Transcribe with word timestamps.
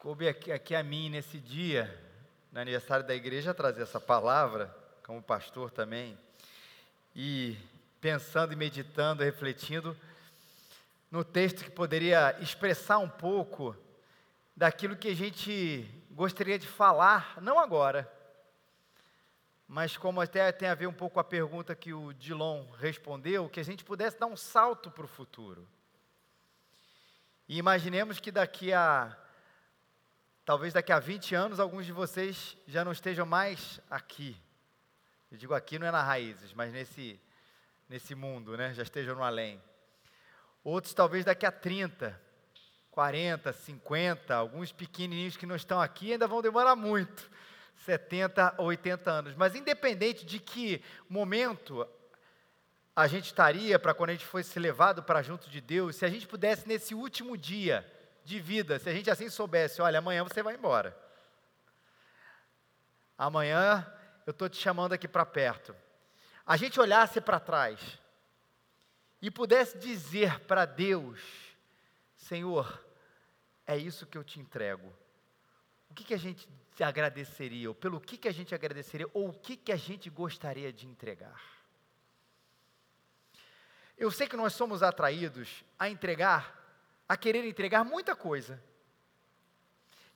Coube 0.00 0.26
aqui, 0.26 0.50
aqui 0.50 0.74
a 0.74 0.82
mim 0.82 1.10
nesse 1.10 1.38
dia, 1.38 1.94
no 2.50 2.58
aniversário 2.58 3.06
da 3.06 3.14
igreja, 3.14 3.52
trazer 3.52 3.82
essa 3.82 4.00
palavra, 4.00 4.74
como 5.04 5.22
pastor 5.22 5.70
também, 5.70 6.18
e 7.14 7.54
pensando 8.00 8.54
e 8.54 8.56
meditando, 8.56 9.22
refletindo 9.22 9.94
no 11.10 11.22
texto 11.22 11.62
que 11.62 11.70
poderia 11.70 12.34
expressar 12.40 12.96
um 12.96 13.10
pouco 13.10 13.76
daquilo 14.56 14.96
que 14.96 15.08
a 15.08 15.14
gente 15.14 15.86
gostaria 16.12 16.58
de 16.58 16.66
falar, 16.66 17.34
não 17.42 17.58
agora, 17.58 18.10
mas 19.68 19.98
como 19.98 20.22
até 20.22 20.50
tem 20.50 20.70
a 20.70 20.74
ver 20.74 20.86
um 20.86 20.94
pouco 20.94 21.12
com 21.12 21.20
a 21.20 21.24
pergunta 21.24 21.76
que 21.76 21.92
o 21.92 22.14
Dilon 22.14 22.64
respondeu, 22.78 23.50
que 23.50 23.60
a 23.60 23.64
gente 23.64 23.84
pudesse 23.84 24.18
dar 24.18 24.28
um 24.28 24.36
salto 24.36 24.90
para 24.90 25.04
o 25.04 25.08
futuro. 25.08 25.68
E 27.46 27.58
imaginemos 27.58 28.18
que 28.18 28.32
daqui 28.32 28.72
a 28.72 29.14
Talvez 30.50 30.72
daqui 30.72 30.90
a 30.90 30.98
20 30.98 31.32
anos 31.36 31.60
alguns 31.60 31.86
de 31.86 31.92
vocês 31.92 32.56
já 32.66 32.84
não 32.84 32.90
estejam 32.90 33.24
mais 33.24 33.80
aqui. 33.88 34.36
Eu 35.30 35.38
digo 35.38 35.54
aqui 35.54 35.78
não 35.78 35.86
é 35.86 35.92
na 35.92 36.02
raízes, 36.02 36.52
mas 36.52 36.72
nesse, 36.72 37.20
nesse 37.88 38.16
mundo, 38.16 38.56
né? 38.56 38.74
Já 38.74 38.82
estejam 38.82 39.14
no 39.14 39.22
além. 39.22 39.62
Outros 40.64 40.92
talvez 40.92 41.24
daqui 41.24 41.46
a 41.46 41.52
30, 41.52 42.20
40, 42.90 43.52
50, 43.52 44.34
alguns 44.34 44.72
pequenininhos 44.72 45.36
que 45.36 45.46
não 45.46 45.54
estão 45.54 45.80
aqui 45.80 46.10
ainda 46.10 46.26
vão 46.26 46.42
demorar 46.42 46.74
muito. 46.74 47.30
70 47.86 48.56
ou 48.58 48.66
80 48.66 49.08
anos. 49.08 49.34
Mas 49.36 49.54
independente 49.54 50.26
de 50.26 50.40
que 50.40 50.82
momento 51.08 51.86
a 52.96 53.06
gente 53.06 53.26
estaria 53.26 53.78
para 53.78 53.94
quando 53.94 54.10
a 54.10 54.14
gente 54.14 54.26
fosse 54.26 54.58
levado 54.58 55.00
para 55.00 55.22
junto 55.22 55.48
de 55.48 55.60
Deus, 55.60 55.94
se 55.94 56.04
a 56.04 56.08
gente 56.08 56.26
pudesse 56.26 56.66
nesse 56.66 56.92
último 56.92 57.36
dia 57.36 57.88
de 58.24 58.40
vida, 58.40 58.78
se 58.78 58.88
a 58.88 58.92
gente 58.92 59.10
assim 59.10 59.28
soubesse, 59.28 59.80
olha, 59.82 59.98
amanhã 59.98 60.22
você 60.22 60.42
vai 60.42 60.54
embora. 60.54 60.96
Amanhã 63.16 63.86
eu 64.26 64.30
estou 64.30 64.48
te 64.48 64.56
chamando 64.56 64.92
aqui 64.92 65.06
para 65.06 65.26
perto. 65.26 65.74
A 66.46 66.56
gente 66.56 66.80
olhasse 66.80 67.20
para 67.20 67.38
trás 67.38 67.98
e 69.20 69.30
pudesse 69.30 69.78
dizer 69.78 70.40
para 70.40 70.64
Deus: 70.64 71.20
Senhor, 72.16 72.82
é 73.66 73.76
isso 73.76 74.06
que 74.06 74.16
eu 74.16 74.24
te 74.24 74.40
entrego. 74.40 74.92
O 75.90 75.94
que, 75.94 76.04
que 76.04 76.14
a 76.14 76.18
gente 76.18 76.48
agradeceria? 76.80 77.68
Ou 77.68 77.74
pelo 77.74 78.00
que, 78.00 78.16
que 78.16 78.28
a 78.28 78.32
gente 78.32 78.54
agradeceria? 78.54 79.08
Ou 79.12 79.28
o 79.28 79.32
que, 79.32 79.56
que 79.56 79.72
a 79.72 79.76
gente 79.76 80.08
gostaria 80.08 80.72
de 80.72 80.86
entregar? 80.86 81.40
Eu 83.98 84.10
sei 84.10 84.26
que 84.26 84.36
nós 84.36 84.54
somos 84.54 84.82
atraídos 84.82 85.62
a 85.78 85.88
entregar 85.90 86.59
a 87.10 87.16
querer 87.16 87.44
entregar 87.44 87.84
muita 87.84 88.14
coisa. 88.14 88.62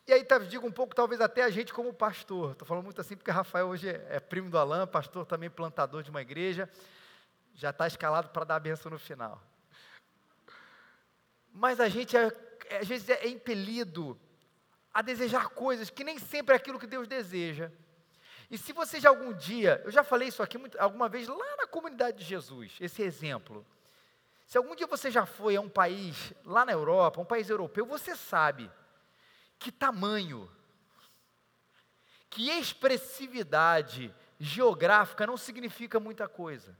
E 0.06 0.12
aí 0.12 0.24
digo 0.48 0.64
um 0.64 0.70
pouco, 0.70 0.94
talvez 0.94 1.20
até 1.20 1.42
a 1.42 1.50
gente 1.50 1.74
como 1.74 1.92
pastor. 1.92 2.52
Estou 2.52 2.68
falando 2.68 2.84
muito 2.84 3.00
assim 3.00 3.16
porque 3.16 3.32
Rafael 3.32 3.66
hoje 3.66 3.88
é, 3.88 4.06
é 4.10 4.20
primo 4.20 4.48
do 4.48 4.56
Alain, 4.56 4.86
pastor 4.86 5.26
também 5.26 5.50
plantador 5.50 6.04
de 6.04 6.10
uma 6.10 6.22
igreja. 6.22 6.70
Já 7.52 7.70
está 7.70 7.88
escalado 7.88 8.28
para 8.28 8.44
dar 8.44 8.54
a 8.54 8.60
benção 8.60 8.92
no 8.92 8.98
final. 9.00 9.42
Mas 11.52 11.80
a 11.80 11.88
gente 11.88 12.16
é, 12.16 12.32
é, 12.66 12.78
às 12.78 12.86
vezes 12.86 13.08
é 13.08 13.26
impelido 13.26 14.16
a 14.92 15.02
desejar 15.02 15.48
coisas 15.48 15.90
que 15.90 16.04
nem 16.04 16.20
sempre 16.20 16.54
é 16.54 16.56
aquilo 16.56 16.78
que 16.78 16.86
Deus 16.86 17.08
deseja. 17.08 17.72
E 18.48 18.56
se 18.56 18.72
você 18.72 19.00
já 19.00 19.08
algum 19.08 19.32
dia, 19.32 19.82
eu 19.84 19.90
já 19.90 20.04
falei 20.04 20.28
isso 20.28 20.44
aqui 20.44 20.56
muito, 20.56 20.80
alguma 20.80 21.08
vez 21.08 21.26
lá 21.26 21.56
na 21.56 21.66
comunidade 21.66 22.18
de 22.18 22.24
Jesus, 22.24 22.76
esse 22.80 23.02
exemplo. 23.02 23.66
Se 24.46 24.58
algum 24.58 24.74
dia 24.74 24.86
você 24.86 25.10
já 25.10 25.24
foi 25.26 25.56
a 25.56 25.60
um 25.60 25.68
país 25.68 26.32
lá 26.44 26.64
na 26.64 26.72
Europa, 26.72 27.20
um 27.20 27.24
país 27.24 27.48
europeu, 27.48 27.86
você 27.86 28.14
sabe 28.14 28.70
que 29.58 29.72
tamanho, 29.72 30.50
que 32.28 32.50
expressividade 32.50 34.14
geográfica 34.38 35.26
não 35.26 35.36
significa 35.36 35.98
muita 35.98 36.28
coisa. 36.28 36.76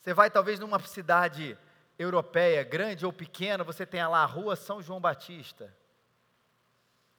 Você 0.00 0.14
vai 0.14 0.30
talvez 0.30 0.58
numa 0.58 0.78
cidade 0.80 1.56
europeia, 1.98 2.64
grande 2.64 3.04
ou 3.04 3.12
pequena, 3.12 3.62
você 3.62 3.84
tem 3.84 4.04
lá 4.06 4.22
a 4.22 4.26
rua 4.26 4.56
São 4.56 4.82
João 4.82 5.00
Batista, 5.00 5.76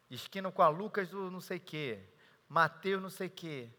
esquina 0.09 0.51
com 0.51 0.63
a 0.63 0.67
Lucas 0.67 1.09
do 1.09 1.29
não 1.29 1.39
sei 1.39 1.59
quê, 1.59 2.03
Mateus 2.49 3.01
não 3.01 3.09
sei 3.09 3.29
quê, 3.29 3.69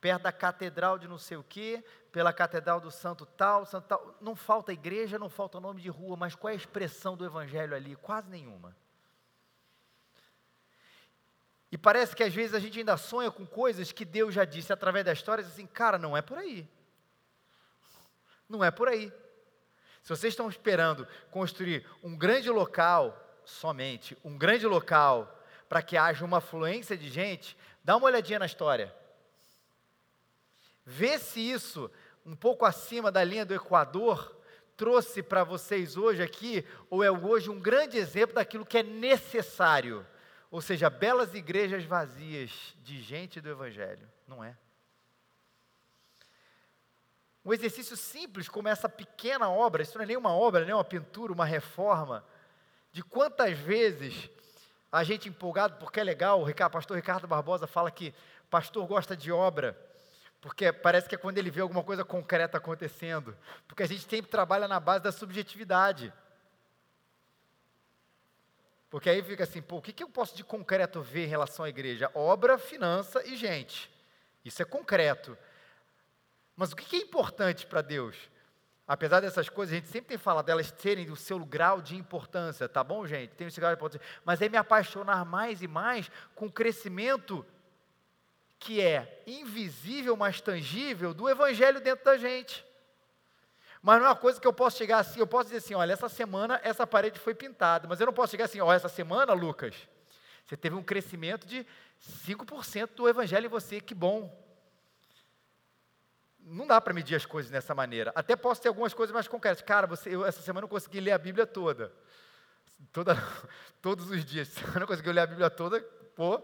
perto 0.00 0.22
da 0.22 0.32
catedral 0.32 0.98
de 0.98 1.06
não 1.06 1.18
sei 1.18 1.36
o 1.36 1.44
quê, 1.44 1.84
pela 2.10 2.32
catedral 2.32 2.80
do 2.80 2.90
santo 2.90 3.26
tal, 3.26 3.66
santo 3.66 3.86
tal. 3.86 4.16
Não 4.20 4.34
falta 4.34 4.72
igreja, 4.72 5.18
não 5.18 5.28
falta 5.28 5.60
nome 5.60 5.82
de 5.82 5.88
rua, 5.88 6.16
mas 6.16 6.34
qual 6.34 6.50
é 6.50 6.54
a 6.54 6.56
expressão 6.56 7.16
do 7.16 7.24
evangelho 7.24 7.74
ali? 7.74 7.94
Quase 7.96 8.28
nenhuma. 8.30 8.74
E 11.70 11.78
parece 11.78 12.16
que 12.16 12.24
às 12.24 12.34
vezes 12.34 12.54
a 12.54 12.58
gente 12.58 12.78
ainda 12.78 12.96
sonha 12.96 13.30
com 13.30 13.46
coisas 13.46 13.92
que 13.92 14.04
Deus 14.04 14.34
já 14.34 14.44
disse 14.44 14.72
através 14.72 15.04
da 15.04 15.12
história, 15.12 15.44
assim, 15.44 15.66
cara, 15.66 15.98
não 15.98 16.16
é 16.16 16.22
por 16.22 16.38
aí. 16.38 16.68
Não 18.48 18.64
é 18.64 18.70
por 18.70 18.88
aí. 18.88 19.12
Se 20.02 20.08
vocês 20.08 20.32
estão 20.32 20.48
esperando 20.48 21.06
construir 21.30 21.86
um 22.02 22.16
grande 22.16 22.50
local, 22.50 23.16
somente 23.44 24.16
um 24.24 24.36
grande 24.36 24.66
local, 24.66 25.38
para 25.68 25.82
que 25.82 25.96
haja 25.96 26.24
uma 26.24 26.38
afluência 26.38 26.96
de 26.96 27.08
gente, 27.08 27.56
dá 27.84 27.96
uma 27.96 28.06
olhadinha 28.06 28.40
na 28.40 28.46
história. 28.46 28.92
Vê 30.90 31.20
se 31.20 31.38
isso, 31.38 31.88
um 32.26 32.34
pouco 32.34 32.64
acima 32.64 33.12
da 33.12 33.22
linha 33.22 33.46
do 33.46 33.54
Equador, 33.54 34.36
trouxe 34.76 35.22
para 35.22 35.44
vocês 35.44 35.96
hoje 35.96 36.20
aqui, 36.20 36.66
ou 36.90 37.04
é 37.04 37.10
hoje 37.12 37.48
um 37.48 37.60
grande 37.60 37.96
exemplo 37.96 38.34
daquilo 38.34 38.66
que 38.66 38.78
é 38.78 38.82
necessário. 38.82 40.04
Ou 40.50 40.60
seja, 40.60 40.90
belas 40.90 41.32
igrejas 41.32 41.84
vazias 41.84 42.74
de 42.82 43.00
gente 43.00 43.40
do 43.40 43.48
Evangelho. 43.48 44.10
Não 44.26 44.42
é? 44.42 44.56
Um 47.44 47.52
exercício 47.52 47.96
simples 47.96 48.48
como 48.48 48.66
essa 48.66 48.88
pequena 48.88 49.48
obra, 49.48 49.84
isso 49.84 49.96
não 49.96 50.04
é 50.04 50.18
uma 50.18 50.34
obra, 50.34 50.64
nem 50.64 50.74
uma 50.74 50.84
pintura, 50.84 51.32
uma 51.32 51.44
reforma, 51.44 52.24
de 52.90 53.04
quantas 53.04 53.56
vezes 53.56 54.28
a 54.90 55.04
gente 55.04 55.28
empolgado, 55.28 55.76
porque 55.76 56.00
é 56.00 56.04
legal, 56.04 56.42
o 56.42 56.70
pastor 56.70 56.96
Ricardo 56.96 57.28
Barbosa 57.28 57.68
fala 57.68 57.92
que 57.92 58.12
pastor 58.50 58.84
gosta 58.88 59.16
de 59.16 59.30
obra, 59.30 59.88
porque 60.40 60.72
parece 60.72 61.08
que 61.08 61.14
é 61.14 61.18
quando 61.18 61.38
ele 61.38 61.50
vê 61.50 61.60
alguma 61.60 61.84
coisa 61.84 62.04
concreta 62.04 62.56
acontecendo. 62.56 63.36
Porque 63.68 63.82
a 63.82 63.86
gente 63.86 64.08
sempre 64.08 64.30
trabalha 64.30 64.66
na 64.66 64.80
base 64.80 65.04
da 65.04 65.12
subjetividade. 65.12 66.12
Porque 68.88 69.10
aí 69.10 69.22
fica 69.22 69.44
assim, 69.44 69.60
pô, 69.60 69.76
o 69.76 69.82
que, 69.82 69.92
que 69.92 70.02
eu 70.02 70.08
posso 70.08 70.34
de 70.34 70.42
concreto 70.42 71.02
ver 71.02 71.26
em 71.26 71.28
relação 71.28 71.64
à 71.64 71.68
igreja? 71.68 72.10
Obra, 72.14 72.58
finança 72.58 73.22
e 73.26 73.36
gente. 73.36 73.90
Isso 74.44 74.62
é 74.62 74.64
concreto. 74.64 75.36
Mas 76.56 76.72
o 76.72 76.76
que, 76.76 76.86
que 76.86 76.96
é 76.96 77.00
importante 77.00 77.66
para 77.66 77.82
Deus? 77.82 78.16
Apesar 78.88 79.20
dessas 79.20 79.48
coisas, 79.48 79.72
a 79.72 79.76
gente 79.76 79.88
sempre 79.88 80.08
tem 80.08 80.18
falado 80.18 80.46
delas 80.46 80.72
terem 80.72 81.10
o 81.10 81.16
seu 81.16 81.38
grau 81.44 81.80
de 81.80 81.94
importância, 81.94 82.68
tá 82.68 82.82
bom, 82.82 83.06
gente? 83.06 83.30
Tem 83.36 83.48
seu 83.50 83.60
grau 83.60 83.72
de 83.72 83.78
importância. 83.78 84.06
Mas 84.24 84.42
é 84.42 84.48
me 84.48 84.56
apaixonar 84.56 85.24
mais 85.24 85.62
e 85.62 85.68
mais 85.68 86.10
com 86.34 86.46
o 86.46 86.52
crescimento 86.52 87.46
que 88.60 88.78
é 88.78 89.22
invisível, 89.26 90.14
mas 90.14 90.40
tangível, 90.40 91.14
do 91.14 91.28
Evangelho 91.28 91.80
dentro 91.80 92.04
da 92.04 92.18
gente. 92.18 92.64
Mas 93.82 93.98
não 93.98 94.06
é 94.06 94.08
uma 94.10 94.16
coisa 94.16 94.38
que 94.38 94.46
eu 94.46 94.52
posso 94.52 94.76
chegar 94.76 94.98
assim, 94.98 95.18
eu 95.18 95.26
posso 95.26 95.44
dizer 95.44 95.56
assim, 95.56 95.74
olha, 95.74 95.94
essa 95.94 96.10
semana 96.10 96.60
essa 96.62 96.86
parede 96.86 97.18
foi 97.18 97.34
pintada, 97.34 97.88
mas 97.88 97.98
eu 97.98 98.06
não 98.06 98.12
posso 98.12 98.32
chegar 98.32 98.44
assim, 98.44 98.60
olha, 98.60 98.76
essa 98.76 98.90
semana, 98.90 99.32
Lucas, 99.32 99.74
você 100.44 100.58
teve 100.58 100.76
um 100.76 100.82
crescimento 100.82 101.46
de 101.46 101.66
5% 102.26 102.90
do 102.94 103.08
Evangelho 103.08 103.46
em 103.46 103.48
você, 103.48 103.80
que 103.80 103.94
bom. 103.94 104.38
Não 106.38 106.66
dá 106.66 106.78
para 106.80 106.92
medir 106.92 107.14
as 107.14 107.24
coisas 107.24 107.50
dessa 107.50 107.74
maneira. 107.74 108.12
Até 108.14 108.36
posso 108.36 108.60
ter 108.60 108.68
algumas 108.68 108.92
coisas 108.92 109.14
mais 109.14 109.26
concretas. 109.26 109.62
Cara, 109.62 109.86
você, 109.86 110.14
eu, 110.14 110.26
essa 110.26 110.42
semana 110.42 110.64
eu 110.64 110.68
consegui 110.68 111.00
ler 111.00 111.12
a 111.12 111.18
Bíblia 111.18 111.46
toda. 111.46 111.92
toda 112.92 113.16
todos 113.80 114.10
os 114.10 114.22
dias. 114.22 114.48
Semana 114.48 114.80
eu 114.84 114.86
consegui 114.86 115.12
ler 115.12 115.20
a 115.20 115.26
Bíblia 115.26 115.48
toda, 115.48 115.80
pô, 116.14 116.42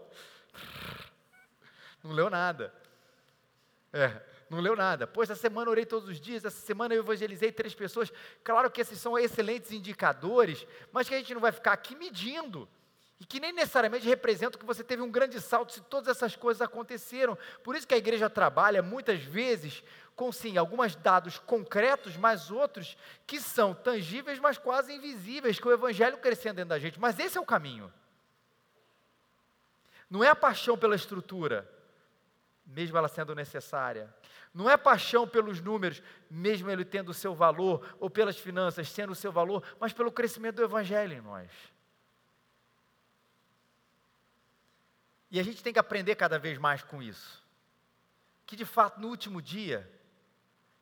não 2.03 2.11
leu 2.11 2.29
nada. 2.29 2.73
É, 3.91 4.21
não 4.49 4.59
leu 4.59 4.75
nada. 4.75 5.07
Pois 5.07 5.29
essa 5.29 5.41
semana 5.41 5.69
orei 5.69 5.85
todos 5.85 6.09
os 6.09 6.19
dias, 6.19 6.45
essa 6.45 6.59
semana 6.59 6.93
eu 6.93 7.01
evangelizei 7.01 7.51
três 7.51 7.73
pessoas. 7.73 8.11
Claro 8.43 8.69
que 8.71 8.81
esses 8.81 8.99
são 8.99 9.17
excelentes 9.17 9.71
indicadores, 9.71 10.65
mas 10.91 11.07
que 11.07 11.15
a 11.15 11.17
gente 11.17 11.33
não 11.33 11.41
vai 11.41 11.51
ficar 11.51 11.73
aqui 11.73 11.95
medindo. 11.95 12.67
E 13.19 13.25
que 13.25 13.39
nem 13.39 13.51
necessariamente 13.51 14.07
representam 14.07 14.59
que 14.59 14.65
você 14.65 14.83
teve 14.83 15.01
um 15.01 15.09
grande 15.09 15.41
salto 15.41 15.73
se 15.73 15.81
todas 15.81 16.07
essas 16.15 16.35
coisas 16.35 16.61
aconteceram. 16.61 17.35
Por 17.63 17.75
isso 17.75 17.87
que 17.87 17.95
a 17.95 17.97
igreja 17.97 18.29
trabalha 18.29 18.83
muitas 18.83 19.21
vezes 19.21 19.83
com 20.15 20.31
sim 20.31 20.57
alguns 20.57 20.95
dados 20.95 21.39
concretos, 21.39 22.15
mas 22.15 22.51
outros 22.51 22.95
que 23.25 23.39
são 23.39 23.73
tangíveis, 23.73 24.39
mas 24.39 24.57
quase 24.57 24.93
invisíveis, 24.93 25.59
que 25.59 25.67
o 25.67 25.71
evangelho 25.71 26.17
crescendo 26.17 26.57
dentro 26.57 26.69
da 26.69 26.79
gente. 26.79 26.99
Mas 26.99 27.17
esse 27.17 27.37
é 27.37 27.41
o 27.41 27.45
caminho. 27.45 27.91
Não 30.09 30.23
é 30.23 30.29
a 30.29 30.35
paixão 30.35 30.77
pela 30.77 30.95
estrutura, 30.95 31.69
mesmo 32.67 32.97
ela 32.97 33.07
sendo 33.07 33.33
necessária. 33.33 34.13
Não 34.53 34.69
é 34.69 34.75
paixão 34.75 35.27
pelos 35.27 35.61
números, 35.61 36.03
mesmo 36.29 36.69
ele 36.69 36.83
tendo 36.83 37.09
o 37.09 37.13
seu 37.13 37.33
valor, 37.33 37.95
ou 37.99 38.09
pelas 38.09 38.37
finanças 38.37 38.89
sendo 38.89 39.11
o 39.11 39.15
seu 39.15 39.31
valor, 39.31 39.63
mas 39.79 39.93
pelo 39.93 40.11
crescimento 40.11 40.57
do 40.57 40.63
Evangelho 40.63 41.13
em 41.13 41.21
nós. 41.21 41.49
E 45.31 45.39
a 45.39 45.43
gente 45.43 45.63
tem 45.63 45.73
que 45.73 45.79
aprender 45.79 46.15
cada 46.15 46.37
vez 46.37 46.57
mais 46.57 46.83
com 46.83 47.01
isso. 47.01 47.45
Que 48.45 48.55
de 48.55 48.65
fato, 48.65 48.99
no 48.99 49.09
último 49.09 49.41
dia, 49.41 49.89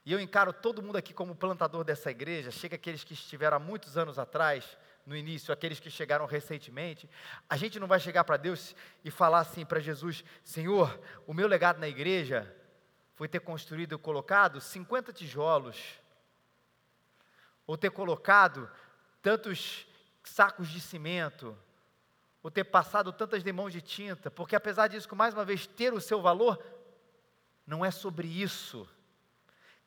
e 0.06 0.14
eu 0.14 0.20
encaro 0.20 0.54
todo 0.54 0.84
mundo 0.84 0.98
aqui 0.98 1.14
como 1.14 1.36
plantador 1.36 1.84
dessa 1.84 2.12
igreja, 2.12 2.52
chega 2.52 2.76
aqueles 2.76 3.04
que 3.04 3.14
estiveram 3.14 3.58
há 3.58 3.60
muitos 3.60 3.98
anos 3.98 4.20
atrás, 4.20 4.78
no 5.06 5.16
início, 5.16 5.54
aqueles 5.54 5.80
que 5.80 5.90
chegaram 5.90 6.26
recentemente, 6.26 7.08
a 7.50 7.56
gente 7.56 7.80
não 7.80 7.88
vai 7.88 8.00
chegar 8.00 8.24
para 8.24 8.38
Deus 8.38 8.76
e 9.04 9.12
falar 9.12 9.40
assim 9.40 9.64
para 9.66 9.80
Jesus: 9.80 10.24
Senhor, 10.44 11.00
o 11.28 11.34
meu 11.34 11.48
legado 11.48 11.80
na 11.80 11.88
igreja 11.88 12.54
foi 13.14 13.28
ter 13.28 13.40
construído 13.40 13.96
e 13.96 13.98
colocado 13.98 14.60
50 14.60 15.14
tijolos, 15.14 15.78
ou 17.68 17.78
ter 17.78 17.92
colocado 17.92 18.70
tantos 19.22 19.88
sacos 20.24 20.70
de 20.70 20.82
cimento, 20.82 21.58
ou 22.42 22.50
ter 22.50 22.64
passado 22.64 23.12
tantas 23.14 23.44
demãos 23.44 23.72
de 23.72 23.82
tinta, 23.82 24.32
porque 24.32 24.56
apesar 24.56 24.88
disso, 24.88 25.16
mais 25.16 25.34
uma 25.34 25.46
vez, 25.46 25.68
ter 25.68 25.94
o 25.94 26.02
seu 26.02 26.22
valor, 26.22 26.64
não 27.66 27.86
é 27.86 27.92
sobre 27.92 28.28
isso. 28.28 28.88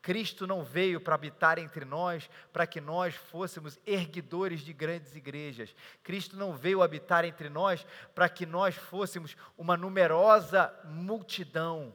Cristo 0.01 0.47
não 0.47 0.63
veio 0.63 1.01
para 1.01 1.15
habitar 1.15 1.59
entre 1.59 1.85
nós 1.85 2.31
para 2.53 2.67
que 2.67 2.81
nós 2.81 3.15
fôssemos 3.15 3.79
erguidores 3.85 4.61
de 4.61 4.73
grandes 4.73 5.17
igrejas. 5.17 5.75
Cristo 6.03 6.37
não 6.37 6.57
veio 6.57 6.83
habitar 6.83 7.25
entre 7.25 7.49
nós 7.49 7.87
para 8.15 8.29
que 8.29 8.47
nós 8.47 8.77
fôssemos 8.77 9.37
uma 9.57 9.77
numerosa 9.77 10.73
multidão. 10.85 11.95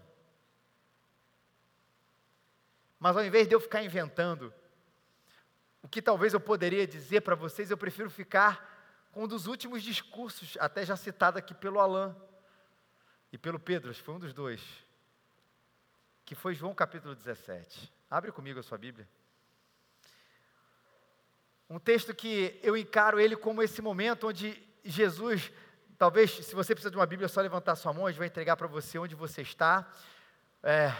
Mas 3.00 3.16
ao 3.16 3.26
invés 3.26 3.48
de 3.48 3.56
eu 3.56 3.60
ficar 3.60 3.84
inventando 3.84 4.54
o 5.82 5.88
que 5.88 6.02
talvez 6.02 6.34
eu 6.34 6.40
poderia 6.40 6.88
dizer 6.88 7.22
para 7.22 7.36
vocês, 7.36 7.70
eu 7.70 7.78
prefiro 7.78 8.10
ficar 8.10 8.72
com 9.12 9.24
um 9.24 9.28
dos 9.28 9.48
últimos 9.48 9.84
discursos, 9.84 10.58
até 10.60 10.86
já 10.86 10.96
citado 10.96 11.38
aqui 11.38 11.54
pelo 11.54 11.80
Alain 11.80 12.16
e 13.32 13.38
pelo 13.38 13.60
Pedro, 13.60 13.94
foi 13.94 14.16
um 14.16 14.20
dos 14.20 14.34
dois 14.34 14.62
que 16.26 16.36
foi 16.36 16.56
João 16.56 16.74
capítulo 16.74 17.14
17. 17.14 17.93
Abre 18.14 18.32
comigo 18.32 18.60
a 18.60 18.62
sua 18.62 18.78
Bíblia. 18.78 19.10
Um 21.68 21.80
texto 21.80 22.14
que 22.14 22.60
eu 22.62 22.78
encaro 22.78 23.20
ele 23.20 23.36
como 23.36 23.64
esse 23.64 23.82
momento 23.82 24.28
onde 24.28 24.56
Jesus, 24.84 25.52
talvez, 25.98 26.30
se 26.30 26.54
você 26.54 26.76
precisa 26.76 26.92
de 26.92 26.96
uma 26.96 27.08
Bíblia, 27.08 27.26
é 27.26 27.28
só 27.28 27.42
levantar 27.42 27.76
sua 27.76 27.92
mão, 27.92 28.06
a 28.06 28.12
gente 28.12 28.20
vai 28.20 28.28
entregar 28.28 28.56
para 28.56 28.68
você 28.68 29.00
onde 29.00 29.16
você 29.16 29.42
está. 29.42 29.92
É, 30.62 30.94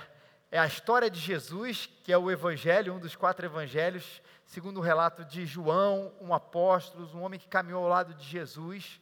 é 0.50 0.58
a 0.58 0.66
história 0.66 1.08
de 1.08 1.20
Jesus, 1.20 1.88
que 2.04 2.12
é 2.12 2.18
o 2.18 2.32
Evangelho, 2.32 2.96
um 2.96 3.00
dos 3.00 3.16
quatro 3.16 3.46
Evangelhos, 3.46 4.20
segundo 4.44 4.78
o 4.78 4.82
relato 4.82 5.24
de 5.24 5.46
João, 5.46 6.12
um 6.20 6.34
apóstolo, 6.34 7.08
um 7.16 7.22
homem 7.22 7.40
que 7.40 7.48
caminhou 7.48 7.84
ao 7.84 7.90
lado 7.90 8.16
de 8.16 8.26
Jesus. 8.26 9.00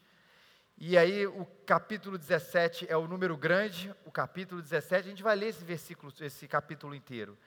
E 0.77 0.97
aí 0.97 1.25
o 1.27 1.45
capítulo 1.65 2.17
17 2.17 2.87
é 2.89 2.97
o 2.97 3.07
número 3.07 3.37
grande, 3.37 3.95
o 4.03 4.11
capítulo 4.11 4.61
17, 4.61 5.07
a 5.07 5.09
gente 5.11 5.23
vai 5.23 5.37
ler 5.37 5.47
esse 5.47 5.63
versículo, 5.63 6.11
esse 6.19 6.45
capítulo 6.45 6.93
inteiro. 6.93 7.37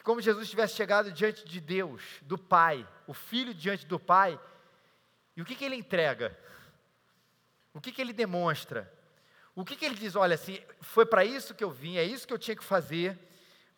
Que 0.00 0.04
como 0.04 0.22
Jesus 0.22 0.48
tivesse 0.48 0.76
chegado 0.76 1.12
diante 1.12 1.44
de 1.44 1.60
Deus, 1.60 2.00
do 2.22 2.38
Pai, 2.38 2.88
o 3.06 3.12
Filho 3.12 3.52
diante 3.52 3.84
do 3.84 4.00
Pai, 4.00 4.40
e 5.36 5.42
o 5.42 5.44
que, 5.44 5.54
que 5.54 5.62
ele 5.62 5.76
entrega? 5.76 6.34
O 7.74 7.82
que, 7.82 7.92
que 7.92 8.00
ele 8.00 8.14
demonstra? 8.14 8.90
O 9.54 9.62
que, 9.62 9.76
que 9.76 9.84
ele 9.84 9.94
diz? 9.94 10.16
Olha, 10.16 10.36
assim, 10.36 10.58
foi 10.80 11.04
para 11.04 11.22
isso 11.22 11.54
que 11.54 11.62
eu 11.62 11.70
vim, 11.70 11.98
é 11.98 12.02
isso 12.02 12.26
que 12.26 12.32
eu 12.32 12.38
tinha 12.38 12.56
que 12.56 12.64
fazer, 12.64 13.18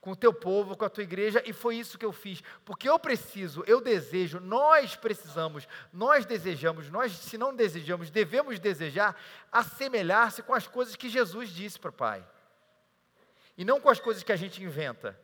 com 0.00 0.12
o 0.12 0.16
teu 0.16 0.32
povo, 0.32 0.76
com 0.76 0.84
a 0.84 0.88
tua 0.88 1.02
igreja, 1.02 1.42
e 1.44 1.52
foi 1.52 1.74
isso 1.74 1.98
que 1.98 2.06
eu 2.06 2.12
fiz. 2.12 2.40
Porque 2.64 2.88
eu 2.88 3.00
preciso, 3.00 3.64
eu 3.66 3.80
desejo, 3.80 4.38
nós 4.38 4.94
precisamos, 4.94 5.66
nós 5.92 6.24
desejamos, 6.24 6.88
nós, 6.88 7.10
se 7.10 7.36
não 7.36 7.52
desejamos, 7.52 8.10
devemos 8.10 8.60
desejar 8.60 9.20
assemelhar-se 9.50 10.40
com 10.44 10.54
as 10.54 10.68
coisas 10.68 10.94
que 10.94 11.08
Jesus 11.08 11.50
disse 11.50 11.80
para 11.80 11.90
o 11.90 11.92
Pai. 11.92 12.24
E 13.58 13.64
não 13.64 13.80
com 13.80 13.90
as 13.90 13.98
coisas 13.98 14.22
que 14.22 14.30
a 14.30 14.36
gente 14.36 14.62
inventa. 14.62 15.18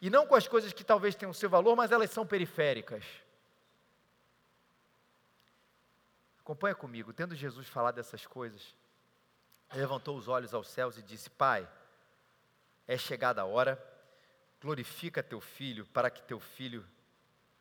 E 0.00 0.08
não 0.08 0.26
com 0.26 0.34
as 0.34 0.46
coisas 0.46 0.72
que 0.72 0.84
talvez 0.84 1.14
tenham 1.14 1.32
seu 1.32 1.50
valor, 1.50 1.74
mas 1.74 1.90
elas 1.90 2.10
são 2.10 2.26
periféricas. 2.26 3.04
Acompanha 6.40 6.74
comigo, 6.74 7.12
tendo 7.12 7.34
Jesus 7.34 7.68
falado 7.68 7.96
dessas 7.96 8.26
coisas, 8.26 8.74
levantou 9.74 10.16
os 10.16 10.28
olhos 10.28 10.54
aos 10.54 10.68
céus 10.68 10.96
e 10.96 11.02
disse: 11.02 11.28
Pai, 11.28 11.68
é 12.86 12.96
chegada 12.96 13.42
a 13.42 13.44
hora, 13.44 13.78
glorifica 14.60 15.22
teu 15.22 15.40
filho, 15.40 15.84
para 15.86 16.08
que 16.08 16.22
teu 16.22 16.38
filho, 16.38 16.86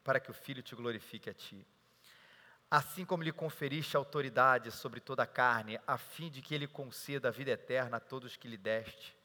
para 0.04 0.20
que 0.20 0.32
o 0.32 0.34
filho 0.34 0.62
te 0.62 0.76
glorifique 0.76 1.30
a 1.30 1.34
ti. 1.34 1.68
Assim 2.70 3.04
como 3.04 3.24
lhe 3.24 3.32
conferiste 3.32 3.98
autoridade 3.98 4.72
sobre 4.72 5.00
toda 5.00 5.24
a 5.24 5.28
carne, 5.28 5.80
a 5.88 5.98
fim 5.98 6.30
de 6.30 6.42
que 6.42 6.54
ele 6.54 6.68
conceda 6.68 7.30
a 7.30 7.32
vida 7.32 7.52
eterna 7.52 7.98
a 7.98 8.00
todos 8.00 8.38
que 8.38 8.48
lhe 8.48 8.58
deste. 8.58 9.17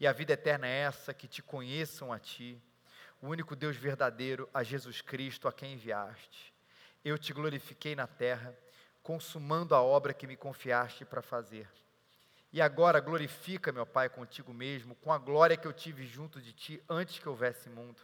E 0.00 0.06
a 0.06 0.12
vida 0.12 0.32
eterna 0.32 0.66
é 0.66 0.80
essa, 0.80 1.12
que 1.12 1.26
te 1.26 1.42
conheçam 1.42 2.12
a 2.12 2.18
ti, 2.18 2.60
o 3.20 3.28
único 3.28 3.56
Deus 3.56 3.76
verdadeiro, 3.76 4.48
a 4.54 4.62
Jesus 4.62 5.00
Cristo, 5.00 5.48
a 5.48 5.52
quem 5.52 5.74
enviaste. 5.74 6.54
Eu 7.04 7.18
te 7.18 7.32
glorifiquei 7.32 7.96
na 7.96 8.06
terra, 8.06 8.56
consumando 9.02 9.74
a 9.74 9.82
obra 9.82 10.14
que 10.14 10.26
me 10.26 10.36
confiaste 10.36 11.04
para 11.04 11.22
fazer. 11.22 11.68
E 12.52 12.62
agora 12.62 13.00
glorifica, 13.00 13.72
meu 13.72 13.84
Pai, 13.84 14.08
contigo 14.08 14.54
mesmo, 14.54 14.94
com 14.96 15.12
a 15.12 15.18
glória 15.18 15.56
que 15.56 15.66
eu 15.66 15.72
tive 15.72 16.06
junto 16.06 16.40
de 16.40 16.52
ti 16.52 16.82
antes 16.88 17.18
que 17.18 17.28
houvesse 17.28 17.68
mundo. 17.68 18.00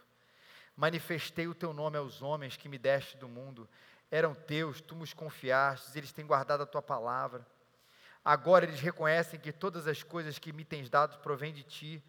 Manifestei 0.75 1.47
o 1.47 1.55
teu 1.55 1.73
nome 1.73 1.97
aos 1.97 2.21
homens 2.21 2.57
que 2.57 2.67
me 2.67 2.77
deste 2.77 3.17
do 3.17 3.27
mundo. 3.27 3.67
Eram 4.11 4.35
teus, 4.35 4.81
tu 4.81 4.93
nos 4.95 5.13
confiastes, 5.13 5.95
eles 5.95 6.11
têm 6.11 6.25
guardado 6.27 6.61
a 6.61 6.65
tua 6.65 6.81
palavra. 6.81 7.45
Agora 8.25 8.65
eles 8.65 8.79
reconhecem 8.79 9.39
que 9.39 9.51
todas 9.51 9.87
as 9.87 10.01
coisas 10.01 10.39
que 10.39 10.51
me 10.51 10.65
tens 10.65 10.89
dado 10.89 11.19
provêm 11.19 11.53
de 11.53 11.61
ti, 11.61 12.03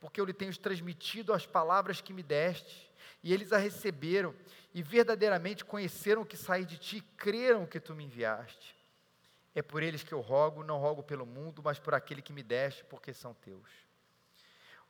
porque 0.00 0.20
eu 0.20 0.24
lhe 0.24 0.32
tenho 0.32 0.56
transmitido 0.58 1.32
as 1.32 1.46
palavras 1.46 2.00
que 2.00 2.12
me 2.12 2.24
deste, 2.24 2.90
e 3.22 3.32
eles 3.32 3.52
a 3.52 3.58
receberam, 3.58 4.34
e 4.74 4.82
verdadeiramente 4.82 5.64
conheceram 5.64 6.24
que 6.24 6.36
saí 6.36 6.64
de 6.64 6.76
ti, 6.76 6.96
e 6.96 7.00
creram 7.16 7.66
que 7.66 7.78
tu 7.78 7.94
me 7.94 8.04
enviaste. 8.04 8.74
É 9.54 9.62
por 9.62 9.80
eles 9.80 10.02
que 10.02 10.12
eu 10.12 10.20
rogo, 10.20 10.64
não 10.64 10.78
rogo 10.78 11.04
pelo 11.04 11.24
mundo, 11.24 11.62
mas 11.62 11.78
por 11.78 11.94
aquele 11.94 12.20
que 12.20 12.32
me 12.32 12.42
deste, 12.42 12.82
porque 12.84 13.12
são 13.14 13.32
teus. 13.32 13.70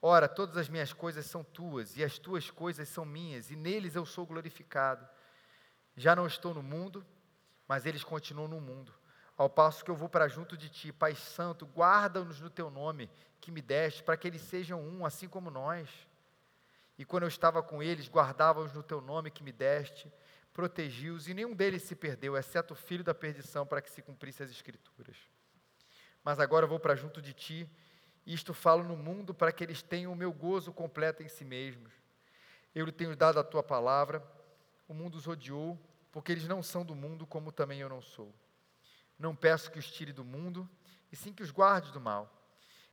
Ora, 0.00 0.26
todas 0.26 0.56
as 0.56 0.71
minhas 0.71 0.94
coisas 0.94 1.26
são 1.26 1.44
tuas, 1.44 1.94
e 1.99 2.03
as 2.03 2.19
tuas 2.19 2.50
coisas 2.50 2.88
são 2.88 3.05
minhas, 3.05 3.50
e 3.50 3.56
neles 3.56 3.94
eu 3.94 4.06
sou 4.06 4.25
glorificado. 4.25 5.06
Já 5.94 6.17
não 6.17 6.26
estou 6.26 6.55
no 6.55 6.62
mundo, 6.62 7.05
mas 7.69 7.85
eles 7.85 8.03
continuam 8.03 8.49
no 8.49 8.62
mundo. 8.62 8.94
Ao 9.40 9.49
passo 9.49 9.82
que 9.82 9.90
eu 9.90 9.97
vou 9.97 10.06
para 10.06 10.28
junto 10.28 10.54
de 10.54 10.68
ti, 10.68 10.92
Pai 10.92 11.14
Santo, 11.14 11.64
guarda-nos 11.64 12.42
no 12.42 12.50
teu 12.50 12.68
nome 12.70 13.09
que 13.40 13.50
me 13.50 13.62
deste, 13.62 14.02
para 14.02 14.14
que 14.14 14.28
eles 14.28 14.42
sejam 14.42 14.78
um, 14.82 15.06
assim 15.06 15.26
como 15.26 15.50
nós. 15.50 15.88
E 16.99 17.06
quando 17.06 17.23
eu 17.23 17.28
estava 17.30 17.62
com 17.62 17.82
eles, 17.82 18.06
guardava-os 18.06 18.75
no 18.75 18.82
teu 18.82 19.00
nome 19.00 19.30
que 19.30 19.42
me 19.42 19.50
deste, 19.50 20.12
protegi-os 20.52 21.26
e 21.26 21.32
nenhum 21.32 21.54
deles 21.54 21.85
se 21.85 21.97
perdeu, 21.97 22.37
exceto 22.37 22.75
o 22.75 22.76
filho 22.76 23.02
da 23.02 23.14
perdição, 23.14 23.66
para 23.66 23.80
que 23.80 23.88
se 23.88 24.02
cumprisse 24.02 24.42
as 24.42 24.50
Escrituras. 24.50 25.16
Mas 26.23 26.38
agora 26.38 26.66
vou 26.66 26.78
para 26.78 26.94
junto 26.94 27.23
de 27.23 27.32
ti, 27.32 27.66
e 28.26 28.35
isto 28.35 28.52
falo 28.52 28.85
no 28.85 28.94
mundo 28.94 29.32
para 29.32 29.52
que 29.52 29.64
eles 29.64 29.80
tenham 29.80 30.12
o 30.12 30.16
meu 30.16 30.35
gozo 30.35 30.70
completo 30.70 31.23
em 31.23 31.28
si 31.28 31.47
mesmos. 31.47 31.94
Eu 32.75 32.85
lhe 32.85 32.92
tenho 32.92 33.16
dado 33.16 33.40
a 33.40 33.42
tua 33.42 33.62
palavra, 33.62 34.23
o 34.87 34.92
mundo 34.92 35.14
os 35.14 35.26
odiou, 35.26 35.80
porque 36.12 36.30
eles 36.30 36.47
não 36.47 36.62
são 36.62 36.85
do 36.85 36.94
mundo, 36.94 37.26
como 37.26 37.50
também 37.50 37.80
eu 37.80 37.88
não 37.88 38.02
sou. 38.02 38.30
Não 39.21 39.37
peço 39.37 39.71
que 39.71 39.79
os 39.79 39.89
tire 39.93 40.15
do 40.15 40.25
mundo, 40.25 40.67
e 41.12 41.15
sim 41.15 41.31
que 41.31 41.43
os 41.43 41.50
guarde 41.50 41.93
do 41.93 42.00
mal. 42.00 42.35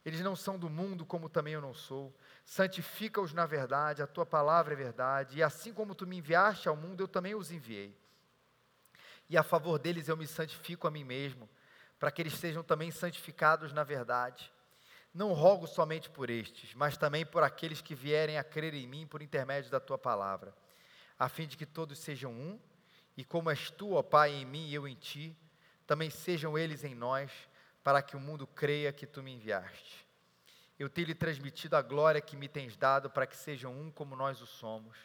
Eles 0.03 0.19
não 0.19 0.35
são 0.35 0.59
do 0.59 0.69
mundo, 0.69 1.05
como 1.05 1.29
também 1.29 1.53
eu 1.53 1.61
não 1.61 1.73
sou. 1.73 2.13
Santifica-os 2.45 3.33
na 3.33 3.45
verdade, 3.45 4.01
a 4.01 4.07
tua 4.07 4.25
palavra 4.25 4.73
é 4.73 4.75
verdade, 4.75 5.37
e 5.37 5.43
assim 5.43 5.73
como 5.73 5.95
tu 5.95 6.05
me 6.05 6.17
enviaste 6.17 6.67
ao 6.67 6.75
mundo, 6.75 7.01
eu 7.01 7.07
também 7.07 7.33
os 7.33 7.49
enviei. 7.49 7.97
E 9.29 9.37
a 9.37 9.43
favor 9.43 9.79
deles 9.79 10.09
eu 10.09 10.17
me 10.17 10.27
santifico 10.27 10.85
a 10.85 10.91
mim 10.91 11.05
mesmo, 11.05 11.49
para 11.97 12.11
que 12.11 12.21
eles 12.21 12.33
sejam 12.33 12.61
também 12.61 12.91
santificados 12.91 13.71
na 13.71 13.85
verdade. 13.85 14.51
Não 15.13 15.31
rogo 15.31 15.65
somente 15.65 16.09
por 16.09 16.29
estes, 16.29 16.73
mas 16.73 16.97
também 16.97 17.25
por 17.25 17.41
aqueles 17.41 17.81
que 17.81 17.95
vierem 17.95 18.37
a 18.37 18.43
crer 18.43 18.73
em 18.73 18.85
mim 18.85 19.07
por 19.07 19.21
intermédio 19.21 19.71
da 19.71 19.79
tua 19.79 19.97
palavra, 19.97 20.53
a 21.17 21.29
fim 21.29 21.47
de 21.47 21.55
que 21.55 21.65
todos 21.65 21.99
sejam 21.99 22.33
um, 22.33 22.59
e 23.15 23.23
como 23.23 23.49
és 23.49 23.71
tu, 23.71 23.93
ó 23.93 24.03
Pai, 24.03 24.33
em 24.33 24.45
mim 24.45 24.67
e 24.67 24.75
eu 24.75 24.85
em 24.87 24.93
ti, 24.93 25.35
também 25.87 26.09
sejam 26.09 26.57
eles 26.57 26.83
em 26.83 26.93
nós, 26.93 27.31
para 27.83 28.01
que 28.01 28.17
o 28.17 28.19
mundo 28.19 28.45
creia 28.45 28.91
que 28.91 29.07
tu 29.07 29.23
me 29.23 29.33
enviaste. 29.33 30.05
Eu 30.77 30.89
tenho 30.89 31.07
lhe 31.07 31.15
transmitido 31.15 31.75
a 31.75 31.81
glória 31.81 32.21
que 32.21 32.35
me 32.35 32.47
tens 32.47 32.75
dado 32.75 33.09
para 33.09 33.25
que 33.25 33.35
sejam 33.35 33.73
um 33.73 33.89
como 33.89 34.15
nós 34.15 34.41
o 34.41 34.45
somos. 34.45 34.97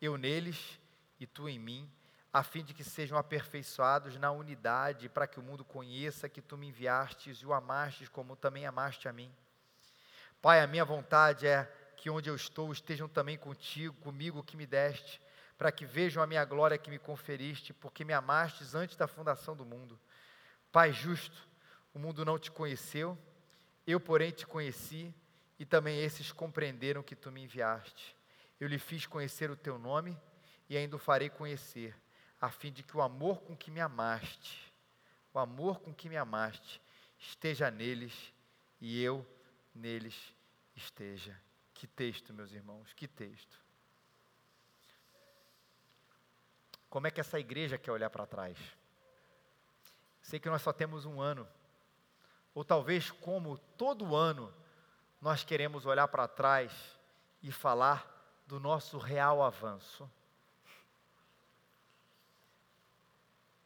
Eu 0.00 0.16
neles 0.16 0.78
e 1.18 1.26
tu 1.26 1.48
em 1.48 1.58
mim, 1.58 1.90
a 2.32 2.42
fim 2.42 2.62
de 2.62 2.74
que 2.74 2.84
sejam 2.84 3.18
aperfeiçoados 3.18 4.16
na 4.16 4.30
unidade, 4.30 5.08
para 5.08 5.26
que 5.26 5.40
o 5.40 5.42
mundo 5.42 5.64
conheça 5.64 6.28
que 6.28 6.42
tu 6.42 6.56
me 6.56 6.68
enviastes 6.68 7.38
e 7.38 7.46
o 7.46 7.52
amastes 7.52 8.08
como 8.08 8.36
também 8.36 8.66
amaste 8.66 9.08
a 9.08 9.12
mim. 9.12 9.32
Pai, 10.40 10.60
a 10.60 10.66
minha 10.66 10.84
vontade 10.84 11.46
é 11.46 11.64
que 11.96 12.10
onde 12.10 12.30
eu 12.30 12.36
estou 12.36 12.70
estejam 12.70 13.08
também 13.08 13.36
contigo, 13.36 13.96
comigo 13.96 14.44
que 14.44 14.56
me 14.56 14.66
deste, 14.66 15.20
para 15.56 15.72
que 15.72 15.84
vejam 15.84 16.22
a 16.22 16.26
minha 16.26 16.44
glória 16.44 16.78
que 16.78 16.90
me 16.90 16.98
conferiste, 16.98 17.72
porque 17.72 18.04
me 18.04 18.12
amastes 18.12 18.74
antes 18.74 18.94
da 18.94 19.08
fundação 19.08 19.56
do 19.56 19.64
mundo. 19.64 19.98
Pai 20.70 20.92
justo, 20.92 21.48
O 21.94 21.98
mundo 21.98 22.24
não 22.24 22.38
te 22.38 22.50
conheceu, 22.50 23.18
eu, 23.86 23.98
porém, 23.98 24.30
te 24.30 24.46
conheci, 24.46 25.12
e 25.58 25.66
também 25.66 25.98
esses 26.00 26.30
compreenderam 26.30 27.02
que 27.02 27.16
tu 27.16 27.32
me 27.32 27.42
enviaste. 27.42 28.16
Eu 28.60 28.68
lhe 28.68 28.78
fiz 28.78 29.06
conhecer 29.06 29.50
o 29.50 29.56
teu 29.56 29.78
nome 29.78 30.16
e 30.68 30.76
ainda 30.76 30.94
o 30.94 30.98
farei 30.98 31.28
conhecer, 31.28 31.96
a 32.40 32.50
fim 32.50 32.70
de 32.70 32.82
que 32.82 32.96
o 32.96 33.02
amor 33.02 33.40
com 33.40 33.56
que 33.56 33.70
me 33.70 33.80
amaste, 33.80 34.72
o 35.34 35.38
amor 35.38 35.80
com 35.80 35.92
que 35.92 36.08
me 36.08 36.16
amaste, 36.16 36.80
esteja 37.18 37.70
neles 37.70 38.32
e 38.80 39.02
eu 39.02 39.26
neles 39.74 40.34
esteja. 40.76 41.36
Que 41.74 41.86
texto, 41.86 42.32
meus 42.32 42.52
irmãos, 42.52 42.92
que 42.92 43.08
texto. 43.08 43.58
Como 46.88 47.06
é 47.06 47.10
que 47.10 47.20
essa 47.20 47.38
igreja 47.38 47.78
quer 47.78 47.92
olhar 47.92 48.10
para 48.10 48.26
trás? 48.26 48.56
Sei 50.28 50.38
que 50.38 50.50
nós 50.50 50.60
só 50.60 50.74
temos 50.74 51.06
um 51.06 51.22
ano, 51.22 51.48
ou 52.54 52.62
talvez 52.62 53.10
como 53.10 53.56
todo 53.56 54.14
ano, 54.14 54.54
nós 55.22 55.42
queremos 55.42 55.86
olhar 55.86 56.06
para 56.06 56.28
trás 56.28 56.70
e 57.42 57.50
falar 57.50 58.06
do 58.46 58.60
nosso 58.60 58.98
real 58.98 59.42
avanço. 59.42 60.06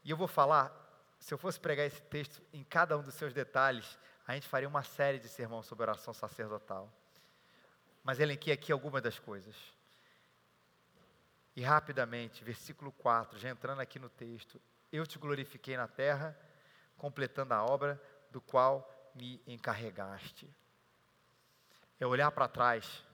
E 0.04 0.10
eu 0.12 0.16
vou 0.16 0.28
falar, 0.28 0.72
se 1.18 1.34
eu 1.34 1.38
fosse 1.38 1.58
pregar 1.58 1.84
esse 1.84 2.00
texto 2.02 2.40
em 2.52 2.62
cada 2.62 2.96
um 2.96 3.02
dos 3.02 3.14
seus 3.14 3.32
detalhes, 3.32 3.98
a 4.24 4.34
gente 4.34 4.46
faria 4.46 4.68
uma 4.68 4.84
série 4.84 5.18
de 5.18 5.28
sermões 5.28 5.66
sobre 5.66 5.82
oração 5.82 6.14
sacerdotal. 6.14 6.88
Mas 8.04 8.20
elenquei 8.20 8.52
aqui 8.52 8.70
algumas 8.70 9.02
das 9.02 9.18
coisas. 9.18 9.56
E 11.56 11.62
rapidamente, 11.62 12.44
versículo 12.44 12.92
4, 12.92 13.36
já 13.36 13.50
entrando 13.50 13.80
aqui 13.80 13.98
no 13.98 14.08
texto, 14.08 14.62
eu 14.92 15.04
te 15.04 15.18
glorifiquei 15.18 15.76
na 15.76 15.88
terra, 15.88 16.38
completando 16.96 17.54
a 17.54 17.64
obra 17.64 18.00
do 18.30 18.40
qual 18.40 18.88
me 19.14 19.42
encarregaste. 19.46 20.48
É 21.98 22.06
olhar 22.06 22.30
para 22.30 22.48
trás 22.48 23.04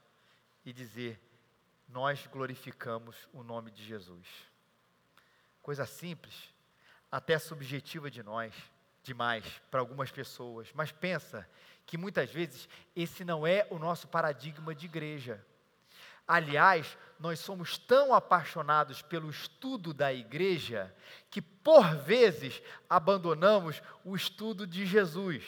e 0.64 0.72
dizer: 0.72 1.20
Nós 1.88 2.26
glorificamos 2.26 3.28
o 3.32 3.42
nome 3.42 3.70
de 3.70 3.84
Jesus. 3.84 4.26
Coisa 5.62 5.84
simples, 5.84 6.54
até 7.10 7.38
subjetiva 7.38 8.10
de 8.10 8.22
nós, 8.22 8.54
demais 9.02 9.44
para 9.70 9.80
algumas 9.80 10.10
pessoas, 10.10 10.70
mas 10.74 10.92
pensa 10.92 11.48
que 11.86 11.96
muitas 11.96 12.30
vezes 12.30 12.68
esse 12.94 13.24
não 13.24 13.46
é 13.46 13.66
o 13.70 13.78
nosso 13.78 14.08
paradigma 14.08 14.74
de 14.74 14.86
igreja. 14.86 15.44
Aliás, 16.28 16.98
nós 17.18 17.40
somos 17.40 17.78
tão 17.78 18.12
apaixonados 18.12 19.00
pelo 19.00 19.30
estudo 19.30 19.94
da 19.94 20.12
igreja 20.12 20.94
que, 21.30 21.40
por 21.40 21.96
vezes, 21.96 22.62
abandonamos 22.88 23.82
o 24.04 24.14
estudo 24.14 24.66
de 24.66 24.84
Jesus. 24.84 25.42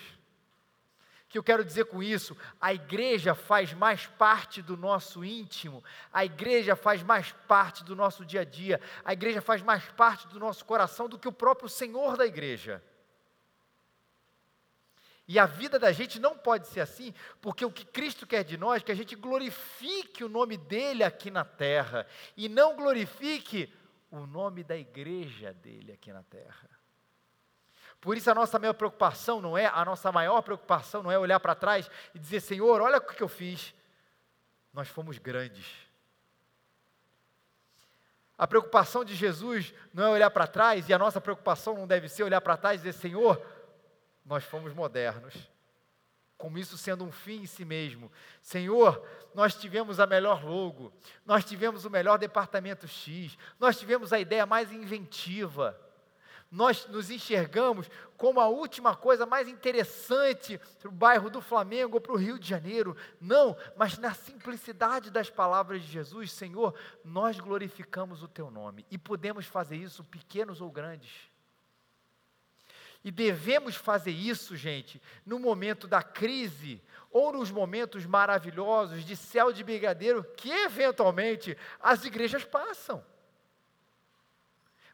O 1.25 1.29
que 1.29 1.39
eu 1.39 1.45
quero 1.45 1.65
dizer 1.65 1.85
com 1.85 2.03
isso? 2.03 2.37
A 2.59 2.73
igreja 2.75 3.35
faz 3.35 3.73
mais 3.75 4.07
parte 4.07 4.63
do 4.63 4.77
nosso 4.77 5.23
íntimo, 5.25 5.85
a 6.13 6.25
igreja 6.25 6.75
faz 6.75 7.03
mais 7.03 7.31
parte 7.47 7.85
do 7.85 7.95
nosso 7.95 8.25
dia 8.25 8.41
a 8.41 8.45
dia, 8.45 8.81
a 9.05 9.13
igreja 9.13 9.41
faz 9.41 9.63
mais 9.63 9.85
parte 9.93 10.27
do 10.27 10.41
nosso 10.41 10.65
coração 10.65 11.09
do 11.09 11.19
que 11.19 11.29
o 11.29 11.33
próprio 11.33 11.69
Senhor 11.69 12.17
da 12.17 12.27
igreja. 12.27 12.83
E 15.31 15.39
a 15.39 15.47
vida 15.47 15.79
da 15.79 15.93
gente 15.93 16.19
não 16.19 16.37
pode 16.37 16.67
ser 16.67 16.81
assim, 16.81 17.15
porque 17.41 17.65
o 17.65 17.71
que 17.71 17.85
Cristo 17.85 18.27
quer 18.27 18.43
de 18.43 18.57
nós 18.57 18.83
é 18.83 18.85
que 18.85 18.91
a 18.91 18.97
gente 18.97 19.15
glorifique 19.15 20.25
o 20.25 20.29
nome 20.29 20.57
dele 20.57 21.05
aqui 21.05 21.31
na 21.31 21.45
terra 21.45 22.05
e 22.37 22.49
não 22.49 22.75
glorifique 22.75 23.73
o 24.11 24.27
nome 24.27 24.65
da 24.65 24.77
igreja 24.77 25.53
dele 25.53 25.93
aqui 25.93 26.13
na 26.13 26.25
terra. 26.25 26.69
Por 28.01 28.17
isso 28.17 28.29
a 28.29 28.35
nossa 28.35 28.59
maior 28.59 28.73
preocupação 28.73 29.41
não 29.41 29.57
é, 29.57 29.67
a 29.67 29.85
nossa 29.85 30.11
maior 30.11 30.43
preocupação 30.43 31.01
não 31.01 31.13
é 31.13 31.17
olhar 31.17 31.39
para 31.39 31.55
trás 31.55 31.89
e 32.13 32.19
dizer, 32.19 32.41
Senhor, 32.41 32.81
olha 32.81 32.99
o 32.99 33.01
que 33.01 33.23
eu 33.23 33.29
fiz. 33.29 33.73
Nós 34.75 34.89
fomos 34.89 35.17
grandes. 35.19 35.65
A 38.37 38.49
preocupação 38.49 39.05
de 39.05 39.15
Jesus 39.15 39.73
não 39.95 40.07
é 40.07 40.09
olhar 40.09 40.31
para 40.31 40.49
trás, 40.49 40.89
e 40.89 40.93
a 40.93 40.99
nossa 40.99 41.21
preocupação 41.21 41.77
não 41.77 41.87
deve 41.87 42.09
ser 42.09 42.25
olhar 42.25 42.41
para 42.41 42.57
trás 42.57 42.81
e 42.81 42.85
dizer, 42.85 42.99
Senhor, 42.99 43.60
nós 44.31 44.45
fomos 44.45 44.73
modernos. 44.73 45.35
Como 46.39 46.57
isso 46.57 46.79
sendo 46.79 47.05
um 47.05 47.11
fim 47.11 47.43
em 47.43 47.47
si 47.47 47.65
mesmo. 47.65 48.11
Senhor, 48.41 49.05
nós 49.35 49.57
tivemos 49.57 49.99
a 49.99 50.07
melhor 50.07 50.45
logo, 50.45 50.93
nós 51.27 51.45
tivemos 51.45 51.85
o 51.85 51.91
melhor 51.91 52.17
departamento 52.17 52.87
X, 52.87 53.37
nós 53.59 53.77
tivemos 53.77 54.13
a 54.13 54.21
ideia 54.21 54.47
mais 54.47 54.73
inventiva. 54.73 55.79
Nós 56.49 56.87
nos 56.87 57.11
enxergamos 57.11 57.89
como 58.17 58.41
a 58.41 58.49
última 58.49 58.97
coisa 58.97 59.27
mais 59.27 59.49
interessante 59.49 60.59
para 60.79 60.89
o 60.89 60.93
bairro 60.93 61.29
do 61.29 61.41
Flamengo 61.41 61.97
ou 61.97 62.01
para 62.01 62.13
o 62.13 62.17
Rio 62.17 62.39
de 62.39 62.49
Janeiro. 62.49 62.97
Não, 63.21 63.57
mas 63.77 63.99
na 63.99 64.15
simplicidade 64.15 65.11
das 65.11 65.29
palavras 65.29 65.83
de 65.83 65.89
Jesus, 65.89 66.33
Senhor, 66.33 66.75
nós 67.05 67.39
glorificamos 67.39 68.23
o 68.23 68.29
Teu 68.29 68.51
nome 68.51 68.87
e 68.91 68.99
podemos 68.99 69.47
fazer 69.47 69.77
isso, 69.77 70.03
pequenos 70.05 70.61
ou 70.61 70.71
grandes. 70.71 71.30
E 73.03 73.11
devemos 73.11 73.77
fazer 73.77 74.11
isso, 74.11 74.57
gente, 74.57 75.01
no 75.25 75.39
momento 75.39 75.89
da 75.89 76.03
crise 76.03 76.83
ou 77.11 77.33
nos 77.33 77.51
momentos 77.51 78.05
maravilhosos 78.05 79.05
de 79.05 79.17
céu 79.17 79.53
de 79.53 79.65
brigadeiro 79.65 80.23
que 80.37 80.51
eventualmente 80.51 81.57
as 81.81 82.05
igrejas 82.05 82.45
passam. 82.45 83.05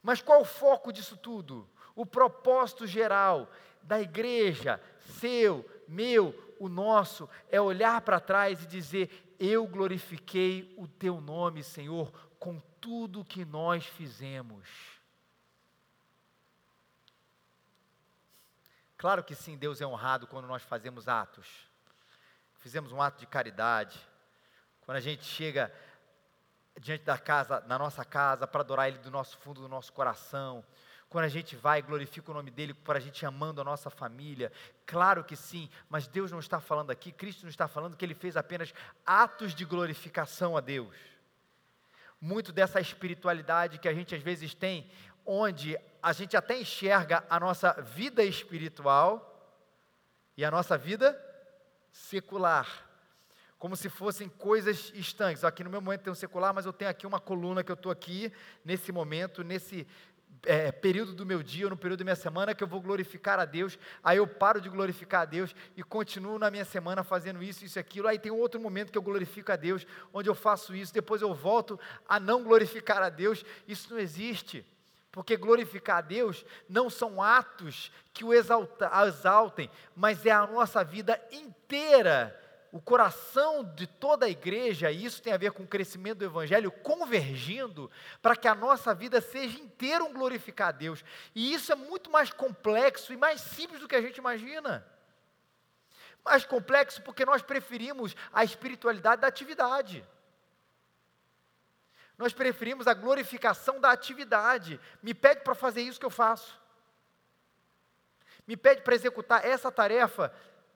Mas 0.03 0.23
qual 0.23 0.43
o 0.43 0.45
foco 0.45 0.93
disso 0.93 1.17
tudo? 1.17 1.69
O 1.95 2.07
propósito 2.07 2.87
geral 2.87 3.51
da 3.83 4.01
igreja, 4.01 4.81
seu, 5.19 5.69
meu, 5.89 6.55
o 6.61 6.69
nosso, 6.69 7.29
é 7.51 7.61
olhar 7.61 8.01
para 8.03 8.21
trás 8.21 8.63
e 8.63 8.67
dizer: 8.67 9.35
Eu 9.39 9.67
glorifiquei 9.67 10.73
o 10.77 10.87
teu 10.87 11.21
nome, 11.21 11.63
Senhor, 11.63 12.13
com 12.39 12.61
tudo 12.81 13.25
que 13.25 13.45
nós 13.45 13.85
fizemos. 13.85 14.96
Claro 18.97 19.23
que 19.23 19.35
sim, 19.35 19.57
Deus 19.57 19.81
é 19.81 19.87
honrado 19.87 20.27
quando 20.27 20.49
nós 20.49 20.63
fazemos 20.63 21.07
atos. 21.07 21.47
Fizemos 22.55 22.93
um 22.93 23.03
ato 23.03 23.21
de 23.21 23.27
caridade. 23.27 24.01
Quando 24.81 24.97
a 24.97 25.01
gente 25.01 25.25
chega 25.25 25.73
diante 26.81 27.05
da 27.05 27.19
casa, 27.19 27.61
na 27.67 27.79
nossa 27.79 28.05
casa, 28.05 28.47
para 28.47 28.61
adorar 28.61 28.89
Ele 28.89 28.99
do 28.99 29.11
nosso 29.11 29.37
fundo 29.39 29.61
do 29.61 29.69
nosso 29.69 29.93
coração. 29.93 30.65
Quando 31.09 31.25
a 31.25 31.29
gente 31.29 31.55
vai 31.57 31.81
glorifica 31.83 32.31
o 32.31 32.35
nome 32.35 32.51
dEle, 32.51 32.75
para 32.75 32.99
a 32.99 33.01
gente 33.01 33.25
amando 33.25 33.61
a 33.61 33.65
nossa 33.65 33.91
família. 33.91 34.51
Claro 34.85 35.25
que 35.25 35.37
sim, 35.37 35.71
mas 35.89 36.07
Deus 36.07 36.33
não 36.33 36.39
está 36.39 36.61
falando 36.61 36.91
aqui, 36.91 37.13
Cristo 37.13 37.43
não 37.43 37.51
está 37.51 37.69
falando 37.69 37.97
que 37.97 38.05
Ele 38.05 38.15
fez 38.15 38.37
apenas 38.37 38.75
atos 39.05 39.55
de 39.55 39.65
glorificação 39.65 40.57
a 40.57 40.61
Deus. 40.61 40.97
Muito 42.21 42.51
dessa 42.51 42.81
espiritualidade 42.81 43.79
que 43.79 43.89
a 43.89 43.95
gente 43.95 44.15
às 44.15 44.23
vezes 44.23 44.55
tem, 44.55 44.91
onde 45.27 45.79
a 46.03 46.13
gente 46.13 46.37
até 46.37 46.59
enxerga 46.59 47.25
a 47.29 47.41
nossa 47.41 47.73
vida 47.83 48.23
espiritual 48.23 49.33
e 50.37 50.45
a 50.45 50.51
nossa 50.51 50.79
vida 50.79 51.21
secular, 51.91 52.87
como 53.59 53.75
se 53.75 53.89
fossem 53.89 54.29
coisas 54.29 54.93
estanques. 54.95 55.43
Aqui 55.43 55.65
no 55.65 55.71
meu 55.71 55.81
momento 55.81 56.03
tem 56.03 56.13
um 56.13 56.17
secular, 56.17 56.55
mas 56.55 56.67
eu 56.67 56.73
tenho 56.73 56.91
aqui 56.91 57.07
uma 57.07 57.19
coluna 57.19 57.65
que 57.65 57.73
eu 57.73 57.75
estou 57.75 57.91
aqui, 57.91 58.33
nesse 58.65 58.93
momento, 58.93 59.43
nesse 59.43 59.87
é, 60.45 60.71
período 60.71 61.15
do 61.15 61.25
meu 61.25 61.43
dia, 61.43 61.67
ou 61.67 61.71
no 61.71 61.77
período 61.77 62.01
da 62.01 62.05
minha 62.05 62.17
semana, 62.17 62.55
que 62.55 62.63
eu 62.63 62.69
vou 62.69 62.81
glorificar 62.81 63.41
a 63.41 63.45
Deus, 63.45 63.79
aí 64.05 64.19
eu 64.19 64.27
paro 64.27 64.61
de 64.61 64.69
glorificar 64.69 65.23
a 65.23 65.25
Deus 65.25 65.55
e 65.77 65.83
continuo 65.83 66.39
na 66.39 66.51
minha 66.51 66.65
semana 66.65 67.03
fazendo 67.03 67.43
isso, 67.43 67.65
isso 67.65 67.79
e 67.79 67.81
aquilo, 67.81 68.07
aí 68.07 68.19
tem 68.19 68.31
outro 68.31 68.61
momento 68.61 68.93
que 68.93 68.99
eu 68.99 69.03
glorifico 69.03 69.51
a 69.51 69.57
Deus, 69.57 69.87
onde 70.13 70.29
eu 70.29 70.35
faço 70.35 70.75
isso, 70.75 70.93
depois 70.93 71.23
eu 71.23 71.35
volto 71.35 71.81
a 72.07 72.21
não 72.21 72.45
glorificar 72.45 73.03
a 73.03 73.09
Deus, 73.09 73.45
isso 73.67 73.93
não 73.93 73.99
existe. 73.99 74.65
Porque 75.17 75.35
glorificar 75.35 75.97
a 75.97 76.01
Deus 76.03 76.45
não 76.69 76.91
são 76.91 77.23
atos 77.23 77.91
que 78.13 78.23
o 78.23 78.35
exalta, 78.35 78.91
exaltem, 79.07 79.71
mas 79.97 80.27
é 80.27 80.31
a 80.31 80.47
nossa 80.47 80.85
vida 80.85 81.19
inteira, 81.33 82.39
o 82.71 82.83
coração 82.83 83.65
de 83.65 83.87
toda 83.87 84.27
a 84.27 84.29
igreja, 84.29 84.91
e 84.91 85.07
isso 85.07 85.23
tem 85.23 85.33
a 85.33 85.39
ver 85.39 85.53
com 85.53 85.63
o 85.63 85.67
crescimento 85.67 86.19
do 86.19 86.27
Evangelho, 86.27 86.71
convergindo 86.71 87.91
para 88.21 88.37
que 88.37 88.47
a 88.47 88.55
nossa 88.55 88.95
vida 88.95 89.19
seja 89.23 89.59
inteira 89.59 90.05
um 90.05 90.13
glorificar 90.13 90.69
a 90.69 90.73
Deus. 90.73 91.03
E 91.35 91.55
isso 91.55 91.73
é 91.73 91.75
muito 91.75 92.11
mais 92.11 92.31
complexo 92.31 93.11
e 93.11 93.17
mais 93.17 93.41
simples 93.41 93.81
do 93.81 93.89
que 93.89 93.97
a 93.97 94.03
gente 94.03 94.19
imagina. 94.19 94.87
Mais 96.23 96.45
complexo 96.45 97.01
porque 97.01 97.25
nós 97.25 97.41
preferimos 97.41 98.15
a 98.31 98.45
espiritualidade 98.45 99.23
da 99.23 99.29
atividade. 99.29 100.07
Nós 102.19 102.33
preferimos 102.33 102.87
a 102.87 102.95
glorificação 102.95 103.81
da 103.81 103.91
atividade. 103.91 104.81
Me 105.03 105.13
pede 105.13 105.43
para 105.43 105.55
fazer 105.55 105.83
isso 105.83 106.01
que 106.01 106.07
eu 106.07 106.11
faço. 106.11 106.59
Me 108.47 108.57
pede 108.57 108.83
para 108.83 108.95
executar 108.95 109.45
essa 109.45 109.71
tarefa 109.71 110.33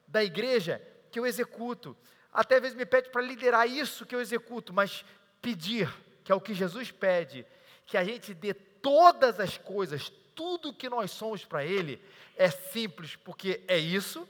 da 0.06 0.22
igreja 0.22 0.82
que 1.10 1.18
eu 1.18 1.26
executo. 1.26 1.96
Até 2.32 2.56
às 2.56 2.62
vezes 2.62 2.76
me 2.76 2.84
pede 2.84 3.10
para 3.10 3.22
liderar 3.22 3.68
isso 3.68 4.04
que 4.04 4.14
eu 4.14 4.20
executo, 4.20 4.72
mas 4.72 5.04
pedir, 5.40 5.92
que 6.22 6.30
é 6.30 6.34
o 6.34 6.40
que 6.40 6.54
Jesus 6.54 6.90
pede, 6.90 7.46
que 7.86 7.96
a 7.96 8.04
gente 8.04 8.34
dê 8.34 8.52
todas 8.54 9.40
as 9.40 9.56
coisas, 9.56 10.10
tudo 10.34 10.74
que 10.74 10.88
nós 10.88 11.10
somos 11.10 11.44
para 11.44 11.64
Ele 11.64 12.02
é 12.36 12.50
simples, 12.50 13.16
porque 13.16 13.62
é 13.66 13.78
isso, 13.78 14.28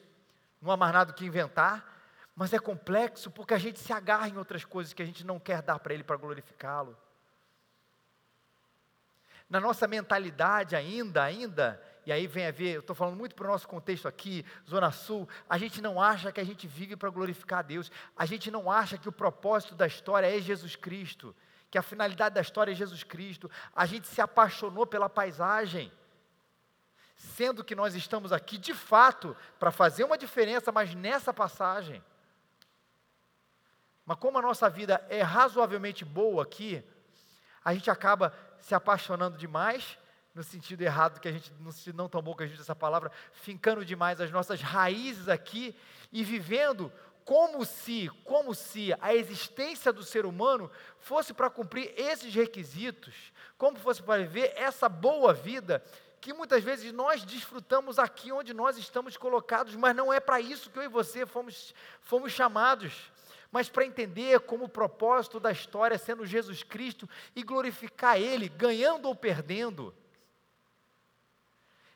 não 0.60 0.70
há 0.70 0.76
mais 0.76 0.92
nada 0.92 1.12
que 1.12 1.24
inventar, 1.24 1.99
mas 2.34 2.52
é 2.52 2.58
complexo 2.58 3.30
porque 3.30 3.54
a 3.54 3.58
gente 3.58 3.78
se 3.78 3.92
agarra 3.92 4.28
em 4.28 4.36
outras 4.36 4.64
coisas 4.64 4.92
que 4.92 5.02
a 5.02 5.06
gente 5.06 5.24
não 5.24 5.38
quer 5.38 5.62
dar 5.62 5.78
para 5.78 5.92
Ele 5.92 6.04
para 6.04 6.16
glorificá-lo. 6.16 6.96
Na 9.48 9.58
nossa 9.58 9.88
mentalidade 9.88 10.76
ainda, 10.76 11.24
ainda, 11.24 11.82
e 12.06 12.12
aí 12.12 12.28
vem 12.28 12.46
a 12.46 12.52
ver, 12.52 12.76
eu 12.76 12.80
estou 12.80 12.94
falando 12.94 13.16
muito 13.16 13.34
para 13.34 13.46
o 13.46 13.50
nosso 13.50 13.66
contexto 13.66 14.06
aqui, 14.06 14.46
Zona 14.68 14.92
Sul, 14.92 15.28
a 15.48 15.58
gente 15.58 15.82
não 15.82 16.00
acha 16.00 16.30
que 16.30 16.40
a 16.40 16.44
gente 16.44 16.68
vive 16.68 16.94
para 16.94 17.10
glorificar 17.10 17.58
a 17.58 17.62
Deus, 17.62 17.90
a 18.16 18.24
gente 18.26 18.48
não 18.48 18.70
acha 18.70 18.96
que 18.96 19.08
o 19.08 19.12
propósito 19.12 19.74
da 19.74 19.88
história 19.88 20.26
é 20.26 20.40
Jesus 20.40 20.76
Cristo, 20.76 21.34
que 21.68 21.76
a 21.76 21.82
finalidade 21.82 22.34
da 22.34 22.40
história 22.40 22.70
é 22.70 22.74
Jesus 22.74 23.02
Cristo, 23.02 23.50
a 23.74 23.86
gente 23.86 24.06
se 24.06 24.20
apaixonou 24.20 24.86
pela 24.86 25.08
paisagem, 25.08 25.92
sendo 27.16 27.64
que 27.64 27.74
nós 27.74 27.94
estamos 27.94 28.32
aqui 28.32 28.56
de 28.56 28.72
fato 28.72 29.36
para 29.58 29.70
fazer 29.70 30.04
uma 30.04 30.16
diferença, 30.16 30.72
mas 30.72 30.94
nessa 30.94 31.34
passagem. 31.34 32.02
Mas 34.10 34.18
como 34.18 34.38
a 34.38 34.42
nossa 34.42 34.68
vida 34.68 35.06
é 35.08 35.22
razoavelmente 35.22 36.04
boa 36.04 36.42
aqui, 36.42 36.82
a 37.64 37.72
gente 37.72 37.88
acaba 37.92 38.34
se 38.58 38.74
apaixonando 38.74 39.38
demais, 39.38 39.96
no 40.34 40.42
sentido 40.42 40.82
errado 40.82 41.20
que 41.20 41.28
a 41.28 41.32
gente, 41.32 41.52
no 41.60 41.70
sentido 41.70 41.96
não 41.96 42.08
tão 42.08 42.20
bom 42.20 42.34
que 42.34 42.42
a 42.42 42.46
gente 42.46 42.54
usa 42.54 42.64
essa 42.64 42.74
palavra, 42.74 43.12
fincando 43.32 43.84
demais 43.84 44.20
as 44.20 44.32
nossas 44.32 44.60
raízes 44.60 45.28
aqui 45.28 45.76
e 46.10 46.24
vivendo 46.24 46.92
como 47.24 47.64
se, 47.64 48.08
como 48.24 48.52
se 48.52 48.92
a 49.00 49.14
existência 49.14 49.92
do 49.92 50.02
ser 50.02 50.26
humano 50.26 50.68
fosse 50.98 51.32
para 51.32 51.48
cumprir 51.48 51.94
esses 51.96 52.34
requisitos, 52.34 53.14
como 53.56 53.78
fosse 53.78 54.02
para 54.02 54.24
viver 54.24 54.52
essa 54.56 54.88
boa 54.88 55.32
vida 55.32 55.84
que 56.20 56.32
muitas 56.32 56.64
vezes 56.64 56.92
nós 56.92 57.22
desfrutamos 57.22 57.96
aqui 57.96 58.32
onde 58.32 58.52
nós 58.52 58.76
estamos 58.76 59.16
colocados, 59.16 59.76
mas 59.76 59.94
não 59.94 60.12
é 60.12 60.18
para 60.18 60.40
isso 60.40 60.68
que 60.68 60.80
eu 60.80 60.82
e 60.82 60.88
você 60.88 61.24
fomos, 61.24 61.72
fomos 62.00 62.32
chamados 62.32 62.92
mas 63.50 63.68
para 63.68 63.84
entender 63.84 64.40
como 64.40 64.64
o 64.64 64.68
propósito 64.68 65.40
da 65.40 65.50
história 65.50 65.98
sendo 65.98 66.24
Jesus 66.24 66.62
Cristo 66.62 67.08
e 67.34 67.42
glorificar 67.42 68.16
Ele, 68.16 68.48
ganhando 68.48 69.06
ou 69.06 69.14
perdendo, 69.14 69.94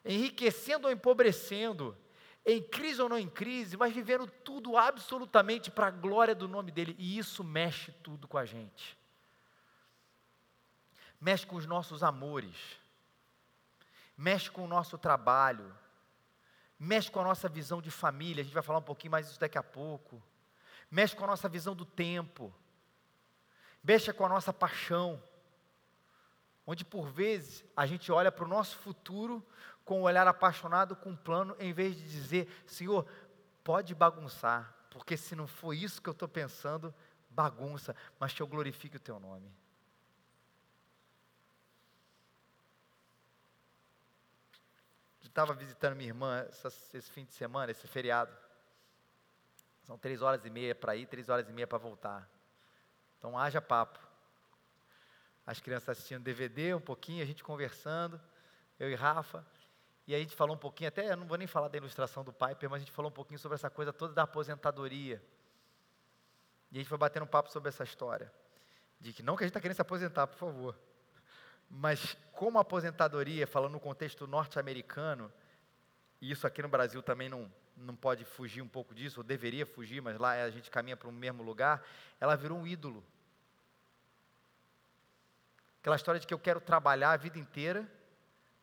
enriquecendo 0.04 0.86
ou 0.86 0.92
empobrecendo, 0.92 1.96
em 2.44 2.62
crise 2.62 3.00
ou 3.00 3.08
não 3.08 3.18
em 3.18 3.28
crise, 3.28 3.76
mas 3.76 3.94
vivendo 3.94 4.26
tudo 4.26 4.76
absolutamente 4.76 5.70
para 5.70 5.86
a 5.86 5.90
glória 5.90 6.34
do 6.34 6.48
nome 6.48 6.70
dEle, 6.70 6.94
e 6.98 7.16
isso 7.16 7.42
mexe 7.42 7.92
tudo 8.02 8.28
com 8.28 8.36
a 8.36 8.44
gente. 8.44 8.98
Mexe 11.20 11.46
com 11.46 11.56
os 11.56 11.64
nossos 11.64 12.02
amores, 12.02 12.56
mexe 14.14 14.50
com 14.50 14.64
o 14.64 14.68
nosso 14.68 14.98
trabalho, 14.98 15.74
mexe 16.78 17.10
com 17.10 17.20
a 17.20 17.24
nossa 17.24 17.48
visão 17.48 17.80
de 17.80 17.90
família, 17.90 18.42
a 18.42 18.44
gente 18.44 18.52
vai 18.52 18.62
falar 18.62 18.80
um 18.80 18.82
pouquinho 18.82 19.12
mais 19.12 19.26
disso 19.26 19.40
daqui 19.40 19.56
a 19.56 19.62
pouco 19.62 20.22
mexe 20.90 21.16
com 21.16 21.24
a 21.24 21.28
nossa 21.28 21.48
visão 21.48 21.74
do 21.74 21.84
tempo, 21.84 22.54
mexe 23.82 24.12
com 24.12 24.24
a 24.24 24.28
nossa 24.28 24.52
paixão, 24.52 25.22
onde 26.66 26.84
por 26.84 27.08
vezes 27.10 27.64
a 27.76 27.86
gente 27.86 28.10
olha 28.10 28.32
para 28.32 28.44
o 28.44 28.48
nosso 28.48 28.76
futuro 28.78 29.44
com 29.84 30.00
um 30.00 30.04
olhar 30.04 30.26
apaixonado, 30.26 30.96
com 30.96 31.10
um 31.10 31.16
plano, 31.16 31.54
em 31.58 31.72
vez 31.72 31.94
de 31.96 32.08
dizer, 32.08 32.64
Senhor, 32.66 33.06
pode 33.62 33.94
bagunçar, 33.94 34.74
porque 34.90 35.16
se 35.16 35.36
não 35.36 35.46
for 35.46 35.74
isso 35.74 36.00
que 36.00 36.08
eu 36.08 36.12
estou 36.12 36.28
pensando, 36.28 36.94
bagunça, 37.28 37.94
mas 38.18 38.32
que 38.32 38.40
eu 38.40 38.46
glorifique 38.46 38.96
o 38.96 39.00
teu 39.00 39.20
nome. 39.20 39.52
Eu 45.22 45.28
estava 45.28 45.52
visitando 45.52 45.96
minha 45.96 46.10
irmã 46.10 46.46
esse 46.94 47.10
fim 47.10 47.24
de 47.24 47.32
semana, 47.32 47.72
esse 47.72 47.86
feriado. 47.86 48.43
São 49.84 49.98
três 49.98 50.22
horas 50.22 50.44
e 50.44 50.50
meia 50.50 50.74
para 50.74 50.96
ir, 50.96 51.06
três 51.06 51.28
horas 51.28 51.48
e 51.48 51.52
meia 51.52 51.66
para 51.66 51.78
voltar. 51.78 52.28
Então 53.18 53.38
haja 53.38 53.60
papo. 53.60 53.98
As 55.46 55.60
crianças 55.60 55.90
assistindo 55.90 56.22
DVD 56.22 56.74
um 56.74 56.80
pouquinho, 56.80 57.22
a 57.22 57.26
gente 57.26 57.44
conversando, 57.44 58.20
eu 58.78 58.90
e 58.90 58.94
Rafa. 58.94 59.46
E 60.06 60.14
a 60.14 60.18
gente 60.18 60.34
falou 60.34 60.56
um 60.56 60.58
pouquinho, 60.58 60.88
até 60.88 61.10
eu 61.10 61.16
não 61.16 61.26
vou 61.26 61.36
nem 61.36 61.46
falar 61.46 61.68
da 61.68 61.76
ilustração 61.76 62.24
do 62.24 62.32
Piper, 62.32 62.68
mas 62.70 62.76
a 62.76 62.78
gente 62.78 62.92
falou 62.92 63.10
um 63.10 63.14
pouquinho 63.14 63.38
sobre 63.38 63.56
essa 63.56 63.70
coisa 63.70 63.92
toda 63.92 64.12
da 64.14 64.22
aposentadoria. 64.22 65.22
E 66.72 66.76
a 66.76 66.80
gente 66.80 66.88
foi 66.88 66.98
batendo 66.98 67.24
um 67.24 67.28
papo 67.28 67.50
sobre 67.52 67.68
essa 67.68 67.84
história. 67.84 68.32
De 69.00 69.12
que 69.12 69.22
não 69.22 69.36
que 69.36 69.44
a 69.44 69.46
gente 69.46 69.50
está 69.50 69.60
querendo 69.60 69.76
se 69.76 69.82
aposentar, 69.82 70.26
por 70.26 70.36
favor. 70.36 70.78
Mas 71.68 72.16
como 72.32 72.58
a 72.58 72.62
aposentadoria, 72.62 73.46
falando 73.46 73.72
no 73.72 73.80
contexto 73.80 74.26
norte-americano, 74.26 75.32
e 76.20 76.30
isso 76.30 76.46
aqui 76.46 76.62
no 76.62 76.68
Brasil 76.68 77.02
também 77.02 77.28
não, 77.28 77.50
não 77.76 77.94
pode 77.94 78.24
fugir 78.24 78.62
um 78.62 78.68
pouco 78.68 78.94
disso, 78.94 79.20
ou 79.20 79.24
deveria 79.24 79.66
fugir, 79.66 80.00
mas 80.00 80.18
lá 80.18 80.32
a 80.42 80.50
gente 80.50 80.70
caminha 80.70 80.96
para 80.96 81.08
o 81.08 81.12
mesmo 81.12 81.42
lugar, 81.42 81.84
ela 82.20 82.36
virou 82.36 82.58
um 82.58 82.66
ídolo. 82.66 83.04
Aquela 85.80 85.96
história 85.96 86.20
de 86.20 86.26
que 86.26 86.32
eu 86.32 86.38
quero 86.38 86.60
trabalhar 86.60 87.12
a 87.12 87.16
vida 87.16 87.38
inteira 87.38 87.86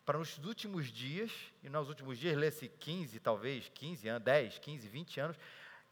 para 0.05 0.17
nos 0.17 0.37
últimos 0.39 0.87
dias, 0.87 1.31
e 1.63 1.69
nos 1.69 1.87
últimos 1.87 2.17
dias, 2.17 2.35
lê-se 2.35 2.67
15, 2.67 3.19
talvez, 3.19 3.69
15 3.73 4.07
anos, 4.07 4.23
10, 4.23 4.57
15, 4.57 4.87
20 4.87 5.19
anos, 5.19 5.37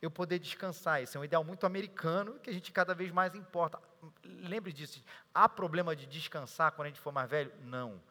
eu 0.02 0.10
poder 0.10 0.40
descansar. 0.40 1.02
Esse 1.02 1.18
é 1.18 1.20
um 1.20 1.24
ideal 1.24 1.44
muito 1.44 1.66
americano 1.66 2.40
que 2.40 2.50
a 2.50 2.54
gente 2.54 2.72
cada 2.72 2.96
vez 2.96 3.12
mais 3.12 3.36
importa. 3.36 3.80
Lembre 4.24 4.72
disso. 4.72 5.04
Há 5.34 5.48
problema 5.48 5.96
de 5.96 6.06
descansar 6.06 6.72
quando 6.72 6.88
a 6.88 6.90
gente 6.90 7.02
for 7.02 7.12
mais 7.12 7.30
velho? 7.30 7.52
Não. 7.64 8.02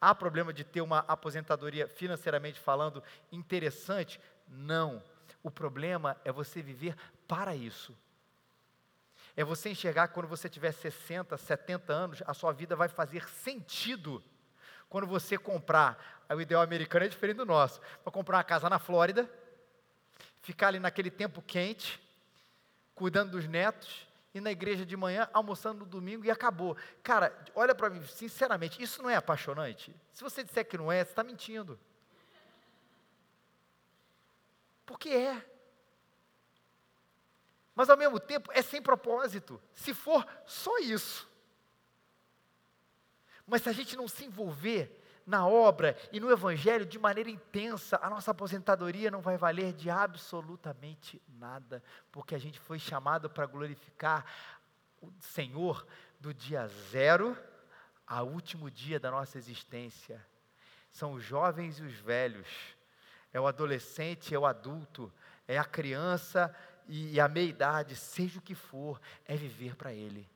Há 0.00 0.14
problema 0.14 0.52
de 0.52 0.62
ter 0.64 0.80
uma 0.82 0.98
aposentadoria 1.00 1.88
financeiramente 1.88 2.60
falando 2.60 3.02
interessante? 3.32 4.20
Não. 4.48 5.02
O 5.42 5.50
problema 5.50 6.16
é 6.24 6.32
você 6.32 6.62
viver 6.62 6.96
para 7.26 7.54
isso. 7.54 7.96
É 9.36 9.44
você 9.44 9.68
enxergar 9.70 10.08
que 10.08 10.14
quando 10.14 10.26
você 10.26 10.48
tiver 10.48 10.72
60, 10.72 11.36
70 11.36 11.92
anos, 11.92 12.22
a 12.26 12.32
sua 12.32 12.52
vida 12.52 12.74
vai 12.74 12.88
fazer 12.88 13.28
sentido. 13.28 14.22
Quando 14.88 15.06
você 15.06 15.36
comprar, 15.36 16.24
o 16.30 16.40
ideal 16.40 16.62
americano 16.62 17.04
é 17.04 17.08
diferente 17.08 17.36
do 17.36 17.46
nosso, 17.46 17.80
para 18.02 18.12
comprar 18.12 18.38
uma 18.38 18.44
casa 18.44 18.70
na 18.70 18.78
Flórida, 18.78 19.30
ficar 20.40 20.68
ali 20.68 20.78
naquele 20.78 21.10
tempo 21.10 21.42
quente, 21.42 22.00
cuidando 22.94 23.32
dos 23.32 23.46
netos, 23.46 24.06
e 24.36 24.40
na 24.40 24.50
igreja 24.52 24.84
de 24.84 24.96
manhã, 24.96 25.28
almoçando 25.32 25.80
no 25.80 25.86
domingo 25.86 26.24
e 26.24 26.30
acabou. 26.30 26.76
Cara, 27.02 27.34
olha 27.54 27.74
para 27.74 27.88
mim, 27.88 28.02
sinceramente, 28.06 28.82
isso 28.82 29.02
não 29.02 29.08
é 29.08 29.16
apaixonante? 29.16 29.94
Se 30.12 30.22
você 30.22 30.44
disser 30.44 30.66
que 30.66 30.76
não 30.76 30.92
é, 30.92 31.02
você 31.02 31.10
está 31.10 31.24
mentindo. 31.24 31.78
Porque 34.86 35.10
é. 35.10 35.44
Mas 37.74 37.90
ao 37.90 37.96
mesmo 37.96 38.18
tempo 38.18 38.50
é 38.52 38.62
sem 38.62 38.80
propósito, 38.80 39.60
se 39.74 39.92
for 39.92 40.26
só 40.46 40.78
isso. 40.78 41.28
Mas 43.46 43.62
se 43.62 43.68
a 43.68 43.72
gente 43.72 43.96
não 43.96 44.08
se 44.08 44.24
envolver 44.24 45.02
na 45.26 45.46
obra 45.46 45.96
e 46.12 46.20
no 46.20 46.30
Evangelho 46.30 46.86
de 46.86 46.98
maneira 46.98 47.28
intensa, 47.28 47.98
a 48.00 48.08
nossa 48.08 48.30
aposentadoria 48.30 49.10
não 49.10 49.20
vai 49.20 49.36
valer 49.36 49.72
de 49.72 49.90
absolutamente 49.90 51.20
nada, 51.28 51.82
porque 52.10 52.34
a 52.34 52.38
gente 52.38 52.58
foi 52.58 52.78
chamado 52.78 53.28
para 53.28 53.44
glorificar 53.44 54.24
o 55.02 55.12
Senhor 55.20 55.86
do 56.18 56.32
dia 56.32 56.66
zero 56.90 57.36
ao 58.06 58.26
último 58.28 58.70
dia 58.70 58.98
da 58.98 59.10
nossa 59.10 59.36
existência. 59.36 60.24
São 60.90 61.12
os 61.12 61.22
jovens 61.22 61.78
e 61.78 61.82
os 61.82 61.94
velhos 61.94 62.75
é 63.32 63.40
o 63.40 63.46
adolescente, 63.46 64.34
é 64.34 64.38
o 64.38 64.46
adulto, 64.46 65.12
é 65.46 65.58
a 65.58 65.64
criança 65.64 66.54
e 66.88 67.18
a 67.18 67.28
meia-idade, 67.28 67.96
seja 67.96 68.38
o 68.38 68.42
que 68.42 68.54
for, 68.54 69.00
é 69.24 69.36
viver 69.36 69.74
para 69.74 69.92
Ele. 69.92 70.28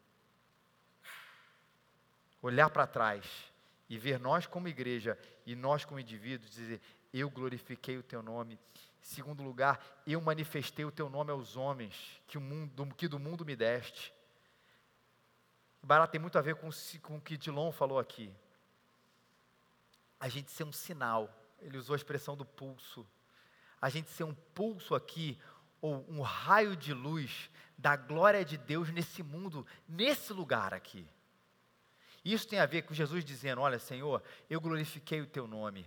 Olhar 2.42 2.70
para 2.70 2.86
trás 2.86 3.24
e 3.88 3.98
ver 3.98 4.18
nós 4.18 4.46
como 4.46 4.68
igreja 4.68 5.18
e 5.46 5.54
nós 5.54 5.84
como 5.84 6.00
indivíduos, 6.00 6.50
dizer: 6.50 6.80
Eu 7.12 7.30
glorifiquei 7.30 7.98
o 7.98 8.02
Teu 8.02 8.22
nome. 8.22 8.58
Segundo 9.00 9.42
lugar, 9.42 9.80
eu 10.06 10.20
manifestei 10.20 10.84
o 10.84 10.92
Teu 10.92 11.08
nome 11.08 11.30
aos 11.30 11.56
homens 11.56 12.20
que, 12.26 12.38
o 12.38 12.40
mundo, 12.40 12.94
que 12.94 13.08
do 13.08 13.18
mundo 13.18 13.44
me 13.44 13.56
deste. 13.56 14.12
Barato 15.82 16.12
tem 16.12 16.20
muito 16.20 16.38
a 16.38 16.42
ver 16.42 16.56
com, 16.56 16.68
com 17.02 17.16
o 17.16 17.20
que 17.20 17.36
Dilon 17.36 17.72
falou 17.72 17.98
aqui. 17.98 18.32
A 20.18 20.28
gente 20.28 20.50
ser 20.50 20.64
um 20.64 20.72
sinal 20.72 21.34
ele 21.62 21.78
usou 21.78 21.94
a 21.94 21.96
expressão 21.96 22.36
do 22.36 22.44
pulso. 22.44 23.06
A 23.80 23.88
gente 23.88 24.10
ser 24.10 24.24
um 24.24 24.34
pulso 24.34 24.94
aqui, 24.94 25.38
ou 25.80 26.04
um 26.08 26.20
raio 26.20 26.76
de 26.76 26.92
luz 26.92 27.50
da 27.76 27.96
glória 27.96 28.44
de 28.44 28.58
Deus 28.58 28.90
nesse 28.90 29.22
mundo, 29.22 29.66
nesse 29.88 30.32
lugar 30.32 30.74
aqui. 30.74 31.08
Isso 32.24 32.46
tem 32.46 32.58
a 32.58 32.66
ver 32.66 32.82
com 32.82 32.92
Jesus 32.92 33.24
dizendo: 33.24 33.62
Olha, 33.62 33.78
Senhor, 33.78 34.22
eu 34.48 34.60
glorifiquei 34.60 35.20
o 35.20 35.26
teu 35.26 35.46
nome. 35.46 35.86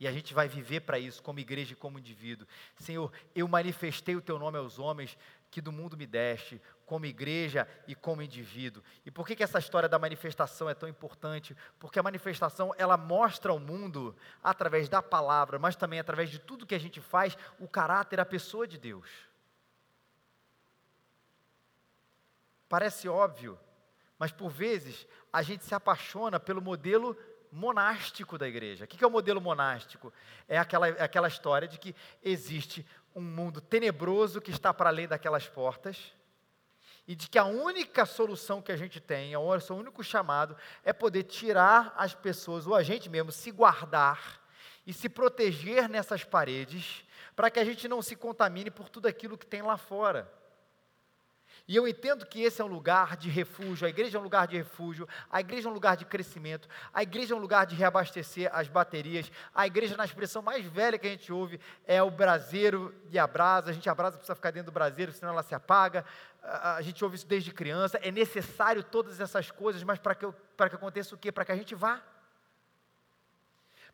E 0.00 0.06
a 0.06 0.12
gente 0.12 0.32
vai 0.32 0.48
viver 0.48 0.80
para 0.80 0.98
isso, 0.98 1.22
como 1.22 1.40
igreja 1.40 1.72
e 1.72 1.76
como 1.76 1.98
indivíduo. 1.98 2.46
Senhor, 2.76 3.12
eu 3.34 3.48
manifestei 3.48 4.14
o 4.14 4.22
teu 4.22 4.38
nome 4.38 4.56
aos 4.56 4.78
homens 4.78 5.18
que 5.50 5.60
do 5.60 5.72
mundo 5.72 5.96
me 5.96 6.06
deste, 6.06 6.60
como 6.84 7.06
igreja 7.06 7.66
e 7.86 7.94
como 7.94 8.22
indivíduo. 8.22 8.82
E 9.04 9.10
por 9.10 9.26
que, 9.26 9.36
que 9.36 9.42
essa 9.42 9.58
história 9.58 9.88
da 9.88 9.98
manifestação 9.98 10.68
é 10.68 10.74
tão 10.74 10.88
importante? 10.88 11.56
Porque 11.78 11.98
a 11.98 12.02
manifestação, 12.02 12.74
ela 12.76 12.96
mostra 12.96 13.52
ao 13.52 13.58
mundo, 13.58 14.16
através 14.42 14.88
da 14.88 15.02
palavra, 15.02 15.58
mas 15.58 15.76
também 15.76 16.00
através 16.00 16.30
de 16.30 16.38
tudo 16.38 16.66
que 16.66 16.74
a 16.74 16.80
gente 16.80 17.00
faz, 17.00 17.36
o 17.58 17.68
caráter, 17.68 18.20
a 18.20 18.24
pessoa 18.24 18.66
de 18.66 18.78
Deus. 18.78 19.08
Parece 22.68 23.08
óbvio, 23.08 23.58
mas 24.18 24.30
por 24.30 24.50
vezes 24.50 25.06
a 25.32 25.42
gente 25.42 25.64
se 25.64 25.74
apaixona 25.74 26.38
pelo 26.38 26.60
modelo 26.60 27.16
monástico 27.50 28.36
da 28.36 28.46
igreja. 28.46 28.84
O 28.84 28.88
que 28.88 29.02
é 29.02 29.06
o 29.06 29.10
modelo 29.10 29.40
monástico? 29.40 30.12
É 30.46 30.58
aquela, 30.58 30.88
é 30.88 31.02
aquela 31.02 31.28
história 31.28 31.66
de 31.66 31.78
que 31.78 31.94
existe 32.22 32.86
um 33.18 33.22
mundo 33.22 33.60
tenebroso 33.60 34.40
que 34.40 34.50
está 34.50 34.72
para 34.72 34.90
além 34.90 35.08
daquelas 35.08 35.48
portas 35.48 36.12
e 37.06 37.16
de 37.16 37.28
que 37.28 37.38
a 37.38 37.44
única 37.44 38.06
solução 38.06 38.60
que 38.60 38.70
a 38.70 38.76
gente 38.76 39.00
tem, 39.00 39.34
o 39.34 39.40
único 39.70 40.04
chamado, 40.04 40.56
é 40.84 40.92
poder 40.92 41.24
tirar 41.24 41.94
as 41.96 42.14
pessoas, 42.14 42.66
ou 42.66 42.74
a 42.74 42.82
gente 42.82 43.08
mesmo, 43.08 43.32
se 43.32 43.50
guardar 43.50 44.40
e 44.86 44.92
se 44.92 45.08
proteger 45.08 45.88
nessas 45.88 46.22
paredes, 46.22 47.04
para 47.34 47.50
que 47.50 47.58
a 47.58 47.64
gente 47.64 47.88
não 47.88 48.02
se 48.02 48.14
contamine 48.14 48.70
por 48.70 48.88
tudo 48.88 49.06
aquilo 49.06 49.38
que 49.38 49.46
tem 49.46 49.62
lá 49.62 49.76
fora. 49.76 50.30
E 51.68 51.76
eu 51.76 51.86
entendo 51.86 52.24
que 52.24 52.40
esse 52.40 52.62
é 52.62 52.64
um 52.64 52.68
lugar 52.68 53.14
de 53.14 53.28
refúgio, 53.28 53.86
a 53.86 53.90
igreja 53.90 54.16
é 54.16 54.20
um 54.20 54.24
lugar 54.24 54.46
de 54.46 54.56
refúgio, 54.56 55.06
a 55.30 55.38
igreja 55.38 55.68
é 55.68 55.70
um 55.70 55.74
lugar 55.74 55.98
de 55.98 56.06
crescimento, 56.06 56.66
a 56.94 57.02
igreja 57.02 57.34
é 57.34 57.36
um 57.36 57.40
lugar 57.40 57.66
de 57.66 57.76
reabastecer 57.76 58.48
as 58.54 58.68
baterias, 58.68 59.30
a 59.54 59.66
igreja, 59.66 59.94
na 59.94 60.06
expressão 60.06 60.40
mais 60.40 60.64
velha 60.64 60.98
que 60.98 61.06
a 61.06 61.10
gente 61.10 61.30
ouve, 61.30 61.60
é 61.84 62.02
o 62.02 62.10
braseiro 62.10 62.94
e 63.10 63.18
a 63.18 63.26
brasa, 63.26 63.68
a 63.68 63.74
gente 63.74 63.86
abrasa 63.86 64.16
precisa 64.16 64.34
ficar 64.34 64.50
dentro 64.50 64.72
do 64.72 64.74
braseiro, 64.74 65.12
senão 65.12 65.30
ela 65.30 65.42
se 65.42 65.54
apaga, 65.54 66.06
a 66.42 66.80
gente 66.80 67.04
ouve 67.04 67.16
isso 67.16 67.26
desde 67.26 67.52
criança, 67.52 67.98
é 68.02 68.10
necessário 68.10 68.82
todas 68.82 69.20
essas 69.20 69.50
coisas, 69.50 69.82
mas 69.82 69.98
para 69.98 70.14
que, 70.14 70.26
para 70.56 70.70
que 70.70 70.76
aconteça 70.76 71.14
o 71.14 71.18
quê? 71.18 71.30
Para 71.30 71.44
que 71.44 71.52
a 71.52 71.56
gente 71.56 71.74
vá, 71.74 72.02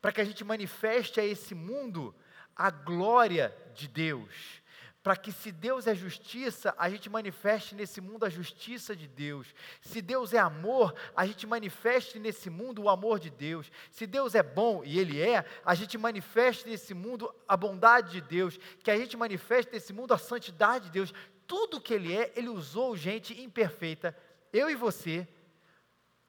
para 0.00 0.12
que 0.12 0.20
a 0.20 0.24
gente 0.24 0.44
manifeste 0.44 1.18
a 1.18 1.24
esse 1.24 1.56
mundo 1.56 2.14
a 2.54 2.70
glória 2.70 3.52
de 3.74 3.88
Deus, 3.88 4.62
para 5.04 5.16
que 5.16 5.30
se 5.30 5.52
Deus 5.52 5.86
é 5.86 5.94
justiça, 5.94 6.74
a 6.78 6.88
gente 6.88 7.10
manifeste 7.10 7.74
nesse 7.74 8.00
mundo 8.00 8.24
a 8.24 8.30
justiça 8.30 8.96
de 8.96 9.06
Deus. 9.06 9.54
Se 9.82 10.00
Deus 10.00 10.32
é 10.32 10.38
amor, 10.38 10.94
a 11.14 11.26
gente 11.26 11.46
manifeste 11.46 12.18
nesse 12.18 12.48
mundo 12.48 12.82
o 12.82 12.88
amor 12.88 13.20
de 13.20 13.28
Deus. 13.28 13.70
Se 13.90 14.06
Deus 14.06 14.34
é 14.34 14.42
bom, 14.42 14.82
e 14.82 14.98
Ele 14.98 15.20
é, 15.20 15.44
a 15.62 15.74
gente 15.74 15.98
manifeste 15.98 16.66
nesse 16.66 16.94
mundo 16.94 17.32
a 17.46 17.54
bondade 17.54 18.12
de 18.12 18.22
Deus. 18.22 18.58
Que 18.82 18.90
a 18.90 18.96
gente 18.96 19.14
manifeste 19.14 19.70
nesse 19.74 19.92
mundo 19.92 20.14
a 20.14 20.18
santidade 20.18 20.86
de 20.86 20.92
Deus. 20.92 21.12
Tudo 21.46 21.82
que 21.82 21.92
Ele 21.92 22.16
é, 22.16 22.32
Ele 22.34 22.48
usou 22.48 22.96
gente 22.96 23.38
imperfeita, 23.38 24.16
eu 24.54 24.70
e 24.70 24.74
você, 24.74 25.28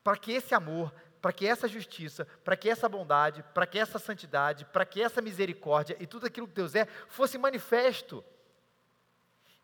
para 0.04 0.18
que 0.18 0.34
esse 0.34 0.54
amor, 0.54 0.94
para 1.22 1.32
que 1.32 1.48
essa 1.48 1.66
justiça, 1.66 2.28
para 2.44 2.58
que 2.58 2.70
essa 2.70 2.90
bondade, 2.90 3.42
para 3.54 3.66
que 3.66 3.80
essa 3.80 3.98
santidade, 3.98 4.66
para 4.66 4.86
que 4.86 5.02
essa 5.02 5.22
misericórdia 5.22 5.96
e 5.98 6.06
tudo 6.06 6.26
aquilo 6.26 6.46
que 6.46 6.56
Deus 6.56 6.76
é, 6.76 6.86
fosse 7.08 7.38
manifesto. 7.38 8.22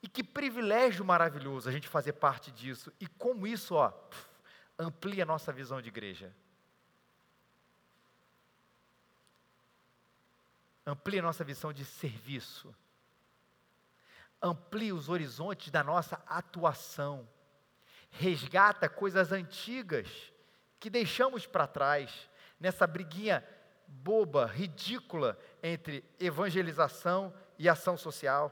E 0.02 0.08
que 0.08 0.24
privilégio 0.24 1.06
maravilhoso 1.06 1.70
a 1.70 1.72
gente 1.72 1.88
fazer 1.88 2.14
parte 2.14 2.52
disso. 2.52 2.92
E 3.00 3.08
como 3.08 3.46
isso, 3.46 3.76
ó, 3.76 3.94
amplia 4.78 5.24
a 5.24 5.26
nossa 5.26 5.52
visão 5.52 5.82
de 5.82 5.90
igreja. 5.90 6.36
Amplia 10.86 11.20
a 11.20 11.24
nossa 11.24 11.44
visão 11.44 11.72
de 11.72 11.86
serviço. 11.86 12.76
Amplia 14.42 14.96
os 14.96 15.08
horizontes 15.08 15.70
da 15.70 15.84
nossa 15.84 16.22
atuação. 16.26 17.30
Resgata 18.10 18.90
coisas 18.90 19.32
antigas 19.32 20.08
que 20.80 20.90
deixamos 20.90 21.46
para 21.46 21.68
trás 21.68 22.28
nessa 22.60 22.88
briguinha 22.88 23.48
boba, 23.88 24.46
ridícula 24.48 25.38
entre 25.62 26.04
evangelização 26.20 27.34
e 27.60 27.70
ação 27.70 27.96
social. 27.96 28.52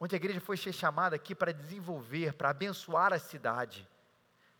Onde 0.00 0.14
a 0.14 0.16
igreja 0.16 0.40
foi 0.40 0.56
ser 0.56 0.72
chamada 0.72 1.16
aqui 1.16 1.34
para 1.34 1.52
desenvolver, 1.52 2.34
para 2.34 2.50
abençoar 2.50 3.12
a 3.12 3.18
cidade, 3.18 3.88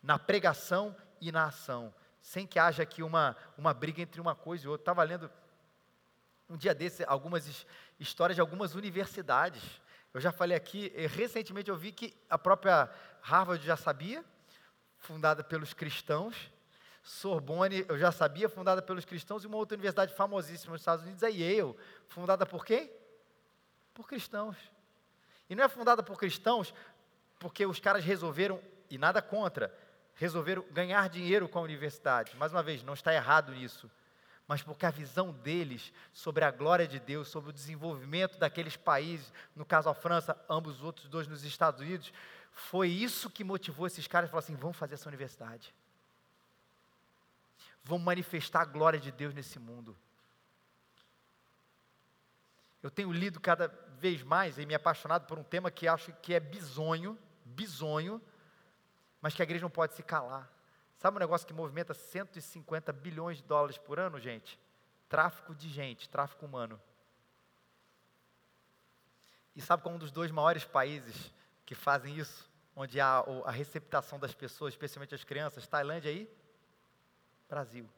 na 0.03 0.19
pregação 0.19 0.95
e 1.21 1.31
na 1.31 1.45
ação, 1.45 1.95
sem 2.21 2.47
que 2.47 2.59
haja 2.59 2.83
aqui 2.83 3.03
uma, 3.03 3.37
uma 3.57 3.73
briga 3.73 4.03
entre 4.03 4.21
uma 4.21 4.35
coisa 4.35 4.65
e 4.65 4.69
outra. 4.69 4.83
Estava 4.83 5.03
lendo 5.03 5.31
um 6.49 6.57
dia 6.57 6.75
desse 6.75 7.05
algumas 7.05 7.67
histórias 7.99 8.35
de 8.35 8.41
algumas 8.41 8.75
universidades. 8.75 9.63
Eu 10.13 10.21
já 10.21 10.33
falei 10.33 10.57
aqui, 10.57 10.93
eh, 10.95 11.07
recentemente 11.07 11.71
eu 11.71 11.77
vi 11.77 11.93
que 11.93 12.17
a 12.29 12.39
própria 12.39 12.91
Harvard 13.21 13.65
já 13.65 13.77
sabia, 13.77 14.25
fundada 14.97 15.45
pelos 15.45 15.75
cristãos. 15.75 16.51
Sorbonne, 17.03 17.87
eu 17.89 17.99
já 17.99 18.13
sabia, 18.13 18.49
fundada 18.49 18.83
pelos 18.83 19.05
cristãos, 19.05 19.43
e 19.43 19.47
uma 19.47 19.57
outra 19.57 19.77
universidade 19.77 20.13
famosíssima 20.15 20.73
nos 20.73 20.83
Estados 20.83 21.05
Unidos, 21.05 21.23
a 21.23 21.29
Yale, 21.29 21.75
fundada 22.07 22.45
por 22.45 22.65
quem? 22.67 22.91
Por 23.95 24.07
cristãos. 24.07 24.57
E 25.49 25.55
não 25.55 25.65
é 25.65 25.69
fundada 25.69 26.03
por 26.03 26.19
cristãos 26.19 26.75
porque 27.39 27.65
os 27.65 27.79
caras 27.79 28.05
resolveram, 28.05 28.61
e 28.91 28.99
nada 28.99 29.23
contra, 29.23 29.73
resolveram 30.15 30.65
ganhar 30.73 31.09
dinheiro 31.09 31.49
com 31.49 31.59
a 31.59 31.63
universidade. 31.63 32.37
Mais 32.37 32.53
uma 32.53 32.63
vez, 32.63 32.83
não 32.83 32.95
está 32.95 33.15
errado 33.15 33.53
nisso. 33.53 33.91
Mas 34.47 34.63
porque 34.63 34.87
a 34.87 34.91
visão 34.91 35.31
deles 35.31 35.93
sobre 36.13 36.45
a 36.45 36.51
glória 36.51 36.89
de 36.89 36.99
Deus, 36.99 37.29
sobre 37.29 37.51
o 37.51 37.53
desenvolvimento 37.53 38.39
daqueles 38.39 38.77
países, 38.77 39.33
no 39.55 39.65
caso 39.65 39.89
a 39.89 39.95
França, 39.95 40.37
ambos 40.49 40.77
os 40.77 40.83
outros 40.83 41.09
dois 41.09 41.29
nos 41.29 41.45
Estados 41.45 41.81
Unidos, 41.81 42.13
foi 42.51 42.89
isso 42.89 43.31
que 43.31 43.45
motivou 43.45 43.87
esses 43.87 44.07
caras 44.07 44.29
a 44.29 44.31
falar 44.31 44.41
assim: 44.41 44.57
vamos 44.57 44.77
fazer 44.77 44.95
essa 44.95 45.09
universidade. 45.09 45.73
Vamos 47.85 48.05
manifestar 48.05 48.63
a 48.63 48.65
glória 48.65 48.99
de 48.99 49.13
Deus 49.13 49.33
nesse 49.33 49.59
mundo. 49.59 49.97
Eu 52.83 52.91
tenho 52.91 53.13
lido 53.13 53.39
cada 53.41 53.69
vez 53.99 54.23
mais 54.23 54.59
e 54.59 54.65
me 54.65 54.75
apaixonado 54.75 55.27
por 55.27 55.39
um 55.39 55.43
tema 55.43 55.71
que 55.71 55.87
acho 55.87 56.13
que 56.23 56.33
é 56.33 56.41
bizonho, 56.41 57.19
bizonho, 57.45 58.23
mas 59.21 59.35
que 59.35 59.43
a 59.43 59.45
igreja 59.45 59.63
não 59.63 59.71
pode 59.71 59.95
se 59.95 60.03
calar. 60.03 60.51
Sabe 60.97 61.17
um 61.17 61.21
negócio 61.21 61.47
que 61.47 61.53
movimenta 61.53 61.95
150 61.95 62.93
bilhões 62.93 63.39
de 63.39 63.45
dólares 63.45 63.79
por 63.79 63.99
ano, 63.99 64.19
gente? 64.19 64.59
Tráfico 65.09 65.55
de 65.55 65.69
gente, 65.69 66.09
tráfico 66.09 66.47
humano. 66.47 66.81
E 69.55 69.61
sabe 69.61 69.83
qual 69.83 69.93
é 69.93 69.97
um 69.97 69.99
dos 69.99 70.13
dois 70.13 70.31
maiores 70.31 70.65
países 70.65 71.33
que 71.67 71.75
fazem 71.75 72.17
isso? 72.17 72.49
Onde 72.75 73.01
há 73.01 73.25
a 73.45 73.51
receptação 73.51 74.19
das 74.19 74.35
pessoas, 74.35 74.75
especialmente 74.75 75.15
as 75.15 75.25
crianças? 75.25 75.67
Tailândia 75.67 76.11
aí? 76.11 76.31
Brasil. 77.49 77.89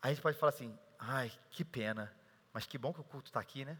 A 0.00 0.08
gente 0.08 0.22
pode 0.22 0.38
falar 0.38 0.50
assim, 0.50 0.78
ai, 0.98 1.30
que 1.50 1.62
pena. 1.62 2.10
Mas 2.52 2.66
que 2.66 2.78
bom 2.78 2.92
que 2.92 3.00
o 3.00 3.04
culto 3.04 3.28
está 3.28 3.40
aqui, 3.40 3.64
né? 3.64 3.78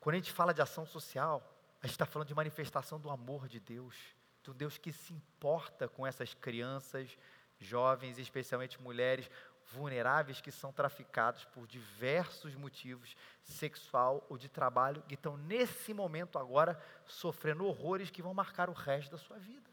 Quando 0.00 0.14
a 0.14 0.18
gente 0.18 0.32
fala 0.32 0.54
de 0.54 0.62
ação 0.62 0.86
social, 0.86 1.42
a 1.82 1.86
gente 1.86 1.94
está 1.94 2.06
falando 2.06 2.28
de 2.28 2.34
manifestação 2.34 3.00
do 3.00 3.10
amor 3.10 3.48
de 3.48 3.60
Deus, 3.60 3.96
do 4.44 4.54
Deus 4.54 4.78
que 4.78 4.92
se 4.92 5.12
importa 5.12 5.88
com 5.88 6.06
essas 6.06 6.34
crianças, 6.34 7.18
jovens, 7.58 8.18
especialmente 8.18 8.80
mulheres 8.80 9.30
vulneráveis 9.72 10.40
que 10.40 10.50
são 10.50 10.72
traficados 10.72 11.44
por 11.44 11.66
diversos 11.66 12.54
motivos, 12.54 13.14
sexual 13.42 14.24
ou 14.28 14.38
de 14.38 14.48
trabalho, 14.48 15.02
que 15.02 15.14
estão 15.14 15.36
nesse 15.36 15.92
momento 15.92 16.38
agora 16.38 16.80
sofrendo 17.06 17.66
horrores 17.66 18.10
que 18.10 18.22
vão 18.22 18.32
marcar 18.32 18.70
o 18.70 18.72
resto 18.72 19.10
da 19.10 19.18
sua 19.18 19.38
vida. 19.38 19.68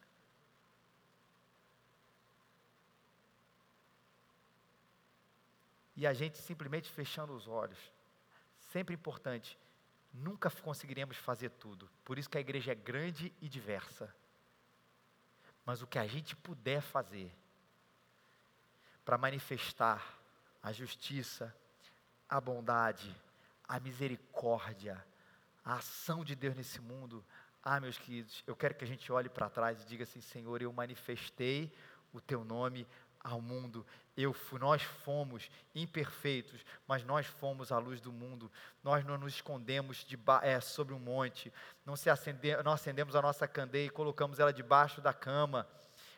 E 5.95 6.05
a 6.05 6.13
gente 6.13 6.37
simplesmente 6.37 6.89
fechando 6.89 7.33
os 7.33 7.47
olhos. 7.47 7.79
Sempre 8.71 8.95
importante, 8.95 9.57
nunca 10.13 10.49
conseguiremos 10.49 11.17
fazer 11.17 11.49
tudo. 11.51 11.89
Por 12.03 12.17
isso 12.17 12.29
que 12.29 12.37
a 12.37 12.41
igreja 12.41 12.71
é 12.71 12.75
grande 12.75 13.33
e 13.41 13.47
diversa. 13.47 14.13
Mas 15.65 15.81
o 15.81 15.87
que 15.87 15.97
a 15.97 16.07
gente 16.07 16.35
puder 16.35 16.81
fazer 16.81 17.33
para 19.03 19.17
manifestar 19.17 20.19
a 20.61 20.71
justiça, 20.71 21.55
a 22.27 22.41
bondade, 22.41 23.15
a 23.67 23.79
misericórdia, 23.79 25.03
a 25.63 25.75
ação 25.75 26.25
de 26.25 26.35
Deus 26.35 26.55
nesse 26.55 26.81
mundo. 26.81 27.23
Ah, 27.63 27.79
meus 27.79 27.97
queridos, 27.97 28.43
eu 28.47 28.55
quero 28.55 28.75
que 28.75 28.83
a 28.83 28.87
gente 28.87 29.11
olhe 29.11 29.29
para 29.29 29.49
trás 29.49 29.81
e 29.81 29.85
diga 29.85 30.03
assim: 30.03 30.21
Senhor, 30.21 30.61
eu 30.61 30.73
manifestei 30.73 31.71
o 32.11 32.19
teu 32.19 32.43
nome 32.43 32.87
ao 33.19 33.39
mundo. 33.39 33.85
Eu 34.17 34.33
nós 34.53 34.81
fomos 34.81 35.49
imperfeitos, 35.73 36.65
mas 36.87 37.03
nós 37.03 37.25
fomos 37.25 37.71
a 37.71 37.77
luz 37.77 37.99
do 37.99 38.13
mundo. 38.13 38.49
Nós 38.81 39.03
não 39.03 39.17
nos 39.17 39.33
escondemos 39.33 40.05
de, 40.05 40.17
é, 40.41 40.61
sobre 40.61 40.93
um 40.93 40.99
monte, 40.99 41.51
não, 41.85 41.97
se 41.97 42.09
acende, 42.09 42.55
não 42.63 42.71
acendemos 42.71 43.15
a 43.15 43.21
nossa 43.21 43.45
candeia 43.45 43.87
e 43.87 43.89
colocamos 43.89 44.39
ela 44.39 44.53
debaixo 44.53 45.01
da 45.01 45.13
cama. 45.13 45.67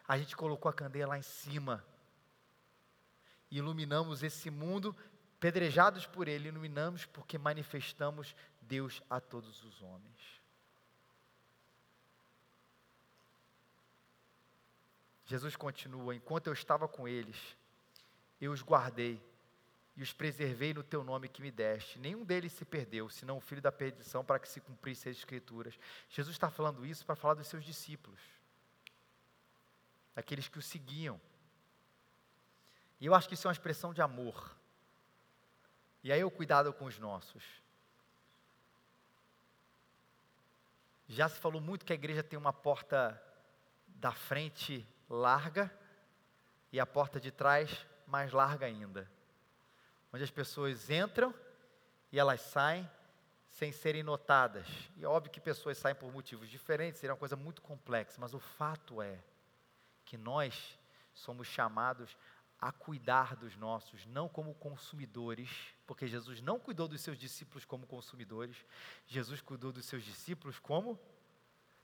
A 0.07 0.17
gente 0.17 0.36
colocou 0.36 0.69
a 0.69 0.73
candeia 0.73 1.07
lá 1.07 1.17
em 1.17 1.23
cima. 1.23 1.83
Iluminamos 3.49 4.21
esse 4.21 4.51
mundo, 4.51 4.95
pedrejados 5.39 6.05
por 6.05 6.27
ele, 6.27 6.49
iluminamos 6.49 7.05
porque 7.05 7.38
manifestamos 7.38 8.36
Deus 8.62 9.01
a 9.10 9.19
todos 9.19 9.63
os 9.63 9.81
homens. 9.81 10.38
Jesus 15.25 15.55
continua: 15.55 16.15
Enquanto 16.15 16.47
eu 16.47 16.53
estava 16.53 16.88
com 16.88 17.07
eles, 17.07 17.57
eu 18.39 18.52
os 18.52 18.62
guardei 18.62 19.21
e 19.95 20.04
os 20.04 20.13
preservei 20.13 20.73
no 20.73 20.84
teu 20.84 21.04
nome 21.04 21.28
que 21.28 21.41
me 21.41 21.50
deste. 21.50 21.97
Nenhum 21.97 22.23
deles 22.23 22.54
se 22.54 22.63
perdeu, 22.63 23.10
senão 23.10 23.38
o 23.38 23.41
filho 23.41 23.62
da 23.62 23.71
perdição, 23.71 24.23
para 24.23 24.38
que 24.39 24.47
se 24.47 24.62
cumprissem 24.62 25.12
as 25.12 25.17
Escrituras. 25.17 25.78
Jesus 26.08 26.36
está 26.36 26.52
falando 26.52 26.86
isso 26.86 27.04
para 27.04 27.15
falar 27.15 27.34
dos 27.34 27.47
seus 27.47 27.65
discípulos, 27.65 28.19
daqueles 30.13 30.47
que 30.47 30.60
o 30.60 30.62
seguiam. 30.62 31.19
E 33.00 33.08
eu 33.08 33.15
acho 33.15 33.28
que 33.28 33.34
isso 33.34 33.47
é 33.47 33.50
uma 33.50 33.54
expressão 33.54 33.91
de 33.91 34.02
amor. 34.02 34.56
E 36.04 36.12
aí 36.12 36.23
o 36.23 36.30
cuidado 36.30 36.71
com 36.71 36.86
os 36.86 37.00
nossos. 37.00 37.43
Já 41.08 41.28
se 41.28 41.39
falou 41.39 41.60
muito 41.60 41.86
que 41.86 41.93
a 41.93 41.95
igreja 41.95 42.21
tem 42.21 42.38
uma 42.38 42.54
porta 42.54 43.19
da 43.88 44.12
frente 44.12 44.88
larga 45.10 45.76
e 46.71 46.80
a 46.80 46.86
porta 46.86 47.19
de 47.19 47.32
trás 47.32 47.86
mais 48.08 48.32
larga 48.32 48.65
ainda. 48.65 49.10
Onde 50.12 50.24
as 50.24 50.32
pessoas 50.32 50.89
entram 50.89 51.34
e 52.12 52.17
elas 52.17 52.41
saem 52.41 52.89
sem 53.50 53.72
serem 53.72 54.04
notadas. 54.04 54.67
E 54.96 55.04
é 55.04 55.08
óbvio 55.08 55.32
que 55.32 55.39
pessoas 55.39 55.78
saem 55.78 55.96
por 55.96 56.12
motivos 56.12 56.50
diferentes, 56.50 57.00
seria 57.00 57.13
uma 57.13 57.20
coisa 57.20 57.36
muito 57.36 57.62
complexa, 57.62 58.17
mas 58.20 58.34
o 58.34 58.39
fato 58.39 59.02
é 59.02 59.20
que 60.06 60.17
nós 60.17 60.78
somos 61.13 61.48
chamados 61.48 62.15
a 62.60 62.72
cuidar 62.72 63.36
dos 63.36 63.56
nossos, 63.56 64.06
não 64.06 64.28
como 64.28 64.54
consumidores, 64.56 65.50
porque 65.86 66.08
Jesus 66.08 66.41
não 66.41 66.60
cuidou 66.60 66.88
dos 66.88 67.02
seus 67.02 67.17
discípulos 67.17 67.65
como 67.65 67.86
consumidores, 67.86 68.65
Jesus 69.06 69.41
cuidou 69.41 69.72
dos 69.72 69.86
seus 69.86 70.04
discípulos 70.04 70.58
como 70.60 71.00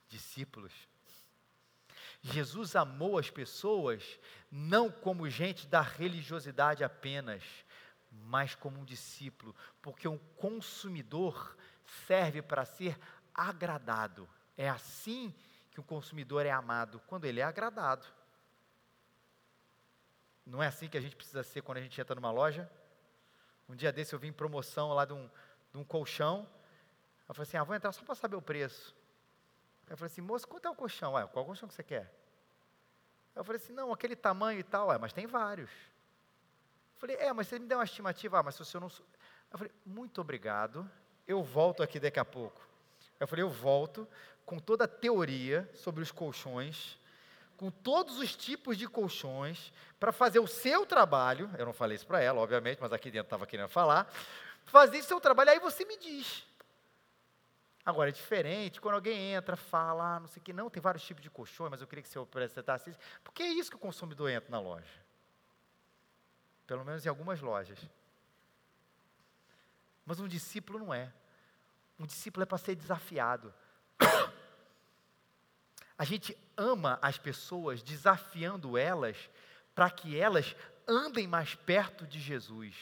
discípulos. 0.08 0.72
Jesus 2.24 2.74
amou 2.74 3.20
as 3.20 3.30
pessoas 3.30 4.18
não 4.50 4.90
como 4.90 5.30
gente 5.30 5.68
da 5.68 5.82
religiosidade 5.82 6.82
apenas, 6.82 7.44
mas 8.10 8.56
como 8.56 8.80
um 8.80 8.86
discípulo, 8.86 9.54
porque 9.82 10.08
um 10.08 10.18
consumidor 10.38 11.58
serve 12.08 12.42
para 12.42 12.64
ser 12.64 12.98
agradado. 13.34 14.28
É 14.56 14.70
assim 14.70 15.36
que 15.70 15.82
o 15.82 15.84
consumidor 15.84 16.46
é 16.46 16.52
amado, 16.52 17.02
quando 17.08 17.26
ele 17.26 17.42
é 17.42 17.44
agradado. 17.44 18.08
Não 20.46 20.64
é 20.64 20.68
assim 20.68 20.88
que 20.88 20.98
a 20.98 21.02
gente 21.02 21.18
precisa 21.18 21.44
ser 21.44 21.62
quando 21.62 21.80
a 21.80 21.82
gente 21.82 22.00
entra 22.00 22.16
numa 22.16 22.32
loja? 22.32 22.72
Um 23.68 23.76
dia 23.76 23.92
desse 23.92 24.14
eu 24.14 24.20
vim 24.20 24.28
em 24.28 24.34
promoção 24.34 24.94
lá 24.94 25.04
de 25.04 25.14
um, 25.14 25.30
de 25.74 25.78
um 25.78 25.84
colchão. 25.84 26.48
Eu 27.28 27.36
falei 27.36 27.48
assim: 27.48 27.58
ah, 27.58 27.64
vou 27.64 27.76
entrar 27.76 27.92
só 27.92 28.04
para 28.04 28.16
saber 28.16 28.36
o 28.36 28.42
preço. 28.42 28.96
Eu 29.90 29.98
falei 29.98 30.12
assim, 30.12 30.22
moço, 30.22 30.48
quanto 30.48 30.68
é 30.68 30.72
o 30.72 30.76
colchão? 30.76 31.14
Ué, 31.14 31.28
qual 31.28 31.46
colchão 31.46 31.68
que 31.68 31.76
você 31.76 31.84
quer? 31.84 32.12
Eu 33.36 33.44
falei 33.44 33.62
assim, 33.62 33.74
não, 33.74 33.92
aquele 33.92 34.16
tamanho 34.16 34.60
e 34.60 34.64
tal, 34.64 34.92
é, 34.92 34.98
mas 34.98 35.12
tem 35.12 35.26
vários. 35.26 35.70
Eu 35.70 37.00
falei, 37.00 37.16
é, 37.18 37.34
mas 37.34 37.48
você 37.48 37.60
me 37.60 37.68
deu 37.68 37.78
uma 37.78 37.84
estimativa, 37.84 38.40
ah, 38.40 38.44
mas 38.44 38.56
se 38.56 38.62
o 38.62 38.66
senhor 38.66 38.82
não. 38.82 38.92
Eu 39.52 39.58
falei, 39.58 39.74
muito 39.86 40.22
obrigado, 40.22 40.90
eu 41.28 41.44
volto 41.44 41.84
aqui 41.84 42.00
daqui 42.00 42.20
a 42.20 42.26
pouco. 42.26 42.62
Eu 43.20 43.28
falei, 43.28 43.44
eu 43.44 43.50
volto 43.50 44.08
com 44.46 44.60
toda 44.60 44.86
a 44.86 44.88
teoria 44.88 45.70
sobre 45.74 46.04
os 46.04 46.12
colchões, 46.12 47.00
com 47.58 47.72
todos 47.72 48.18
os 48.20 48.36
tipos 48.36 48.78
de 48.78 48.88
colchões, 48.88 49.72
para 50.00 50.12
fazer 50.12 50.40
o 50.40 50.48
seu 50.48 50.86
trabalho. 50.86 51.50
Eu 51.58 51.66
não 51.66 51.74
falei 51.74 51.96
isso 51.96 52.06
para 52.06 52.22
ela, 52.22 52.40
obviamente, 52.42 52.80
mas 52.82 52.92
aqui 52.92 53.10
dentro 53.10 53.28
estava 53.28 53.48
querendo 53.48 53.70
falar. 53.70 54.12
Fazer 54.66 55.00
o 55.00 55.04
seu 55.04 55.20
trabalho, 55.20 55.52
aí 55.52 55.60
você 55.60 55.86
me 55.86 55.98
diz. 55.98 56.46
Agora, 57.86 58.10
é 58.10 58.14
diferente 58.14 58.80
quando 58.80 58.96
alguém 58.96 59.34
entra, 59.34 59.58
fala, 59.58 60.16
ah, 60.16 60.20
não 60.20 60.28
sei 60.28 60.40
o 60.42 60.44
que, 60.44 60.54
não, 60.54 60.70
tem 60.70 60.82
vários 60.82 61.04
tipos 61.04 61.22
de 61.22 61.30
colchões, 61.30 61.70
mas 61.70 61.82
eu 61.82 61.88
queria 61.88 62.02
que 62.02 62.08
você 62.08 62.18
apresentasse 62.18 62.90
isso. 62.90 63.00
Porque 63.24 63.44
é 63.44 63.48
isso 63.48 63.70
que 63.70 63.76
o 63.76 63.80
consumidor 63.80 64.30
entra 64.30 64.50
na 64.50 64.60
loja. 64.60 65.04
Pelo 66.66 66.86
menos 66.86 67.06
em 67.06 67.10
algumas 67.10 67.42
lojas. 67.42 67.78
Mas 70.06 70.20
um 70.20 70.28
discípulo 70.28 70.80
não 70.80 70.94
é. 70.94 71.12
Um 72.00 72.06
discípulo 72.06 72.44
é 72.44 72.46
para 72.46 72.58
ser 72.58 72.76
desafiado. 72.76 73.54
A 75.98 76.06
gente 76.06 76.38
ama 76.56 76.98
as 77.02 77.18
pessoas 77.18 77.84
desafiando 77.84 78.78
elas 78.78 79.30
para 79.76 79.90
que 79.90 80.18
elas 80.18 80.56
andem 80.88 81.28
mais 81.28 81.54
perto 81.56 82.08
de 82.08 82.20
Jesus. 82.20 82.76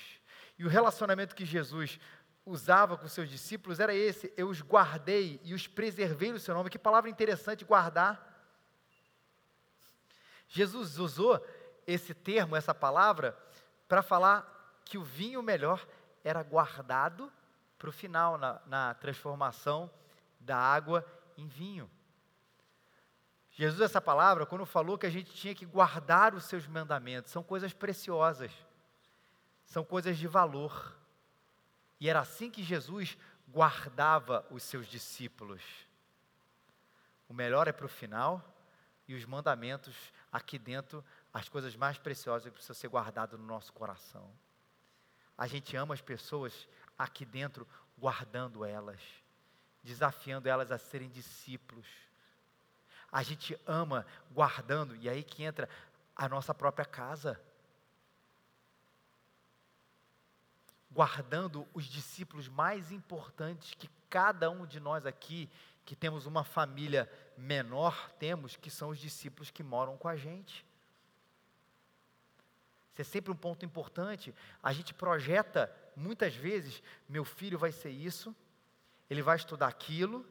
E 0.58 0.66
o 0.66 0.70
relacionamento 0.70 1.36
que 1.36 1.46
Jesus 1.46 2.00
usava 2.46 2.98
com 2.98 3.08
seus 3.08 3.30
discípulos 3.30 3.80
era 3.80 3.94
esse: 3.94 4.34
eu 4.36 4.50
os 4.50 4.62
guardei 4.62 5.40
e 5.44 5.54
os 5.54 5.68
preservei 5.68 6.32
no 6.32 6.40
seu 6.40 6.54
nome. 6.54 6.70
Que 6.70 6.80
palavra 6.80 7.10
interessante, 7.10 7.66
guardar. 7.66 8.30
Jesus 10.48 10.98
usou 10.98 11.46
esse 11.88 12.14
termo, 12.14 12.56
essa 12.56 12.74
palavra, 12.74 13.38
para 13.88 14.02
falar 14.02 14.82
que 14.84 14.98
o 14.98 15.04
vinho 15.04 15.42
melhor 15.42 15.86
era 16.24 16.44
guardado 16.44 17.32
para 17.78 17.90
o 17.90 17.92
final, 17.94 18.38
na, 18.38 18.62
na 18.66 18.94
transformação 18.96 19.90
da 20.40 20.58
água 20.58 21.06
em 21.38 21.48
vinho. 21.48 21.90
Jesus, 23.52 23.82
essa 23.82 24.00
palavra, 24.00 24.46
quando 24.46 24.66
falou 24.66 24.98
que 24.98 25.06
a 25.06 25.10
gente 25.10 25.34
tinha 25.34 25.54
que 25.54 25.66
guardar 25.66 26.34
os 26.34 26.46
seus 26.46 26.68
mandamentos, 26.68 27.32
são 27.32 27.44
coisas 27.44 27.74
preciosas, 27.74 28.52
são 29.66 29.84
coisas 29.84 30.18
de 30.18 30.28
valor. 30.28 30.96
E 32.02 32.10
era 32.10 32.20
assim 32.20 32.50
que 32.50 32.64
Jesus 32.64 33.16
guardava 33.48 34.44
os 34.50 34.64
seus 34.64 34.88
discípulos. 34.88 35.62
O 37.30 37.34
melhor 37.34 37.68
é 37.68 37.72
para 37.72 37.86
o 37.86 37.90
final, 37.90 38.44
e 39.08 39.14
os 39.14 39.24
mandamentos 39.24 39.96
aqui 40.32 40.58
dentro, 40.58 41.06
as 41.32 41.48
coisas 41.48 41.76
mais 41.76 42.00
preciosas 42.00 42.52
precisam 42.52 42.76
ser 42.76 42.88
guardadas 42.88 43.40
no 43.40 43.46
nosso 43.46 43.72
coração. 43.72 44.28
A 45.38 45.46
gente 45.46 45.76
ama 45.76 45.94
as 45.94 46.02
pessoas 46.02 46.68
aqui 46.98 47.24
dentro, 47.24 47.68
guardando 47.96 48.66
elas, 48.66 49.00
desafiando 49.84 50.50
elas 50.50 50.72
a 50.72 50.80
serem 50.80 51.08
discípulos. 51.08 51.88
A 53.12 53.22
gente 53.22 53.56
ama 53.68 54.08
guardando, 54.32 54.96
e 54.96 55.08
aí 55.08 55.24
que 55.24 55.44
entra 55.44 55.70
a 56.16 56.28
nossa 56.28 56.52
própria 56.54 56.86
casa. 56.86 57.40
Guardando 60.92 61.68
os 61.74 61.86
discípulos 61.86 62.48
mais 62.48 62.92
importantes 62.92 63.74
que 63.74 63.90
cada 64.10 64.50
um 64.50 64.66
de 64.66 64.80
nós 64.80 65.06
aqui, 65.06 65.50
que 65.86 65.96
temos 65.96 66.26
uma 66.26 66.44
família 66.44 67.10
menor, 67.38 68.12
temos, 68.20 68.56
que 68.56 68.70
são 68.70 68.90
os 68.90 69.00
discípulos 69.00 69.50
que 69.50 69.64
moram 69.64 69.98
com 69.98 70.08
a 70.08 70.16
gente. 70.16 70.66
Isso 72.92 73.02
é 73.02 73.04
sempre 73.06 73.32
um 73.32 73.36
ponto 73.36 73.66
importante. 73.66 74.36
A 74.62 74.74
gente 74.74 74.94
projeta, 74.94 75.74
muitas 75.96 76.36
vezes, 76.36 76.84
meu 77.08 77.24
filho 77.24 77.58
vai 77.58 77.72
ser 77.72 77.90
isso, 77.90 78.36
ele 79.10 79.22
vai 79.22 79.38
estudar 79.38 79.68
aquilo, 79.68 80.26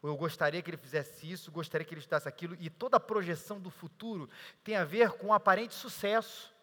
ou 0.00 0.08
eu 0.08 0.16
gostaria 0.16 0.62
que 0.62 0.70
ele 0.70 0.76
fizesse 0.76 1.30
isso, 1.30 1.50
gostaria 1.50 1.84
que 1.84 1.92
ele 1.92 2.00
estudasse 2.00 2.28
aquilo, 2.28 2.56
e 2.60 2.70
toda 2.70 2.96
a 2.96 3.00
projeção 3.00 3.60
do 3.60 3.70
futuro 3.70 4.30
tem 4.62 4.76
a 4.76 4.84
ver 4.84 5.12
com 5.12 5.28
o 5.28 5.32
aparente 5.32 5.74
sucesso. 5.74 6.54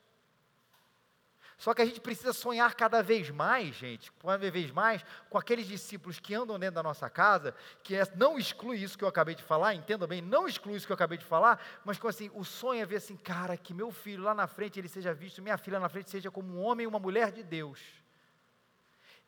Só 1.57 1.73
que 1.73 1.81
a 1.81 1.85
gente 1.85 1.99
precisa 1.99 2.31
sonhar 2.33 2.75
cada 2.75 3.01
vez 3.01 3.31
mais, 3.31 3.75
gente, 3.75 4.11
cada 4.11 4.37
vez 4.37 4.69
mais, 4.69 5.03
com 5.27 5.39
aqueles 5.39 5.65
discípulos 5.65 6.19
que 6.19 6.35
andam 6.35 6.59
dentro 6.59 6.75
da 6.75 6.83
nossa 6.83 7.09
casa, 7.09 7.55
que 7.81 7.95
é, 7.95 8.03
não 8.15 8.37
exclui 8.37 8.77
isso 8.77 8.95
que 8.95 9.03
eu 9.03 9.07
acabei 9.07 9.33
de 9.33 9.41
falar, 9.41 9.73
entenda 9.73 10.05
bem, 10.05 10.21
não 10.21 10.47
exclui 10.47 10.75
isso 10.75 10.85
que 10.85 10.91
eu 10.91 10.95
acabei 10.95 11.17
de 11.17 11.25
falar, 11.25 11.59
mas 11.83 11.97
com 11.97 12.07
assim, 12.07 12.29
o 12.35 12.45
sonho 12.45 12.81
é 12.81 12.85
ver 12.85 12.97
assim, 12.97 13.17
cara, 13.17 13.57
que 13.57 13.73
meu 13.73 13.91
filho 13.91 14.21
lá 14.21 14.35
na 14.35 14.45
frente 14.45 14.77
ele 14.77 14.87
seja 14.87 15.15
visto, 15.15 15.41
minha 15.41 15.57
filha 15.57 15.77
lá 15.77 15.83
na 15.83 15.89
frente 15.89 16.11
seja 16.11 16.29
como 16.29 16.53
um 16.53 16.61
homem 16.61 16.83
e 16.83 16.87
uma 16.87 16.99
mulher 16.99 17.31
de 17.31 17.41
Deus. 17.41 17.81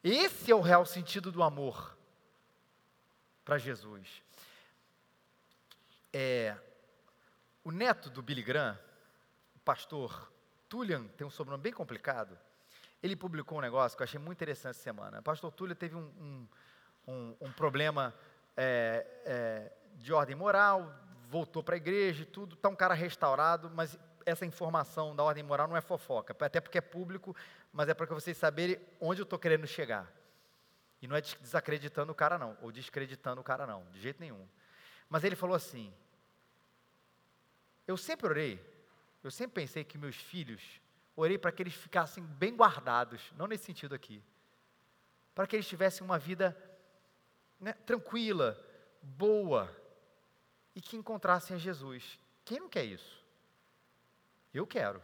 Esse 0.04 0.52
é 0.52 0.56
o 0.56 0.62
real 0.62 0.86
sentido 0.86 1.32
do 1.32 1.42
amor 1.42 1.98
para 3.44 3.58
Jesus. 3.58 4.22
É, 6.14 6.56
o 7.64 7.72
neto 7.72 8.12
do 8.12 8.22
Billy 8.22 8.44
Graham, 8.44 8.78
o 9.56 9.60
pastor 9.60 10.32
Tullian 10.70 11.08
tem 11.18 11.26
um 11.26 11.30
sobrenome 11.30 11.64
bem 11.64 11.74
complicado. 11.74 12.38
Ele 13.02 13.16
publicou 13.16 13.58
um 13.58 13.62
negócio 13.62 13.98
que 13.98 14.04
eu 14.04 14.06
achei 14.06 14.20
muito 14.20 14.38
interessante 14.38 14.72
essa 14.72 14.84
semana. 14.84 15.20
O 15.20 15.24
pastor 15.24 15.52
Tullian 15.52 15.76
teve 15.76 15.96
um, 15.96 16.12
um, 16.20 16.48
um, 17.08 17.36
um 17.42 17.52
problema 17.52 18.14
é, 18.56 19.06
é, 19.26 19.72
de 19.96 20.14
ordem 20.14 20.36
moral, 20.36 20.94
voltou 21.28 21.64
para 21.64 21.76
a 21.76 21.78
igreja 21.78 22.24
e 22.24 22.26
tudo, 22.26 22.56
está 22.56 22.70
um 22.70 22.76
cara 22.76 22.94
restaurado, 22.94 23.72
mas 23.72 23.98
essa 24.26 24.46
informação 24.46 25.16
da 25.16 25.24
ordem 25.24 25.44
moral 25.44 25.68
não 25.68 25.78
é 25.78 25.82
fofoca, 25.82 26.36
até 26.46 26.60
porque 26.62 26.78
é 26.78 26.82
público, 26.82 27.36
mas 27.72 27.90
é 27.90 27.94
para 27.94 28.06
que 28.06 28.14
vocês 28.14 28.38
saberem 28.38 28.80
onde 29.00 29.22
eu 29.22 29.24
estou 29.24 29.40
querendo 29.40 29.66
chegar. 29.66 30.12
E 31.02 31.08
não 31.08 31.16
é 31.16 31.22
desacreditando 31.22 32.12
o 32.12 32.16
cara, 32.16 32.38
não, 32.38 32.58
ou 32.62 32.72
descreditando 32.72 33.40
o 33.40 33.44
cara, 33.44 33.66
não, 33.66 33.86
de 33.92 34.02
jeito 34.02 34.20
nenhum. 34.20 34.46
Mas 35.08 35.24
ele 35.24 35.36
falou 35.36 35.56
assim: 35.56 35.94
Eu 37.88 37.96
sempre 37.96 38.28
orei, 38.28 38.79
eu 39.24 39.32
sempre 39.32 39.62
pensei 39.62 39.84
que 39.84 39.98
meus 39.98 40.16
filhos, 40.16 40.62
orei 41.16 41.38
para 41.38 41.52
que 41.52 41.62
eles 41.62 41.74
ficassem 41.74 42.24
bem 42.24 42.56
guardados, 42.56 43.22
não 43.36 43.48
nesse 43.48 43.66
sentido 43.66 43.94
aqui, 43.94 44.24
para 45.36 45.46
que 45.46 45.56
eles 45.56 45.68
tivessem 45.68 46.06
uma 46.06 46.18
vida 46.18 46.58
né, 47.60 47.74
tranquila, 47.74 48.58
boa, 49.02 49.76
e 50.76 50.82
que 50.82 50.96
encontrassem 50.96 51.56
a 51.56 51.60
Jesus. 51.60 52.20
Quem 52.46 52.60
não 52.60 52.70
quer 52.70 52.86
isso? 52.86 53.24
Eu 54.54 54.66
quero. 54.66 55.02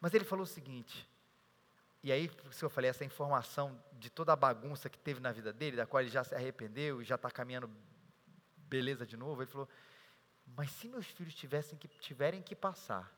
Mas 0.00 0.14
ele 0.14 0.24
falou 0.24 0.44
o 0.44 0.46
seguinte, 0.46 1.08
e 2.06 2.12
aí, 2.12 2.30
se 2.52 2.64
eu 2.64 2.70
falei 2.70 2.88
essa 2.88 3.04
informação 3.04 3.76
de 3.94 4.08
toda 4.08 4.32
a 4.32 4.36
bagunça 4.36 4.88
que 4.88 4.98
teve 4.98 5.18
na 5.18 5.32
vida 5.32 5.52
dele, 5.52 5.76
da 5.76 5.86
qual 5.86 6.00
ele 6.00 6.10
já 6.10 6.22
se 6.22 6.34
arrependeu 6.34 7.02
e 7.02 7.04
já 7.04 7.16
está 7.16 7.28
caminhando 7.30 7.68
beleza 8.56 9.04
de 9.04 9.16
novo, 9.16 9.42
ele 9.42 9.50
falou: 9.50 9.68
Mas 10.54 10.70
se 10.70 10.88
meus 10.88 11.06
filhos 11.06 11.34
tivessem 11.34 11.78
que, 11.78 11.88
tiverem 11.88 12.42
que 12.42 12.54
passar 12.54 13.12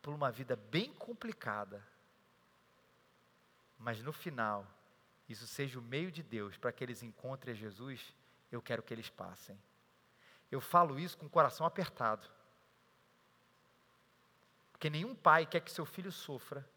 por 0.00 0.12
uma 0.12 0.30
vida 0.30 0.56
bem 0.56 0.92
complicada, 0.94 1.82
mas 3.78 4.02
no 4.02 4.12
final, 4.12 4.66
isso 5.28 5.46
seja 5.46 5.78
o 5.78 5.82
meio 5.82 6.10
de 6.10 6.22
Deus 6.22 6.56
para 6.56 6.72
que 6.72 6.84
eles 6.84 7.02
encontrem 7.02 7.54
Jesus, 7.54 8.14
eu 8.50 8.60
quero 8.60 8.82
que 8.82 8.92
eles 8.92 9.08
passem. 9.08 9.58
Eu 10.50 10.60
falo 10.60 10.98
isso 10.98 11.16
com 11.16 11.26
o 11.26 11.30
coração 11.30 11.64
apertado. 11.64 12.28
Porque 14.72 14.90
nenhum 14.90 15.14
pai 15.14 15.46
quer 15.46 15.60
que 15.60 15.70
seu 15.70 15.86
filho 15.86 16.12
sofra 16.12 16.68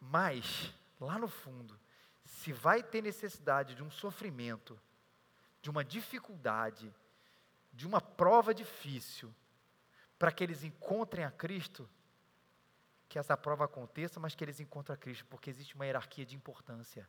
mas, 0.00 0.72
lá 1.00 1.18
no 1.18 1.28
fundo, 1.28 1.78
se 2.24 2.52
vai 2.52 2.82
ter 2.82 3.02
necessidade 3.02 3.74
de 3.74 3.82
um 3.82 3.90
sofrimento, 3.90 4.78
de 5.60 5.70
uma 5.70 5.84
dificuldade, 5.84 6.92
de 7.76 7.86
uma 7.86 8.00
prova 8.00 8.54
difícil, 8.54 9.32
para 10.18 10.32
que 10.32 10.42
eles 10.42 10.64
encontrem 10.64 11.24
a 11.24 11.30
Cristo, 11.30 11.88
que 13.06 13.18
essa 13.18 13.36
prova 13.36 13.66
aconteça, 13.66 14.18
mas 14.18 14.34
que 14.34 14.42
eles 14.42 14.58
encontrem 14.58 14.94
a 14.94 14.96
Cristo, 14.96 15.26
porque 15.26 15.50
existe 15.50 15.74
uma 15.74 15.84
hierarquia 15.84 16.24
de 16.24 16.34
importância. 16.34 17.06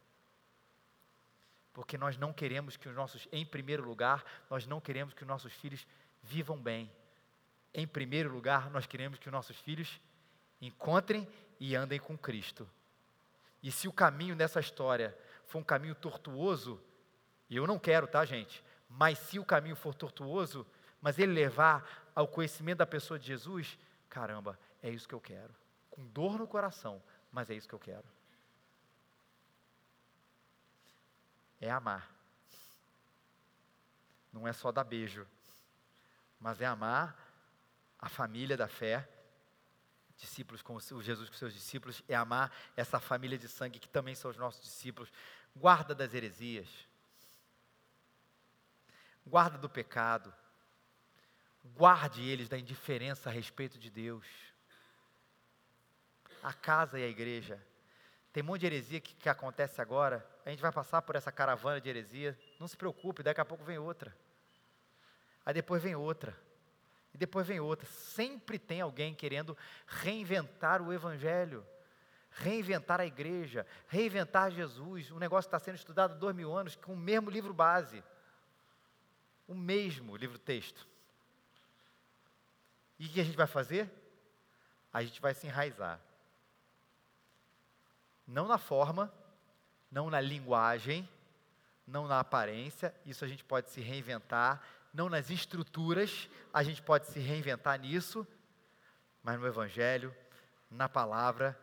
Porque 1.74 1.98
nós 1.98 2.18
não 2.18 2.34
queremos 2.34 2.76
que 2.76 2.90
os 2.90 2.96
nossos, 2.96 3.28
em 3.32 3.46
primeiro 3.46 3.84
lugar, 3.84 4.26
nós 4.50 4.68
não 4.68 4.82
queremos 4.82 5.14
que 5.14 5.22
os 5.22 5.28
nossos 5.28 5.54
filhos 5.54 5.88
vivam 6.22 6.62
bem. 6.62 6.92
Em 7.74 7.88
primeiro 7.88 8.30
lugar, 8.30 8.70
nós 8.70 8.86
queremos 8.86 9.18
que 9.18 9.28
os 9.28 9.34
nossos 9.34 9.58
filhos 9.58 10.02
encontrem 10.60 11.28
e 11.60 11.76
andem 11.76 12.00
com 12.00 12.18
Cristo. 12.18 12.70
E 13.64 13.72
se 13.72 13.88
o 13.88 13.94
caminho 13.94 14.36
nessa 14.36 14.60
história 14.60 15.18
for 15.46 15.60
um 15.60 15.64
caminho 15.64 15.96
tortuoso, 15.96 16.82
e 17.50 17.56
eu 17.56 17.66
não 17.66 17.80
quero, 17.80 18.06
tá, 18.06 18.26
gente? 18.26 18.62
Mas 18.90 19.18
se 19.20 19.40
o 19.40 19.46
caminho 19.46 19.76
for 19.76 19.94
tortuoso, 19.94 20.66
mas 21.02 21.20
ele 21.20 21.34
levar 21.34 22.10
ao 22.16 22.28
conhecimento 22.28 22.80
da 22.80 22.86
pessoa 22.86 23.20
de 23.20 23.28
Jesus, 23.28 23.78
caramba, 24.10 24.60
é 24.82 24.90
isso 24.90 25.08
que 25.08 25.16
eu 25.16 25.22
quero. 25.22 25.54
Com 25.90 26.06
dor 26.08 26.38
no 26.38 26.48
coração, 26.48 27.02
mas 27.32 27.50
é 27.50 27.56
isso 27.56 27.68
que 27.68 27.76
eu 27.76 27.80
quero. 27.80 28.06
É 31.60 31.70
amar. 31.70 32.10
Não 34.32 34.48
é 34.48 34.54
só 34.54 34.72
dar 34.72 34.84
beijo, 34.84 35.28
mas 36.40 36.62
é 36.62 36.66
amar 36.66 37.18
a 38.00 38.08
família 38.08 38.56
da 38.56 38.68
fé 38.68 39.08
discípulos 40.18 40.62
com 40.62 40.76
o 40.76 41.02
Jesus 41.02 41.30
com 41.30 41.36
seus 41.36 41.54
discípulos, 41.54 42.04
é 42.08 42.16
amar 42.16 42.52
essa 42.76 43.00
família 43.00 43.38
de 43.38 43.48
sangue 43.48 43.80
que 43.80 43.88
também 43.88 44.16
são 44.16 44.32
os 44.32 44.38
nossos 44.38 44.62
discípulos. 44.62 45.12
Guarda 45.56 45.94
das 45.94 46.14
heresias. 46.14 46.68
Guarda 49.28 49.58
do 49.58 49.70
pecado. 49.70 50.34
Guarde 51.76 52.22
eles 52.28 52.48
da 52.48 52.58
indiferença 52.58 53.30
a 53.30 53.32
respeito 53.32 53.78
de 53.78 53.90
Deus. 53.90 54.26
A 56.42 56.54
casa 56.54 56.98
e 57.00 57.04
a 57.04 57.08
igreja. 57.08 57.62
Tem 58.32 58.42
um 58.42 58.48
monte 58.48 58.62
de 58.62 58.68
heresia 58.68 59.02
que, 59.02 59.14
que 59.16 59.28
acontece 59.28 59.82
agora. 59.82 60.26
A 60.46 60.50
gente 60.50 60.62
vai 60.62 60.72
passar 60.72 61.02
por 61.02 61.16
essa 61.16 61.32
caravana 61.32 61.82
de 61.82 61.90
heresia. 61.90 62.40
Não 62.60 62.68
se 62.68 62.78
preocupe, 62.78 63.22
daqui 63.22 63.42
a 63.42 63.46
pouco 63.46 63.64
vem 63.64 63.78
outra. 63.78 64.16
Aí 65.46 65.54
depois 65.54 65.84
vem 65.84 65.96
outra 65.96 66.38
e 67.14 67.18
depois 67.18 67.48
vem 67.48 67.60
outra. 67.60 67.88
Sempre 67.88 68.60
tem 68.60 68.80
alguém 68.80 69.14
querendo 69.14 69.58
reinventar 69.88 70.82
o 70.82 70.94
Evangelho, 70.94 71.66
reinventar 72.30 73.02
a 73.02 73.06
igreja, 73.06 73.66
reinventar 73.88 74.52
Jesus. 74.52 75.12
Um 75.12 75.18
negócio 75.18 75.48
está 75.48 75.58
sendo 75.58 75.76
estudado 75.76 76.14
há 76.14 76.16
dois 76.18 76.36
mil 76.36 76.56
anos 76.56 76.76
com 76.76 76.94
o 76.94 76.98
mesmo 76.98 77.30
livro 77.30 77.54
base, 77.54 78.04
o 79.48 79.56
mesmo 79.56 80.16
livro 80.16 80.38
texto. 80.38 80.88
E 83.00 83.06
o 83.06 83.10
que 83.10 83.22
a 83.22 83.24
gente 83.24 83.38
vai 83.38 83.48
fazer? 83.48 83.90
A 84.92 85.04
gente 85.04 85.22
vai 85.22 85.34
se 85.34 85.48
enraizar. 85.48 86.00
Não 88.26 88.48
na 88.48 88.58
forma, 88.58 89.14
não 89.92 90.10
na 90.10 90.20
linguagem, 90.20 91.08
não 91.86 92.08
na 92.08 92.20
aparência, 92.20 92.94
isso 93.06 93.24
a 93.24 93.28
gente 93.28 93.44
pode 93.44 93.70
se 93.70 93.80
reinventar, 93.80 94.62
não 94.94 95.08
nas 95.08 95.30
estruturas, 95.30 96.30
a 96.54 96.62
gente 96.64 96.82
pode 96.82 97.08
se 97.08 97.20
reinventar 97.20 97.80
nisso, 97.80 98.28
mas 99.24 99.40
no 99.40 99.48
Evangelho, 99.48 100.14
na 100.70 100.90
palavra, 100.90 101.58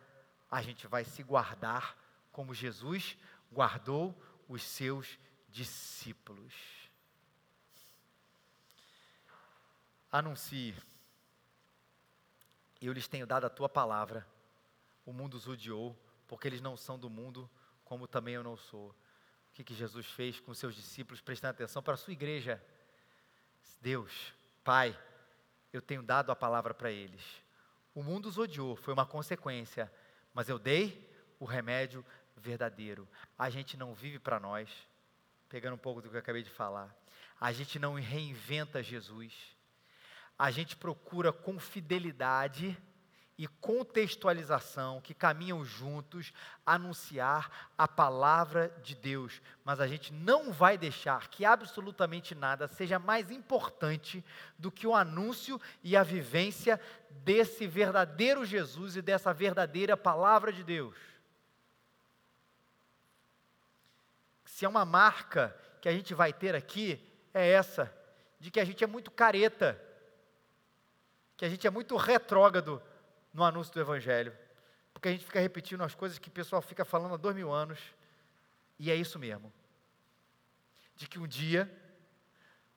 a 0.49 0.61
gente 0.61 0.87
vai 0.87 1.03
se 1.03 1.21
guardar 1.21 1.95
como 2.31 2.53
Jesus 2.53 3.17
guardou 3.51 4.19
os 4.47 4.63
seus 4.63 5.19
discípulos. 5.49 6.53
Anuncie, 10.17 10.73
eu 12.81 12.93
lhes 12.93 13.05
tenho 13.05 13.27
dado 13.27 13.45
a 13.45 13.49
tua 13.49 13.67
palavra, 13.67 14.25
o 15.05 15.11
mundo 15.11 15.33
os 15.33 15.45
odiou, 15.45 15.93
porque 16.25 16.47
eles 16.47 16.61
não 16.61 16.77
são 16.77 16.97
do 16.97 17.09
mundo, 17.09 17.49
como 17.83 18.07
também 18.07 18.35
eu 18.35 18.41
não 18.41 18.55
sou. 18.55 18.91
O 18.91 18.95
que, 19.51 19.61
que 19.61 19.73
Jesus 19.73 20.05
fez 20.05 20.39
com 20.39 20.53
seus 20.53 20.73
discípulos, 20.73 21.19
prestando 21.19 21.51
atenção 21.51 21.83
para 21.83 21.95
a 21.95 21.97
sua 21.97 22.13
igreja? 22.13 22.63
Deus, 23.81 24.33
Pai, 24.63 24.97
eu 25.73 25.81
tenho 25.81 26.01
dado 26.01 26.31
a 26.31 26.35
palavra 26.35 26.73
para 26.73 26.89
eles. 26.89 27.21
O 27.93 28.01
mundo 28.01 28.27
os 28.27 28.37
odiou, 28.37 28.77
foi 28.77 28.93
uma 28.93 29.05
consequência, 29.05 29.91
mas 30.33 30.47
eu 30.47 30.57
dei 30.57 31.13
o 31.41 31.43
remédio 31.43 32.05
verdadeiro. 32.37 33.05
A 33.37 33.49
gente 33.49 33.75
não 33.75 33.93
vive 33.93 34.17
para 34.17 34.39
nós, 34.39 34.69
pegando 35.49 35.73
um 35.73 35.77
pouco 35.77 36.01
do 36.01 36.09
que 36.09 36.15
eu 36.15 36.19
acabei 36.19 36.41
de 36.41 36.49
falar. 36.49 36.95
A 37.37 37.51
gente 37.51 37.77
não 37.77 37.95
reinventa 37.95 38.81
Jesus. 38.81 39.54
A 40.37 40.51
gente 40.51 40.75
procura 40.75 41.31
com 41.31 41.59
fidelidade 41.59 42.77
e 43.37 43.47
contextualização 43.47 45.01
que 45.01 45.13
caminham 45.13 45.63
juntos 45.65 46.31
anunciar 46.65 47.69
a 47.77 47.87
palavra 47.87 48.73
de 48.81 48.95
Deus, 48.95 49.41
mas 49.63 49.81
a 49.81 49.87
gente 49.87 50.13
não 50.13 50.53
vai 50.53 50.77
deixar 50.77 51.27
que 51.27 51.43
absolutamente 51.43 52.33
nada 52.33 52.67
seja 52.67 52.97
mais 52.97 53.29
importante 53.31 54.23
do 54.57 54.71
que 54.71 54.87
o 54.87 54.95
anúncio 54.95 55.59
e 55.83 55.97
a 55.97 56.03
vivência 56.03 56.79
desse 57.09 57.67
verdadeiro 57.67 58.45
Jesus 58.45 58.95
e 58.95 59.01
dessa 59.01 59.33
verdadeira 59.33 59.97
palavra 59.97 60.53
de 60.53 60.63
Deus. 60.63 60.95
Se 64.45 64.63
é 64.63 64.69
uma 64.69 64.85
marca 64.85 65.53
que 65.81 65.89
a 65.89 65.91
gente 65.91 66.13
vai 66.13 66.31
ter 66.31 66.55
aqui, 66.55 67.05
é 67.33 67.51
essa, 67.51 67.93
de 68.39 68.49
que 68.49 68.61
a 68.61 68.65
gente 68.65 68.81
é 68.81 68.87
muito 68.87 69.11
careta, 69.11 69.81
que 71.37 71.45
a 71.45 71.49
gente 71.49 71.65
é 71.65 71.69
muito 71.69 71.95
retrógrado 71.97 72.81
no 73.33 73.43
anúncio 73.43 73.73
do 73.73 73.79
Evangelho. 73.79 74.35
Porque 74.93 75.09
a 75.09 75.11
gente 75.11 75.25
fica 75.25 75.39
repetindo 75.39 75.81
as 75.81 75.93
coisas 75.93 76.17
que 76.17 76.29
o 76.29 76.31
pessoal 76.31 76.61
fica 76.61 76.85
falando 76.85 77.15
há 77.15 77.17
dois 77.17 77.35
mil 77.35 77.51
anos. 77.51 77.79
E 78.79 78.89
é 78.89 78.95
isso 78.95 79.19
mesmo. 79.19 79.51
De 80.95 81.07
que 81.07 81.19
um 81.19 81.27
dia 81.27 81.69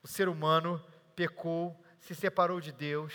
o 0.03 0.07
ser 0.07 0.27
humano 0.27 0.83
pecou, 1.15 1.81
se 1.99 2.13
separou 2.13 2.59
de 2.59 2.71
Deus. 2.71 3.13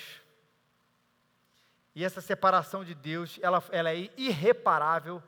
E 1.95 2.05
essa 2.05 2.21
separação 2.21 2.85
de 2.85 2.95
Deus, 2.95 3.39
ela, 3.43 3.63
ela 3.71 3.93
é 3.93 4.11
irreparável 4.17 5.23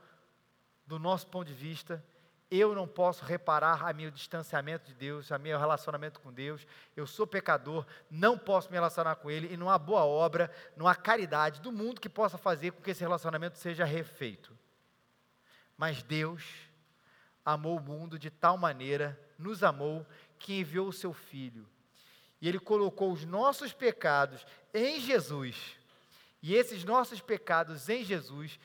do 0.87 0.99
nosso 0.99 1.27
ponto 1.27 1.47
de 1.47 1.55
vista 1.55 2.03
eu 2.51 2.75
não 2.75 2.87
posso 2.87 3.25
reparar 3.25 3.89
a 3.89 3.93
meu 3.93 4.11
distanciamento 4.11 4.87
de 4.87 4.95
Deus, 4.95 5.33
a 5.33 5.39
meu 5.39 5.59
relacionamento 5.59 6.21
com 6.21 6.33
Deus. 6.33 6.67
Eu 6.97 7.07
sou 7.07 7.27
pecador, 7.27 7.85
não 8.11 8.39
posso 8.39 8.69
me 8.71 8.77
relacionar 8.77 9.17
com 9.17 9.31
Ele 9.31 9.53
e 9.53 9.57
não 9.57 9.69
há 9.69 9.77
boa 9.77 10.05
obra, 10.05 10.51
não 10.77 10.87
há 10.87 10.95
caridade 10.95 11.61
do 11.61 11.73
mundo 11.73 12.01
que 12.01 12.09
possa 12.09 12.39
fazer 12.39 12.71
com 12.71 12.83
que 12.83 12.91
esse 12.91 13.01
relacionamento 13.01 13.59
seja 13.59 13.85
refeito. 13.85 14.57
Mas 15.77 16.03
Deus 16.03 16.45
amou 17.45 17.79
o 17.79 17.83
mundo 17.83 18.19
de 18.19 18.31
tal 18.31 18.57
maneira, 18.57 19.19
nos 19.39 19.63
amou, 19.63 20.07
que 20.39 20.61
enviou 20.61 20.89
o 20.89 20.93
seu 20.93 21.13
Filho. 21.13 21.69
E 22.41 22.49
Ele 22.49 22.61
colocou 22.61 23.13
os 23.13 23.25
nossos 23.25 23.73
pecados 23.73 24.47
em 24.73 25.01
Jesus. 25.01 25.77
E 26.43 26.55
esses 26.55 26.85
nossos 26.85 27.21
pecados 27.21 27.89
em 27.89 28.05
Jesus, 28.05 28.59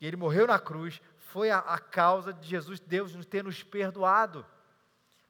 Ele 0.00 0.16
morreu 0.16 0.46
na 0.46 0.58
cruz, 0.58 1.00
foi 1.36 1.50
a, 1.50 1.58
a 1.58 1.78
causa 1.78 2.32
de 2.32 2.48
Jesus, 2.48 2.80
Deus, 2.80 3.14
nos 3.14 3.26
ter 3.26 3.44
nos 3.44 3.62
perdoado. 3.62 4.46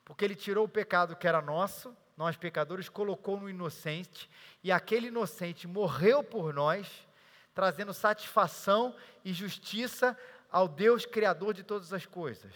Porque 0.04 0.24
Ele 0.24 0.36
tirou 0.36 0.64
o 0.64 0.68
pecado 0.68 1.16
que 1.16 1.26
era 1.26 1.42
nosso, 1.42 1.96
nós 2.16 2.36
pecadores, 2.36 2.88
colocou 2.88 3.40
no 3.40 3.50
inocente, 3.50 4.30
e 4.62 4.70
aquele 4.70 5.08
inocente 5.08 5.66
morreu 5.66 6.22
por 6.22 6.54
nós, 6.54 7.08
trazendo 7.52 7.92
satisfação 7.92 8.94
e 9.24 9.32
justiça 9.32 10.16
ao 10.48 10.68
Deus 10.68 11.04
Criador 11.04 11.52
de 11.52 11.64
todas 11.64 11.92
as 11.92 12.06
coisas. 12.06 12.54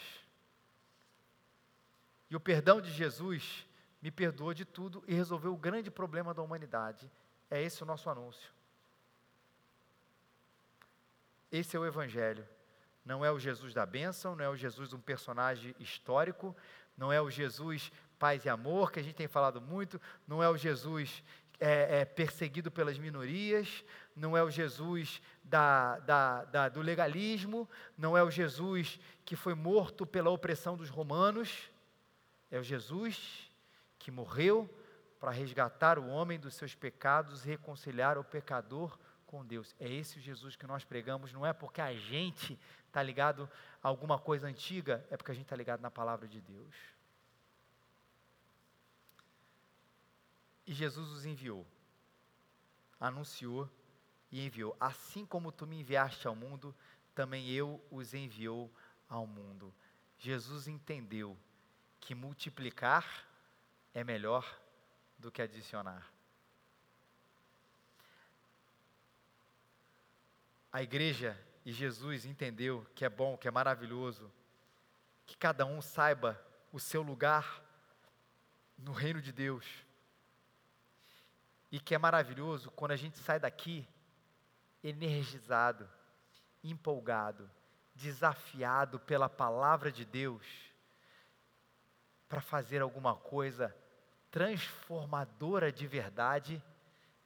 E 2.30 2.36
o 2.36 2.40
perdão 2.40 2.80
de 2.80 2.92
Jesus 2.92 3.66
me 4.00 4.12
perdoou 4.12 4.54
de 4.54 4.64
tudo 4.64 5.02
e 5.08 5.12
resolveu 5.12 5.52
o 5.52 5.58
grande 5.58 5.90
problema 5.90 6.32
da 6.32 6.40
humanidade. 6.40 7.10
É 7.50 7.60
esse 7.60 7.82
o 7.82 7.86
nosso 7.86 8.08
anúncio. 8.08 8.52
Esse 11.50 11.76
é 11.76 11.80
o 11.80 11.84
Evangelho. 11.84 12.46
Não 13.10 13.24
é 13.24 13.32
o 13.32 13.40
Jesus 13.40 13.74
da 13.74 13.84
bênção, 13.84 14.36
não 14.36 14.44
é 14.44 14.48
o 14.48 14.54
Jesus 14.54 14.92
um 14.92 15.00
personagem 15.00 15.74
histórico, 15.80 16.54
não 16.96 17.12
é 17.12 17.20
o 17.20 17.28
Jesus 17.28 17.90
paz 18.20 18.44
e 18.44 18.48
amor, 18.48 18.92
que 18.92 19.00
a 19.00 19.02
gente 19.02 19.16
tem 19.16 19.26
falado 19.26 19.60
muito, 19.60 20.00
não 20.28 20.40
é 20.40 20.48
o 20.48 20.56
Jesus 20.56 21.20
é, 21.58 22.02
é, 22.02 22.04
perseguido 22.04 22.70
pelas 22.70 23.00
minorias, 23.00 23.84
não 24.14 24.36
é 24.36 24.44
o 24.44 24.48
Jesus 24.48 25.20
da, 25.42 25.98
da, 25.98 26.44
da, 26.44 26.68
do 26.68 26.80
legalismo, 26.80 27.68
não 27.98 28.16
é 28.16 28.22
o 28.22 28.30
Jesus 28.30 29.00
que 29.24 29.34
foi 29.34 29.54
morto 29.54 30.06
pela 30.06 30.30
opressão 30.30 30.76
dos 30.76 30.88
romanos, 30.88 31.68
é 32.48 32.60
o 32.60 32.62
Jesus 32.62 33.50
que 33.98 34.12
morreu 34.12 34.72
para 35.18 35.32
resgatar 35.32 35.98
o 35.98 36.06
homem 36.06 36.38
dos 36.38 36.54
seus 36.54 36.76
pecados 36.76 37.44
e 37.44 37.48
reconciliar 37.48 38.16
o 38.16 38.22
pecador 38.22 38.96
com 39.30 39.46
Deus. 39.46 39.76
É 39.78 39.88
esse 39.88 40.18
o 40.18 40.20
Jesus 40.20 40.56
que 40.56 40.66
nós 40.66 40.84
pregamos, 40.84 41.32
não 41.32 41.46
é 41.46 41.52
porque 41.52 41.80
a 41.80 41.94
gente 41.94 42.58
está 42.88 43.00
ligado 43.00 43.48
a 43.80 43.86
alguma 43.86 44.18
coisa 44.18 44.48
antiga, 44.48 45.06
é 45.08 45.16
porque 45.16 45.30
a 45.30 45.34
gente 45.34 45.44
está 45.44 45.54
ligado 45.54 45.80
na 45.80 45.90
palavra 45.90 46.26
de 46.26 46.40
Deus. 46.40 46.74
E 50.66 50.74
Jesus 50.74 51.10
os 51.10 51.24
enviou, 51.24 51.64
anunciou 52.98 53.70
e 54.32 54.44
enviou. 54.44 54.76
Assim 54.80 55.24
como 55.24 55.52
tu 55.52 55.64
me 55.64 55.78
enviaste 55.78 56.26
ao 56.26 56.34
mundo, 56.34 56.74
também 57.14 57.48
eu 57.50 57.80
os 57.88 58.12
enviou 58.14 58.68
ao 59.08 59.28
mundo. 59.28 59.72
Jesus 60.18 60.66
entendeu 60.66 61.38
que 62.00 62.16
multiplicar 62.16 63.06
é 63.94 64.02
melhor 64.02 64.44
do 65.16 65.30
que 65.30 65.40
adicionar. 65.40 66.10
A 70.72 70.82
igreja 70.82 71.38
e 71.64 71.72
Jesus 71.72 72.24
entendeu 72.24 72.86
que 72.94 73.04
é 73.04 73.08
bom, 73.08 73.36
que 73.36 73.48
é 73.48 73.50
maravilhoso, 73.50 74.30
que 75.26 75.36
cada 75.36 75.64
um 75.66 75.80
saiba 75.80 76.40
o 76.72 76.78
seu 76.78 77.02
lugar 77.02 77.62
no 78.78 78.92
reino 78.92 79.20
de 79.20 79.32
Deus. 79.32 79.66
E 81.70 81.78
que 81.78 81.94
é 81.94 81.98
maravilhoso 81.98 82.70
quando 82.70 82.92
a 82.92 82.96
gente 82.96 83.18
sai 83.18 83.38
daqui 83.38 83.86
energizado, 84.82 85.88
empolgado, 86.64 87.50
desafiado 87.94 88.98
pela 88.98 89.28
palavra 89.28 89.92
de 89.92 90.04
Deus 90.04 90.44
para 92.28 92.40
fazer 92.40 92.80
alguma 92.80 93.14
coisa 93.14 93.74
transformadora 94.30 95.72
de 95.72 95.86
verdade 95.86 96.62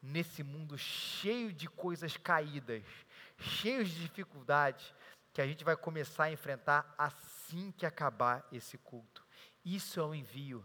nesse 0.02 0.42
mundo 0.42 0.76
cheio 0.76 1.52
de 1.52 1.68
coisas 1.68 2.16
caídas, 2.16 2.84
cheio 3.38 3.84
de 3.84 4.00
dificuldades 4.00 4.94
que 5.32 5.40
a 5.40 5.46
gente 5.46 5.64
vai 5.64 5.76
começar 5.76 6.24
a 6.24 6.32
enfrentar 6.32 6.94
assim 6.96 7.72
que 7.72 7.84
acabar 7.84 8.46
esse 8.52 8.78
culto. 8.78 9.24
Isso 9.64 9.98
é 9.98 10.02
o 10.02 10.14
envio. 10.14 10.64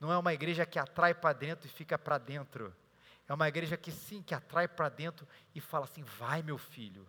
Não 0.00 0.12
é 0.12 0.18
uma 0.18 0.34
igreja 0.34 0.66
que 0.66 0.78
atrai 0.78 1.14
para 1.14 1.32
dentro 1.32 1.66
e 1.66 1.70
fica 1.70 1.98
para 1.98 2.18
dentro. 2.18 2.74
É 3.28 3.32
uma 3.32 3.48
igreja 3.48 3.76
que 3.76 3.92
sim, 3.92 4.22
que 4.22 4.34
atrai 4.34 4.66
para 4.66 4.88
dentro 4.88 5.26
e 5.54 5.60
fala 5.60 5.84
assim: 5.84 6.02
vai, 6.02 6.42
meu 6.42 6.58
filho. 6.58 7.08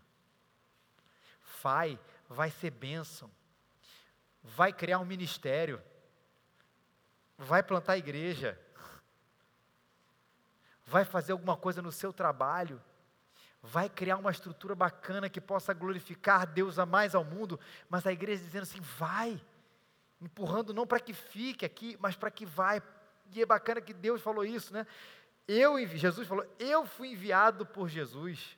Vai, 1.62 2.00
vai 2.30 2.52
ser 2.52 2.70
bênção 2.70 3.32
vai 4.44 4.74
criar 4.74 5.00
um 5.00 5.06
ministério, 5.06 5.82
vai 7.38 7.64
plantar 7.64 7.98
igreja, 7.98 8.60
vai 10.86 11.06
fazer 11.06 11.32
alguma 11.32 11.56
coisa 11.56 11.82
no 11.82 11.92
seu 11.92 12.12
trabalho, 12.12 12.84
vai 13.64 13.90
criar 13.90 14.18
uma 14.18 14.30
estrutura 14.30 14.76
bacana 14.76 15.30
que 15.30 15.40
possa 15.40 15.74
glorificar 15.74 16.46
Deus 16.46 16.78
a 16.78 16.86
mais 16.86 17.16
ao 17.16 17.24
mundo, 17.24 17.58
mas 17.90 18.06
a 18.06 18.12
igreja 18.12 18.44
dizendo 18.44 18.64
assim: 18.64 18.82
vai, 18.82 19.42
empurrando 20.22 20.74
não 20.74 20.86
para 20.86 21.00
que 21.00 21.14
fique 21.14 21.66
aqui, 21.66 21.98
mas 22.02 22.18
para 22.18 22.30
que 22.30 22.46
vai. 22.46 22.84
E 23.34 23.42
é 23.42 23.46
bacana 23.46 23.80
que 23.80 23.94
Deus 23.94 24.22
falou 24.22 24.44
isso, 24.44 24.74
né? 24.74 24.86
Eu, 25.48 25.80
Jesus 25.88 26.28
falou, 26.28 26.46
eu 26.60 26.86
fui 26.86 27.10
enviado 27.10 27.66
por 27.66 27.90
Jesus, 27.90 28.58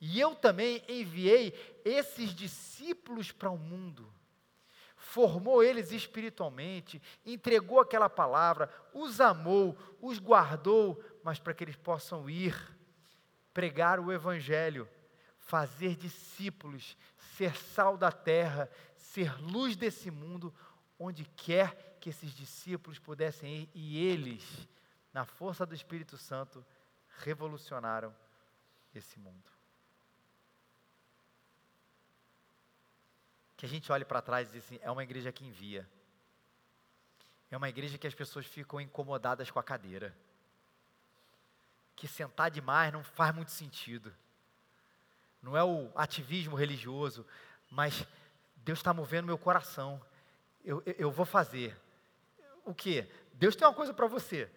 e 0.00 0.18
eu 0.18 0.34
também 0.34 0.82
enviei 0.88 1.52
esses 1.84 2.30
discípulos 2.30 3.30
para 3.32 3.50
o 3.50 3.58
mundo 3.58 4.08
formou 5.12 5.62
eles 5.62 5.92
espiritualmente, 5.92 7.02
entregou 7.26 7.80
aquela 7.80 8.08
palavra, 8.08 8.72
os 8.94 9.20
amou, 9.20 9.76
os 10.00 10.18
guardou, 10.18 11.02
mas 11.22 11.38
para 11.38 11.52
que 11.52 11.64
eles 11.64 11.76
possam 11.76 12.30
ir, 12.30 12.56
pregar 13.52 14.00
o 14.00 14.12
Evangelho, 14.12 14.88
fazer 15.38 15.96
discípulos, 15.96 16.96
ser 17.36 17.56
sal 17.56 17.96
da 17.96 18.10
terra, 18.12 18.70
ser 18.96 19.34
luz 19.40 19.76
desse 19.76 20.10
mundo, 20.10 20.54
onde 20.98 21.24
quer 21.24 21.96
que 22.00 22.10
esses 22.10 22.32
discípulos 22.32 22.98
pudessem 22.98 23.62
ir, 23.62 23.70
e 23.74 24.04
eles, 24.04 24.68
na 25.12 25.24
força 25.24 25.66
do 25.66 25.74
Espírito 25.74 26.16
Santo, 26.16 26.64
revolucionaram 27.18 28.14
esse 28.94 29.18
mundo. 29.18 29.52
que 33.62 33.66
a 33.66 33.68
gente 33.68 33.92
olhe 33.92 34.04
para 34.04 34.20
trás 34.20 34.48
e 34.48 34.54
diz 34.54 34.64
assim: 34.64 34.80
é 34.82 34.90
uma 34.90 35.04
igreja 35.04 35.30
que 35.30 35.44
envia. 35.44 35.88
É 37.48 37.56
uma 37.56 37.68
igreja 37.68 37.96
que 37.96 38.08
as 38.08 38.14
pessoas 38.14 38.44
ficam 38.44 38.80
incomodadas 38.80 39.52
com 39.52 39.58
a 39.60 39.62
cadeira. 39.62 40.12
Que 41.94 42.08
sentar 42.08 42.50
demais 42.50 42.92
não 42.92 43.02
faz 43.02 43.34
muito 43.34 43.50
sentido. 43.50 44.12
Não 45.42 45.56
é 45.56 45.64
o 45.64 45.90
ativismo 45.94 46.56
religioso, 46.56 47.26
mas 47.70 48.06
Deus 48.56 48.78
está 48.78 48.94
movendo 48.94 49.26
meu 49.26 49.38
coração. 49.38 50.00
Eu, 50.64 50.82
eu, 50.86 50.94
eu 50.98 51.10
vou 51.10 51.26
fazer. 51.26 51.76
O 52.64 52.74
que? 52.74 53.08
Deus 53.34 53.56
tem 53.56 53.66
uma 53.66 53.74
coisa 53.74 53.92
para 53.92 54.06
você. 54.06 54.48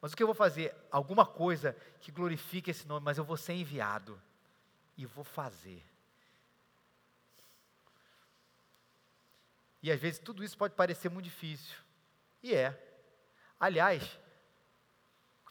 Mas 0.00 0.12
o 0.12 0.16
que 0.16 0.22
eu 0.22 0.28
vou 0.28 0.34
fazer? 0.34 0.74
Alguma 0.90 1.26
coisa 1.26 1.76
que 2.00 2.12
glorifique 2.12 2.70
esse 2.70 2.86
nome, 2.86 3.04
mas 3.04 3.18
eu 3.18 3.24
vou 3.24 3.36
ser 3.36 3.54
enviado. 3.54 4.20
E 4.96 5.04
vou 5.04 5.24
fazer. 5.24 5.84
E 9.82 9.90
às 9.90 10.00
vezes 10.00 10.18
tudo 10.18 10.44
isso 10.44 10.56
pode 10.56 10.74
parecer 10.74 11.08
muito 11.08 11.24
difícil. 11.24 11.76
E 12.42 12.54
é. 12.54 12.76
Aliás, 13.58 14.18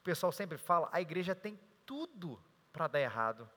pessoal 0.07 0.31
sempre 0.31 0.57
fala, 0.57 0.87
a 0.93 1.01
igreja 1.01 1.35
tem 1.35 1.59
tudo 1.85 2.41
para 2.71 2.87
dar 2.87 3.01
errado. 3.01 3.49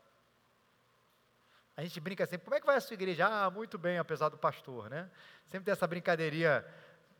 A 1.76 1.82
gente 1.82 2.00
brinca 2.00 2.26
sempre, 2.26 2.44
como 2.44 2.56
é 2.56 2.60
que 2.60 2.66
vai 2.66 2.74
a 2.74 2.80
sua 2.80 2.94
igreja? 2.94 3.24
Ah, 3.24 3.48
muito 3.48 3.78
bem, 3.78 3.98
apesar 3.98 4.30
do 4.30 4.36
pastor, 4.36 4.90
né? 4.90 5.08
Sempre 5.48 5.66
tem 5.66 5.72
essa 5.72 5.86
brincadeirinha, 5.86 6.66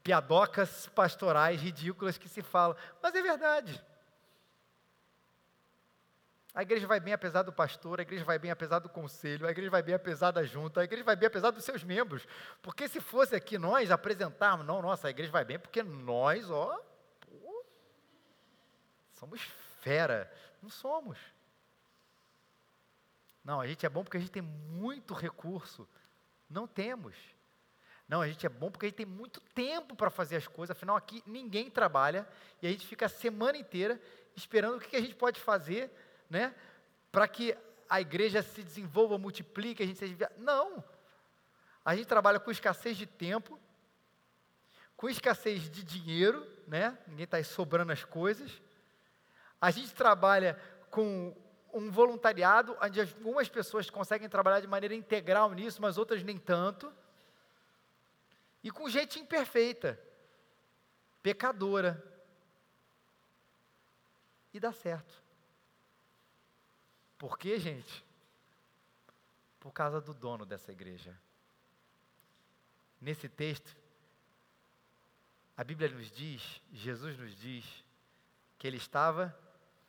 piadocas 0.02 0.88
pastorais 0.88 1.62
ridículas 1.62 2.18
que 2.18 2.28
se 2.28 2.42
falam. 2.42 2.76
Mas 3.00 3.14
é 3.14 3.22
verdade. 3.22 3.80
A 6.52 6.62
igreja 6.62 6.88
vai 6.88 6.98
bem 6.98 7.12
apesar 7.12 7.44
do 7.44 7.52
pastor, 7.52 8.00
a 8.00 8.02
igreja 8.02 8.24
vai 8.24 8.36
bem 8.36 8.50
apesar 8.50 8.80
do 8.80 8.88
conselho, 8.88 9.46
a 9.46 9.52
igreja 9.52 9.70
vai 9.70 9.82
bem 9.84 9.94
apesar 9.94 10.32
da 10.32 10.42
junta, 10.42 10.80
a 10.80 10.84
igreja 10.84 11.04
vai 11.04 11.14
bem 11.14 11.28
apesar 11.28 11.52
dos 11.52 11.64
seus 11.64 11.84
membros. 11.84 12.26
Porque 12.60 12.88
se 12.88 13.00
fosse 13.00 13.36
aqui 13.36 13.56
nós 13.56 13.92
apresentarmos, 13.92 14.66
não, 14.66 14.82
nossa, 14.82 15.06
a 15.06 15.10
igreja 15.10 15.30
vai 15.30 15.44
bem 15.44 15.60
porque 15.60 15.84
nós, 15.84 16.50
ó, 16.50 16.89
somos 19.20 19.40
fera. 19.80 20.32
Não 20.60 20.68
somos. 20.68 21.18
Não, 23.44 23.60
a 23.60 23.66
gente 23.66 23.86
é 23.86 23.88
bom 23.88 24.02
porque 24.02 24.16
a 24.16 24.20
gente 24.20 24.32
tem 24.32 24.42
muito 24.42 25.14
recurso. 25.14 25.88
Não 26.48 26.66
temos. 26.66 27.14
Não, 28.08 28.20
a 28.20 28.26
gente 28.26 28.44
é 28.44 28.48
bom 28.48 28.70
porque 28.70 28.86
a 28.86 28.88
gente 28.88 28.96
tem 28.96 29.06
muito 29.06 29.40
tempo 29.54 29.94
para 29.94 30.10
fazer 30.10 30.36
as 30.36 30.48
coisas, 30.48 30.76
afinal 30.76 30.96
aqui 30.96 31.22
ninguém 31.24 31.70
trabalha 31.70 32.26
e 32.60 32.66
a 32.66 32.70
gente 32.70 32.84
fica 32.84 33.06
a 33.06 33.08
semana 33.08 33.56
inteira 33.56 34.00
esperando 34.34 34.78
o 34.78 34.80
que 34.80 34.96
a 34.96 35.00
gente 35.00 35.14
pode 35.14 35.38
fazer 35.38 35.92
né? 36.30 36.54
Para 37.10 37.26
que 37.26 37.56
a 37.88 38.00
igreja 38.00 38.40
se 38.40 38.62
desenvolva, 38.62 39.18
multiplique, 39.18 39.82
a 39.82 39.86
gente 39.86 39.98
seja. 39.98 40.30
Não! 40.38 40.82
A 41.84 41.96
gente 41.96 42.06
trabalha 42.06 42.38
com 42.38 42.50
escassez 42.52 42.96
de 42.96 43.04
tempo, 43.04 43.58
com 44.96 45.08
escassez 45.08 45.68
de 45.68 45.82
dinheiro, 45.82 46.46
né? 46.68 46.96
Ninguém 47.08 47.24
está 47.24 47.42
sobrando 47.42 47.90
as 47.90 48.04
coisas. 48.04 48.62
A 49.60 49.70
gente 49.70 49.92
trabalha 49.92 50.58
com 50.90 51.36
um 51.72 51.90
voluntariado, 51.90 52.76
onde 52.80 53.00
algumas 53.00 53.48
pessoas 53.48 53.90
conseguem 53.90 54.28
trabalhar 54.28 54.60
de 54.60 54.66
maneira 54.66 54.94
integral 54.94 55.52
nisso, 55.52 55.80
mas 55.80 55.98
outras 55.98 56.22
nem 56.22 56.38
tanto. 56.38 56.92
E 58.62 58.70
com 58.70 58.88
gente 58.88 59.18
imperfeita, 59.18 60.00
pecadora. 61.22 62.02
E 64.52 64.58
dá 64.58 64.72
certo. 64.72 65.22
Por 67.16 67.38
quê, 67.38 67.58
gente? 67.58 68.04
Por 69.60 69.72
causa 69.72 70.00
do 70.00 70.14
dono 70.14 70.44
dessa 70.44 70.72
igreja. 70.72 71.16
Nesse 73.00 73.28
texto, 73.28 73.76
a 75.56 75.62
Bíblia 75.62 75.90
nos 75.90 76.10
diz, 76.10 76.60
Jesus 76.72 77.18
nos 77.18 77.36
diz, 77.36 77.64
que 78.58 78.66
ele 78.66 78.76
estava 78.76 79.34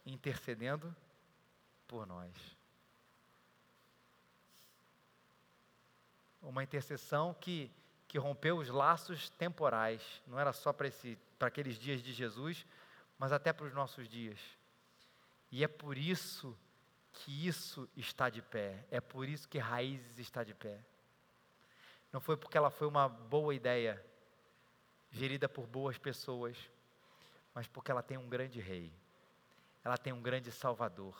intercedendo 0.06 0.95
por 1.88 2.06
nós. 2.06 2.32
Uma 6.41 6.64
intercessão 6.64 7.34
que, 7.34 7.72
que 8.08 8.18
rompeu 8.18 8.58
os 8.58 8.70
laços 8.70 9.30
temporais, 9.30 10.02
não 10.26 10.39
era 10.39 10.52
só 10.54 10.74
para 10.74 10.88
aqueles 11.41 11.78
dias 11.78 12.02
de 12.02 12.14
Jesus, 12.14 12.66
mas 13.18 13.32
até 13.32 13.54
para 13.54 13.66
os 13.66 13.74
nossos 13.74 14.10
dias. 14.10 14.39
E 15.52 15.64
é 15.64 15.68
por 15.68 15.97
isso 15.97 16.58
que 17.14 17.47
isso 17.47 17.88
está 17.95 18.30
de 18.30 18.41
pé, 18.41 18.86
é 18.89 19.02
por 19.02 19.28
isso 19.28 19.47
que 19.47 19.60
Raízes 19.60 20.18
está 20.18 20.43
de 20.43 20.54
pé. 20.54 20.80
Não 22.12 22.20
foi 22.20 22.36
porque 22.36 22.58
ela 22.58 22.70
foi 22.70 22.88
uma 22.88 23.08
boa 23.08 23.54
ideia, 23.54 24.04
gerida 25.12 25.47
por 25.47 25.68
boas 25.68 25.97
pessoas, 25.97 26.58
mas 27.54 27.68
porque 27.68 27.91
ela 27.91 28.02
tem 28.02 28.18
um 28.18 28.30
grande 28.30 28.60
rei, 28.60 28.91
ela 29.84 29.97
tem 29.97 30.13
um 30.13 30.21
grande 30.21 30.51
salvador 30.51 31.15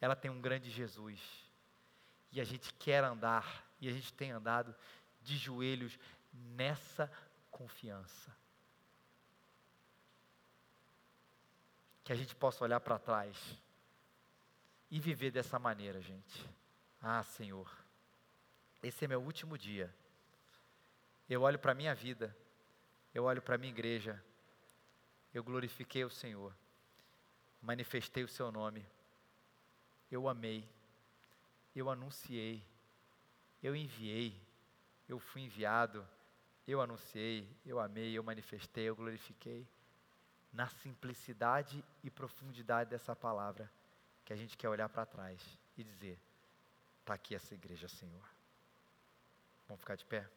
ela 0.00 0.16
tem 0.16 0.30
um 0.30 0.40
grande 0.40 0.70
Jesus. 0.70 1.20
E 2.32 2.40
a 2.40 2.44
gente 2.44 2.72
quer 2.74 3.04
andar, 3.04 3.66
e 3.80 3.88
a 3.88 3.92
gente 3.92 4.12
tem 4.14 4.30
andado 4.30 4.74
de 5.20 5.36
joelhos 5.36 5.98
nessa 6.32 7.10
confiança. 7.50 8.34
Que 12.02 12.12
a 12.12 12.16
gente 12.16 12.34
possa 12.34 12.64
olhar 12.64 12.80
para 12.80 12.98
trás 12.98 13.36
e 14.90 14.98
viver 14.98 15.30
dessa 15.30 15.58
maneira, 15.58 16.00
gente. 16.00 16.48
Ah, 17.02 17.22
Senhor, 17.22 17.70
esse 18.82 19.04
é 19.04 19.08
meu 19.08 19.22
último 19.22 19.58
dia. 19.58 19.94
Eu 21.28 21.42
olho 21.42 21.58
para 21.58 21.72
a 21.72 21.74
minha 21.74 21.94
vida, 21.94 22.34
eu 23.14 23.24
olho 23.24 23.42
para 23.42 23.54
a 23.54 23.58
minha 23.58 23.72
igreja, 23.72 24.22
eu 25.32 25.44
glorifiquei 25.44 26.04
o 26.04 26.10
Senhor, 26.10 26.54
manifestei 27.62 28.24
o 28.24 28.28
Seu 28.28 28.50
nome. 28.50 28.84
Eu 30.10 30.28
amei, 30.28 30.68
eu 31.74 31.88
anunciei, 31.88 32.64
eu 33.62 33.76
enviei, 33.76 34.34
eu 35.08 35.18
fui 35.18 35.42
enviado, 35.42 36.06
eu 36.66 36.80
anunciei, 36.80 37.48
eu 37.64 37.78
amei, 37.78 38.12
eu 38.12 38.22
manifestei, 38.22 38.88
eu 38.88 38.96
glorifiquei. 38.96 39.66
Na 40.52 40.68
simplicidade 40.68 41.84
e 42.02 42.10
profundidade 42.10 42.90
dessa 42.90 43.14
palavra, 43.14 43.70
que 44.24 44.32
a 44.32 44.36
gente 44.36 44.56
quer 44.56 44.68
olhar 44.68 44.88
para 44.88 45.06
trás 45.06 45.40
e 45.76 45.84
dizer: 45.84 46.18
está 47.00 47.14
aqui 47.14 47.34
essa 47.34 47.54
igreja, 47.54 47.88
Senhor. 47.88 48.24
Vamos 49.68 49.80
ficar 49.80 49.94
de 49.94 50.04
pé? 50.04 50.28